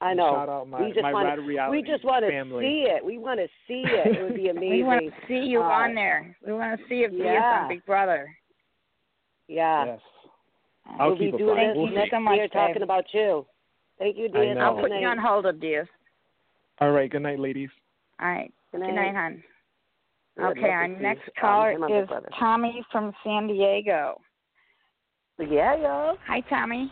I 0.00 0.14
know. 0.14 0.32
shout 0.34 0.48
out 0.48 0.68
my 0.68 0.80
we 0.82 0.88
just 0.92 1.02
my 1.02 1.12
want 1.12 1.28
rad 1.28 1.70
we 1.70 1.82
just 1.82 2.04
want 2.04 2.24
to 2.24 2.30
see 2.60 2.86
it. 2.88 3.04
We 3.04 3.18
want 3.18 3.38
to 3.38 3.46
see 3.68 3.82
it. 3.86 4.16
It 4.16 4.22
would 4.22 4.34
be 4.34 4.48
amazing. 4.50 4.70
we 4.70 4.82
want 4.82 5.04
to 5.04 5.10
see 5.28 5.46
you 5.46 5.60
Uh, 5.60 5.64
on 5.64 5.94
there. 5.94 6.36
We 6.46 6.52
want 6.54 6.78
to 6.80 6.86
see 6.88 7.00
if 7.02 7.10
Diaz 7.10 7.22
yeah. 7.24 7.60
on 7.62 7.68
Big 7.68 7.84
Brother. 7.84 8.34
Yeah. 9.46 9.84
Yes. 9.84 10.00
I'll 10.98 11.10
we'll 11.10 11.18
keep 11.18 11.32
be 11.32 11.38
doing 11.38 11.50
applying. 11.50 11.68
this 11.68 11.76
We'll 11.76 11.86
you 11.86 11.92
see. 11.92 11.96
next 11.96 12.10
so 12.12 12.20
much, 12.20 12.36
year 12.36 12.48
talking 12.48 12.74
babe. 12.76 12.82
about 12.82 13.04
you. 13.12 13.46
Thank 13.98 14.16
you, 14.16 14.28
Diaz. 14.28 14.56
know. 14.56 14.60
I'll 14.62 14.80
put 14.80 14.90
you 14.90 15.06
on 15.06 15.18
hold 15.18 15.44
of 15.46 15.60
Diaz. 15.60 15.86
All 16.80 16.92
right, 16.92 17.10
good 17.10 17.22
night, 17.22 17.38
ladies. 17.38 17.68
All 18.20 18.28
right. 18.28 18.52
Good 18.72 18.82
Good 18.82 18.94
night, 18.94 19.14
hon. 19.14 19.42
Good. 20.36 20.44
Okay, 20.58 20.70
our 20.70 20.88
next 20.88 21.22
um, 21.28 21.32
caller 21.40 21.72
him 21.72 21.82
on 21.82 21.90
Big 21.90 22.02
is 22.04 22.08
Brother. 22.08 22.28
Tommy 22.38 22.82
from 22.90 23.12
San 23.24 23.46
Diego. 23.48 24.20
Yeah, 25.38 25.76
yo. 25.76 26.14
Hi, 26.26 26.40
Tommy. 26.48 26.90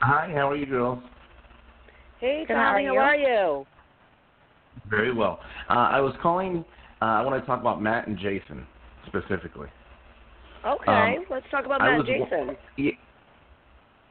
Hi, 0.00 0.30
how 0.34 0.50
are 0.50 0.56
you 0.56 0.66
girls? 0.66 0.98
Hey, 2.20 2.44
Good, 2.46 2.56
how 2.56 2.72
Tommy, 2.72 2.86
are 2.88 2.94
how 2.94 3.00
are 3.00 3.16
you? 3.16 3.66
Very 4.90 5.12
well. 5.14 5.40
Uh, 5.70 5.74
I 5.74 6.00
was 6.00 6.14
calling. 6.20 6.64
Uh, 7.00 7.04
I 7.06 7.22
want 7.22 7.40
to 7.40 7.46
talk 7.46 7.60
about 7.60 7.80
Matt 7.82 8.06
and 8.08 8.18
Jason 8.18 8.66
specifically. 9.06 9.68
Okay, 10.66 11.16
Um, 11.18 11.24
let's 11.30 11.46
talk 11.50 11.64
about 11.66 11.80
I 11.82 11.90
Matt 11.90 11.98
was- 11.98 12.06
Jason. 12.06 12.56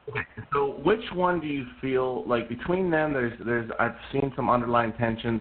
Yeah. 0.06 0.20
Okay, 0.20 0.42
So, 0.52 0.80
which 0.84 1.04
one 1.14 1.40
do 1.40 1.46
you 1.46 1.66
feel 1.80 2.26
like 2.26 2.48
between 2.48 2.90
them? 2.90 3.12
There's, 3.12 3.38
there's. 3.44 3.70
I've 3.78 3.96
seen 4.12 4.32
some 4.36 4.50
underlying 4.50 4.92
tensions. 4.94 5.40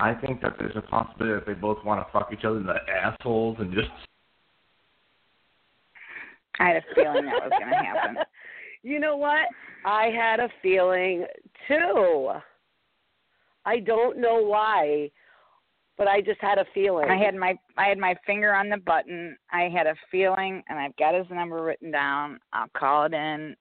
I 0.00 0.14
think 0.14 0.42
that 0.42 0.56
there's 0.58 0.76
a 0.76 0.82
possibility 0.82 1.34
that 1.34 1.46
they 1.46 1.54
both 1.54 1.84
want 1.84 2.06
to 2.06 2.12
fuck 2.12 2.30
each 2.32 2.44
other 2.44 2.58
in 2.58 2.66
the 2.66 2.76
assholes 2.90 3.56
and 3.60 3.72
just. 3.72 3.88
I 6.58 6.68
had 6.68 6.76
a 6.76 6.82
feeling 6.94 7.26
that 7.26 7.42
was 7.42 7.52
going 7.58 7.70
to 7.70 7.76
happen. 7.76 8.16
You 8.82 9.00
know 9.00 9.16
what? 9.16 9.46
I 9.86 10.10
had 10.14 10.40
a 10.40 10.48
feeling 10.62 11.26
too. 11.66 12.30
I 13.64 13.80
don't 13.80 14.18
know 14.18 14.42
why, 14.42 15.10
but 15.96 16.06
I 16.06 16.20
just 16.20 16.40
had 16.40 16.58
a 16.58 16.66
feeling. 16.74 17.10
I 17.10 17.16
had 17.16 17.34
my 17.34 17.54
I 17.76 17.86
had 17.86 17.98
my 17.98 18.14
finger 18.26 18.54
on 18.54 18.68
the 18.68 18.76
button. 18.76 19.36
I 19.50 19.70
had 19.74 19.86
a 19.86 19.94
feeling, 20.10 20.62
and 20.68 20.78
I've 20.78 20.96
got 20.96 21.14
his 21.14 21.26
number 21.30 21.62
written 21.62 21.90
down. 21.90 22.38
I'll 22.52 22.68
call 22.76 23.06
it 23.06 23.14
in 23.14 23.56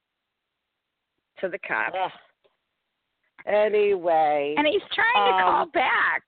to 1.41 1.49
the 1.49 1.59
cops. 1.59 1.95
Ugh. 2.01 2.11
Anyway. 3.45 4.55
And 4.57 4.65
he's 4.67 4.81
trying 4.93 5.29
to 5.29 5.35
Um, 5.35 5.41
call 5.41 5.65
back. 5.67 6.23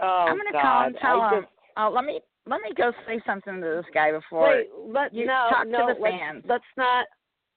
oh, 0.00 0.26
I'm 0.28 0.36
gonna 0.36 0.52
God. 0.52 0.62
call 0.62 0.82
and 0.84 0.96
tell 0.98 1.20
I 1.20 1.34
him. 1.34 1.42
Just, 1.42 1.52
Oh, 1.78 1.90
let 1.90 2.04
me 2.04 2.20
let 2.46 2.62
me 2.62 2.72
go 2.74 2.92
say 3.06 3.20
something 3.26 3.60
to 3.60 3.66
this 3.66 3.84
guy 3.92 4.12
before. 4.12 4.48
wait, 4.48 4.68
let, 4.86 5.12
you 5.12 5.26
no, 5.26 5.46
talk 5.50 5.64
to 5.64 5.68
no, 5.68 5.92
the 5.94 6.00
let's, 6.00 6.16
fans. 6.16 6.44
let's 6.48 6.64
not. 6.76 7.06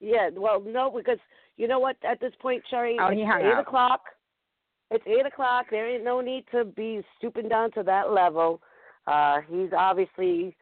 Yeah, 0.02 0.30
well, 0.36 0.60
no, 0.62 0.89
because 0.89 1.20
you 1.58 1.68
know 1.68 1.80
what? 1.80 1.95
At 2.04 2.20
this 2.20 2.34
point, 2.41 2.64
Sherry, 2.70 2.97
Oh, 3.00 3.08
it's 3.08 3.20
eight 3.22 3.52
up. 3.54 3.68
o'clock. 3.68 4.02
It's 4.91 5.06
eight 5.08 5.26
o'clock. 5.26 5.68
There 5.70 5.88
ain't 5.88 6.04
no 6.04 6.20
need 6.22 6.45
to 6.52 6.66
be 6.66 7.02
stooping 7.18 7.47
down 7.50 7.72
to 7.74 7.84
that 7.84 8.12
level. 8.12 8.62
Uh, 9.08 9.41
he's 9.47 9.70
obviously, 9.78 10.56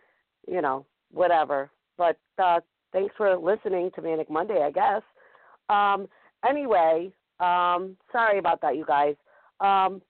you 0.47 0.61
know, 0.61 0.85
whatever. 1.11 1.71
But 1.97 2.17
uh, 2.37 2.59
thanks 2.91 3.13
for 3.15 3.35
listening 3.37 3.91
to 3.95 4.01
Manic 4.01 4.29
Monday, 4.29 4.61
I 4.61 4.71
guess. 4.71 5.01
Um, 5.69 6.07
anyway, 6.47 7.11
um, 7.39 7.97
sorry 8.11 8.39
about 8.39 8.61
that, 8.61 8.75
you 8.75 8.85
guys. 8.85 9.15
Um, 9.59 10.01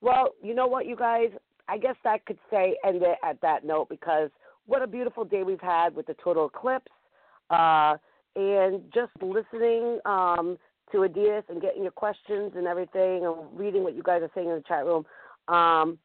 well, 0.00 0.34
you 0.42 0.54
know 0.54 0.66
what, 0.66 0.86
you 0.86 0.96
guys? 0.96 1.28
I 1.68 1.78
guess 1.78 1.96
that 2.04 2.26
could 2.26 2.38
say 2.50 2.76
end 2.84 3.02
it 3.02 3.18
at 3.22 3.40
that 3.40 3.64
note 3.64 3.88
because 3.88 4.30
what 4.66 4.82
a 4.82 4.86
beautiful 4.86 5.24
day 5.24 5.42
we've 5.42 5.60
had 5.60 5.94
with 5.94 6.06
the 6.06 6.14
total 6.22 6.46
eclipse. 6.46 6.90
Uh, 7.50 7.96
and 8.34 8.82
just 8.94 9.10
listening 9.20 9.98
um, 10.06 10.58
to 10.90 10.98
Adias 10.98 11.42
and 11.48 11.60
getting 11.60 11.82
your 11.82 11.92
questions 11.92 12.52
and 12.56 12.66
everything 12.66 13.26
and 13.26 13.34
reading 13.52 13.82
what 13.82 13.94
you 13.94 14.02
guys 14.02 14.22
are 14.22 14.30
saying 14.34 14.48
in 14.48 14.54
the 14.54 14.64
chat 14.66 14.84
room. 14.84 15.04
Um, 15.48 15.98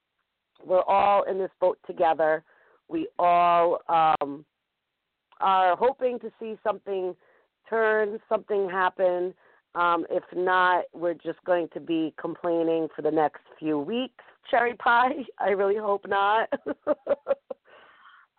we're 0.66 0.84
all 0.84 1.24
in 1.24 1.38
this 1.38 1.52
boat 1.62 1.78
together. 1.86 2.44
We 2.90 3.08
all 3.20 3.80
um, 3.88 4.46
are 5.40 5.76
hoping 5.78 6.20
to 6.20 6.32
see 6.40 6.56
something 6.64 7.16
turn, 7.70 8.20
something 8.30 8.70
happen. 8.70 9.34
Um, 9.76 10.06
if 10.10 10.24
not, 10.36 10.86
we're 10.94 11.14
just 11.14 11.44
going 11.46 11.68
to 11.74 11.80
be 11.80 12.14
complaining 12.20 12.88
for 12.96 13.02
the 13.02 13.12
next 13.12 13.42
few 13.60 13.78
weeks. 13.78 14.24
Cherry 14.50 14.74
pie. 14.76 15.24
I 15.40 15.50
really 15.50 15.78
hope 15.78 16.06
not. 16.08 16.50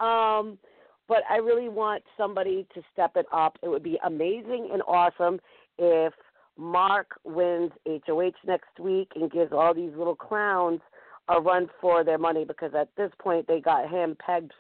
um, 0.01 0.59
but 1.07 1.23
I 1.31 1.37
really 1.37 1.69
want 1.69 2.03
somebody 2.17 2.67
to 2.75 2.83
step 2.93 3.13
it 3.17 3.27
up. 3.33 3.59
It 3.63 3.69
would 3.69 3.83
be 3.83 3.99
amazing 4.05 4.71
and 4.73 4.83
awesome 4.87 5.41
if 5.79 6.13
Mark 6.57 7.13
wins 7.25 7.71
HOH 7.87 8.33
next 8.47 8.79
week 8.81 9.13
and 9.15 9.31
gives 9.31 9.53
all 9.53 9.73
these 9.73 9.93
little 9.97 10.17
clowns 10.17 10.81
a 11.29 11.41
run 11.41 11.69
for 11.81 12.05
their 12.05 12.19
money 12.19 12.45
because 12.45 12.73
at 12.75 12.89
this 12.97 13.11
point 13.21 13.47
they 13.47 13.61
got 13.61 13.89
him 13.89 14.17
pegged 14.25 14.53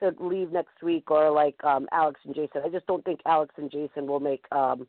to 0.00 0.12
leave 0.20 0.52
next 0.52 0.82
week 0.82 1.10
or 1.10 1.30
like 1.30 1.62
um 1.64 1.88
Alex 1.92 2.20
and 2.24 2.34
Jason. 2.34 2.62
I 2.64 2.68
just 2.68 2.86
don't 2.86 3.04
think 3.04 3.20
Alex 3.26 3.54
and 3.56 3.70
Jason 3.70 4.06
will 4.06 4.20
make 4.20 4.44
um 4.52 4.86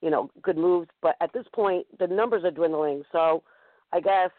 you 0.00 0.10
know 0.10 0.30
good 0.42 0.56
moves, 0.56 0.88
but 1.02 1.16
at 1.20 1.32
this 1.32 1.46
point 1.54 1.86
the 1.98 2.06
numbers 2.06 2.44
are 2.44 2.50
dwindling. 2.50 3.02
So 3.12 3.42
I 3.92 4.00
guess 4.00 4.30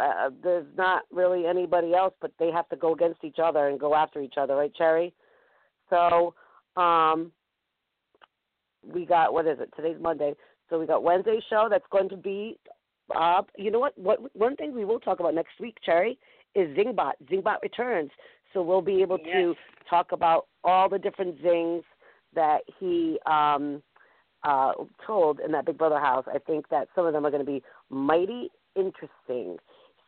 uh, 0.00 0.30
there's 0.42 0.66
not 0.76 1.02
really 1.12 1.46
anybody 1.46 1.94
else, 1.94 2.14
but 2.20 2.32
they 2.38 2.50
have 2.50 2.68
to 2.70 2.76
go 2.76 2.94
against 2.94 3.22
each 3.22 3.38
other 3.42 3.68
and 3.68 3.78
go 3.78 3.94
after 3.94 4.20
each 4.20 4.34
other, 4.38 4.56
right, 4.56 4.74
Cherry? 4.74 5.12
So 5.90 6.34
um 6.76 7.32
we 8.82 9.06
got 9.06 9.32
what 9.32 9.46
is 9.46 9.58
it? 9.60 9.70
Today's 9.76 10.00
Monday. 10.00 10.34
So 10.70 10.78
we 10.78 10.86
got 10.86 11.02
Wednesday 11.02 11.40
show 11.50 11.68
that's 11.70 11.84
going 11.90 12.08
to 12.08 12.16
be 12.16 12.58
uh 13.14 13.42
you 13.56 13.70
know 13.70 13.78
what 13.78 13.96
what 13.98 14.18
one 14.36 14.56
thing 14.56 14.74
we 14.74 14.84
will 14.84 15.00
talk 15.00 15.20
about 15.20 15.34
next 15.34 15.60
week, 15.60 15.76
Cherry, 15.84 16.18
is 16.54 16.68
Zingbot. 16.76 17.12
Zingbot 17.30 17.62
returns. 17.62 18.10
So 18.54 18.62
we'll 18.62 18.80
be 18.80 19.02
able 19.02 19.18
to 19.18 19.54
talk 19.90 20.12
about 20.12 20.46
all 20.62 20.88
the 20.88 20.98
different 20.98 21.36
zings 21.42 21.82
that 22.34 22.60
he 22.80 23.18
um 23.26 23.82
uh 24.44 24.72
told 25.06 25.40
in 25.40 25.52
that 25.52 25.66
Big 25.66 25.76
Brother 25.76 26.00
house. 26.00 26.24
I 26.32 26.38
think 26.38 26.68
that 26.70 26.88
some 26.94 27.04
of 27.06 27.12
them 27.12 27.26
are 27.26 27.30
going 27.30 27.44
to 27.44 27.50
be 27.50 27.62
mighty 27.90 28.48
interesting. 28.76 29.58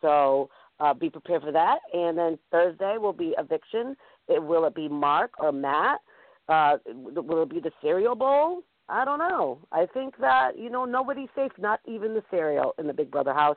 So 0.00 0.48
uh, 0.80 0.94
be 0.94 1.10
prepared 1.10 1.42
for 1.42 1.52
that. 1.52 1.78
And 1.92 2.16
then 2.16 2.38
Thursday 2.50 2.96
will 2.98 3.12
be 3.12 3.34
eviction. 3.38 3.96
It, 4.28 4.42
will 4.42 4.64
it 4.66 4.74
be 4.74 4.88
Mark 4.88 5.32
or 5.38 5.52
Matt? 5.52 6.00
Uh, 6.48 6.76
will 6.86 7.42
it 7.42 7.50
be 7.50 7.60
the 7.60 7.72
cereal 7.82 8.14
bowl? 8.14 8.62
I 8.88 9.04
don't 9.04 9.18
know. 9.18 9.58
I 9.72 9.86
think 9.86 10.16
that 10.20 10.52
you 10.56 10.70
know 10.70 10.84
nobody's 10.84 11.28
safe, 11.34 11.50
not 11.58 11.80
even 11.86 12.14
the 12.14 12.22
cereal 12.30 12.74
in 12.78 12.86
the 12.86 12.92
Big 12.92 13.10
Brother 13.10 13.34
house. 13.34 13.56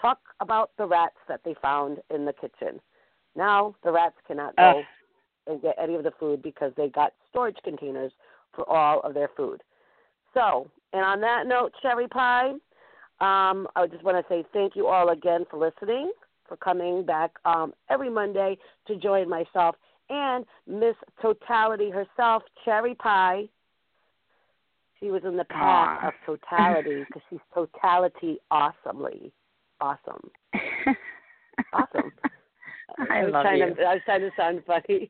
Talk 0.00 0.18
about 0.40 0.70
the 0.78 0.86
rats 0.86 1.16
that 1.28 1.40
they 1.44 1.54
found 1.62 1.98
in 2.12 2.24
the 2.24 2.32
kitchen. 2.32 2.80
Now 3.36 3.74
the 3.84 3.92
rats 3.92 4.16
cannot 4.26 4.56
go 4.56 4.80
Ugh. 4.80 4.84
and 5.46 5.62
get 5.62 5.76
any 5.80 5.94
of 5.94 6.02
the 6.02 6.12
food 6.18 6.42
because 6.42 6.72
they 6.76 6.88
got 6.88 7.12
storage 7.30 7.56
containers 7.64 8.12
for 8.54 8.68
all 8.68 9.00
of 9.00 9.14
their 9.14 9.30
food. 9.36 9.62
So, 10.34 10.70
and 10.92 11.02
on 11.02 11.20
that 11.20 11.46
note, 11.46 11.72
Cherry 11.82 12.08
Pie, 12.08 12.50
um, 13.20 13.66
I 13.76 13.86
just 13.90 14.04
want 14.04 14.16
to 14.16 14.32
say 14.32 14.44
thank 14.52 14.76
you 14.76 14.86
all 14.86 15.10
again 15.10 15.44
for 15.50 15.58
listening, 15.58 16.12
for 16.46 16.56
coming 16.56 17.04
back 17.04 17.32
um, 17.44 17.72
every 17.90 18.10
Monday 18.10 18.56
to 18.86 18.96
join 18.96 19.28
myself 19.28 19.76
and 20.10 20.44
Miss 20.66 20.94
Totality 21.20 21.90
herself, 21.90 22.42
Cherry 22.64 22.94
Pie. 22.94 23.48
She 24.98 25.10
was 25.10 25.22
in 25.24 25.36
the 25.36 25.44
path 25.44 25.98
Aw. 26.02 26.08
of 26.08 26.14
totality 26.26 27.04
because 27.04 27.22
she's 27.30 27.38
totality 27.54 28.38
awesomely. 28.50 29.32
Awesome. 29.80 30.30
Awesome. 31.72 32.12
I 33.10 33.24
was 33.24 33.32
love 33.32 33.42
trying 33.42 33.58
you. 33.58 33.74
To, 33.74 33.82
I 33.82 33.94
was 33.94 34.02
trying 34.04 34.20
to 34.20 34.30
sound 34.36 34.62
funny. 34.66 35.08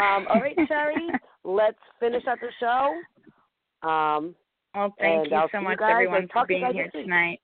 Um, 0.00 0.26
all 0.28 0.40
right, 0.40 0.56
Cherry, 0.68 1.08
let's 1.44 1.78
finish 2.00 2.22
up 2.26 2.38
the 2.40 2.48
show. 2.58 3.88
Um, 3.88 4.34
Well, 4.74 4.94
thank 4.98 5.30
you 5.30 5.36
I'll 5.36 5.48
so 5.52 5.58
you 5.58 5.64
much, 5.64 5.80
everyone, 5.82 6.28
for 6.28 6.34
talk 6.34 6.48
to 6.48 6.54
you 6.54 6.60
being 6.60 6.72
here 6.72 6.90
tonight. 6.90 7.40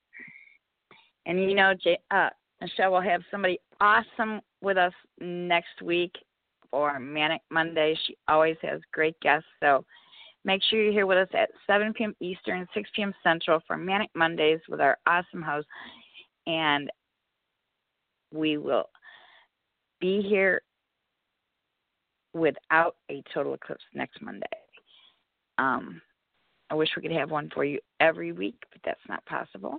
And 1.27 1.39
you 1.39 1.55
know, 1.55 1.75
J- 1.83 1.99
uh, 2.11 2.31
Michelle 2.61 2.93
will 2.93 3.01
have 3.01 3.23
somebody 3.31 3.61
awesome 3.81 4.41
with 4.63 4.79
us 4.79 4.95
next 5.21 5.83
week 5.83 6.13
for 6.71 6.99
Manic 6.99 7.43
Monday. 7.51 7.99
She 8.07 8.17
always 8.29 8.57
has 8.63 8.81
great 8.93 9.19
guests, 9.21 9.49
so 9.61 9.85
make 10.45 10.63
sure 10.65 10.83
you're 10.83 10.93
here 10.93 11.07
with 11.07 11.19
us 11.19 11.29
at 11.35 11.51
7 11.67 11.93
p.m. 11.93 12.17
Eastern, 12.21 12.67
6 12.73 12.91
p.m. 12.97 13.15
Central 13.23 13.61
for 13.67 13.77
Manic 13.77 14.11
Mondays 14.15 14.61
with 14.69 14.81
our 14.81 14.97
awesome 15.07 15.43
host. 15.43 15.67
And 16.47 16.91
we 18.33 18.57
will 18.57 18.89
be 20.01 20.23
here 20.23 20.63
without 22.35 22.97
a 23.11 23.23
total 23.33 23.55
eclipse 23.55 23.85
next 23.95 24.21
Monday. 24.23 24.47
Um, 25.59 26.01
I 26.71 26.75
wish 26.75 26.91
we 26.97 27.03
could 27.03 27.13
have 27.13 27.31
one 27.31 27.51
for 27.55 27.65
you 27.65 27.81
every 28.01 28.33
week, 28.33 28.63
but 28.71 28.81
that's 28.85 29.01
not 29.09 29.25
possible. 29.27 29.79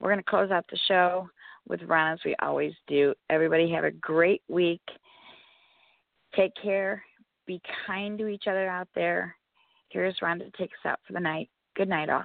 We're 0.00 0.10
going 0.10 0.22
to 0.22 0.30
close 0.30 0.50
out 0.50 0.64
the 0.70 0.78
show 0.88 1.28
with 1.68 1.82
Ron 1.82 2.14
as 2.14 2.20
we 2.24 2.34
always 2.42 2.72
do. 2.88 3.14
Everybody 3.28 3.70
have 3.70 3.84
a 3.84 3.90
great 3.90 4.42
week. 4.48 4.82
Take 6.34 6.52
care. 6.60 7.02
Be 7.46 7.60
kind 7.86 8.18
to 8.18 8.26
each 8.28 8.44
other 8.46 8.68
out 8.68 8.88
there. 8.94 9.36
Here's 9.90 10.16
Ron 10.22 10.38
to 10.38 10.50
take 10.52 10.70
us 10.70 10.86
out 10.86 11.00
for 11.06 11.12
the 11.12 11.20
night. 11.20 11.48
Good 11.76 11.88
night, 11.88 12.08
all. 12.08 12.24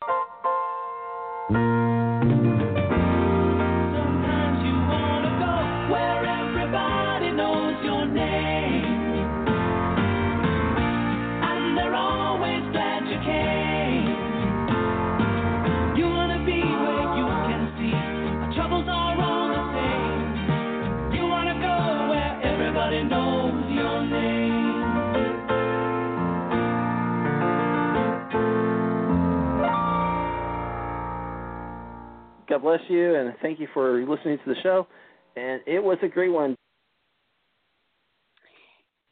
God 32.61 32.77
bless 32.77 32.89
you, 32.89 33.15
and 33.15 33.33
thank 33.41 33.59
you 33.59 33.67
for 33.73 33.99
listening 34.05 34.37
to 34.37 34.53
the 34.53 34.59
show. 34.61 34.87
And 35.35 35.61
it 35.65 35.83
was 35.83 35.97
a 36.03 36.07
great 36.07 36.31
one. 36.31 36.55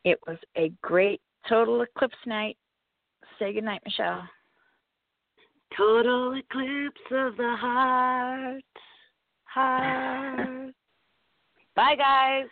It 0.03 0.19
was 0.27 0.37
a 0.57 0.71
great 0.81 1.21
total 1.47 1.81
eclipse 1.81 2.15
night. 2.25 2.57
Say 3.37 3.53
good 3.53 3.63
night, 3.63 3.81
Michelle. 3.85 4.23
Total 5.75 6.33
eclipse 6.33 7.01
of 7.11 7.37
the 7.37 7.55
heart. 7.57 8.63
Heart. 9.45 10.73
Bye, 11.75 11.95
guys. 11.95 12.47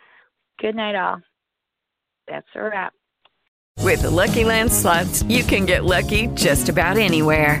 Good 0.60 0.74
night, 0.74 0.96
all. 0.96 1.20
That's 2.28 2.46
a 2.54 2.62
wrap. 2.62 2.92
With 3.80 4.02
the 4.02 4.10
Lucky 4.10 4.44
Land 4.44 4.72
slots, 4.72 5.22
you 5.24 5.44
can 5.44 5.64
get 5.64 5.84
lucky 5.84 6.26
just 6.28 6.68
about 6.68 6.96
anywhere. 6.96 7.60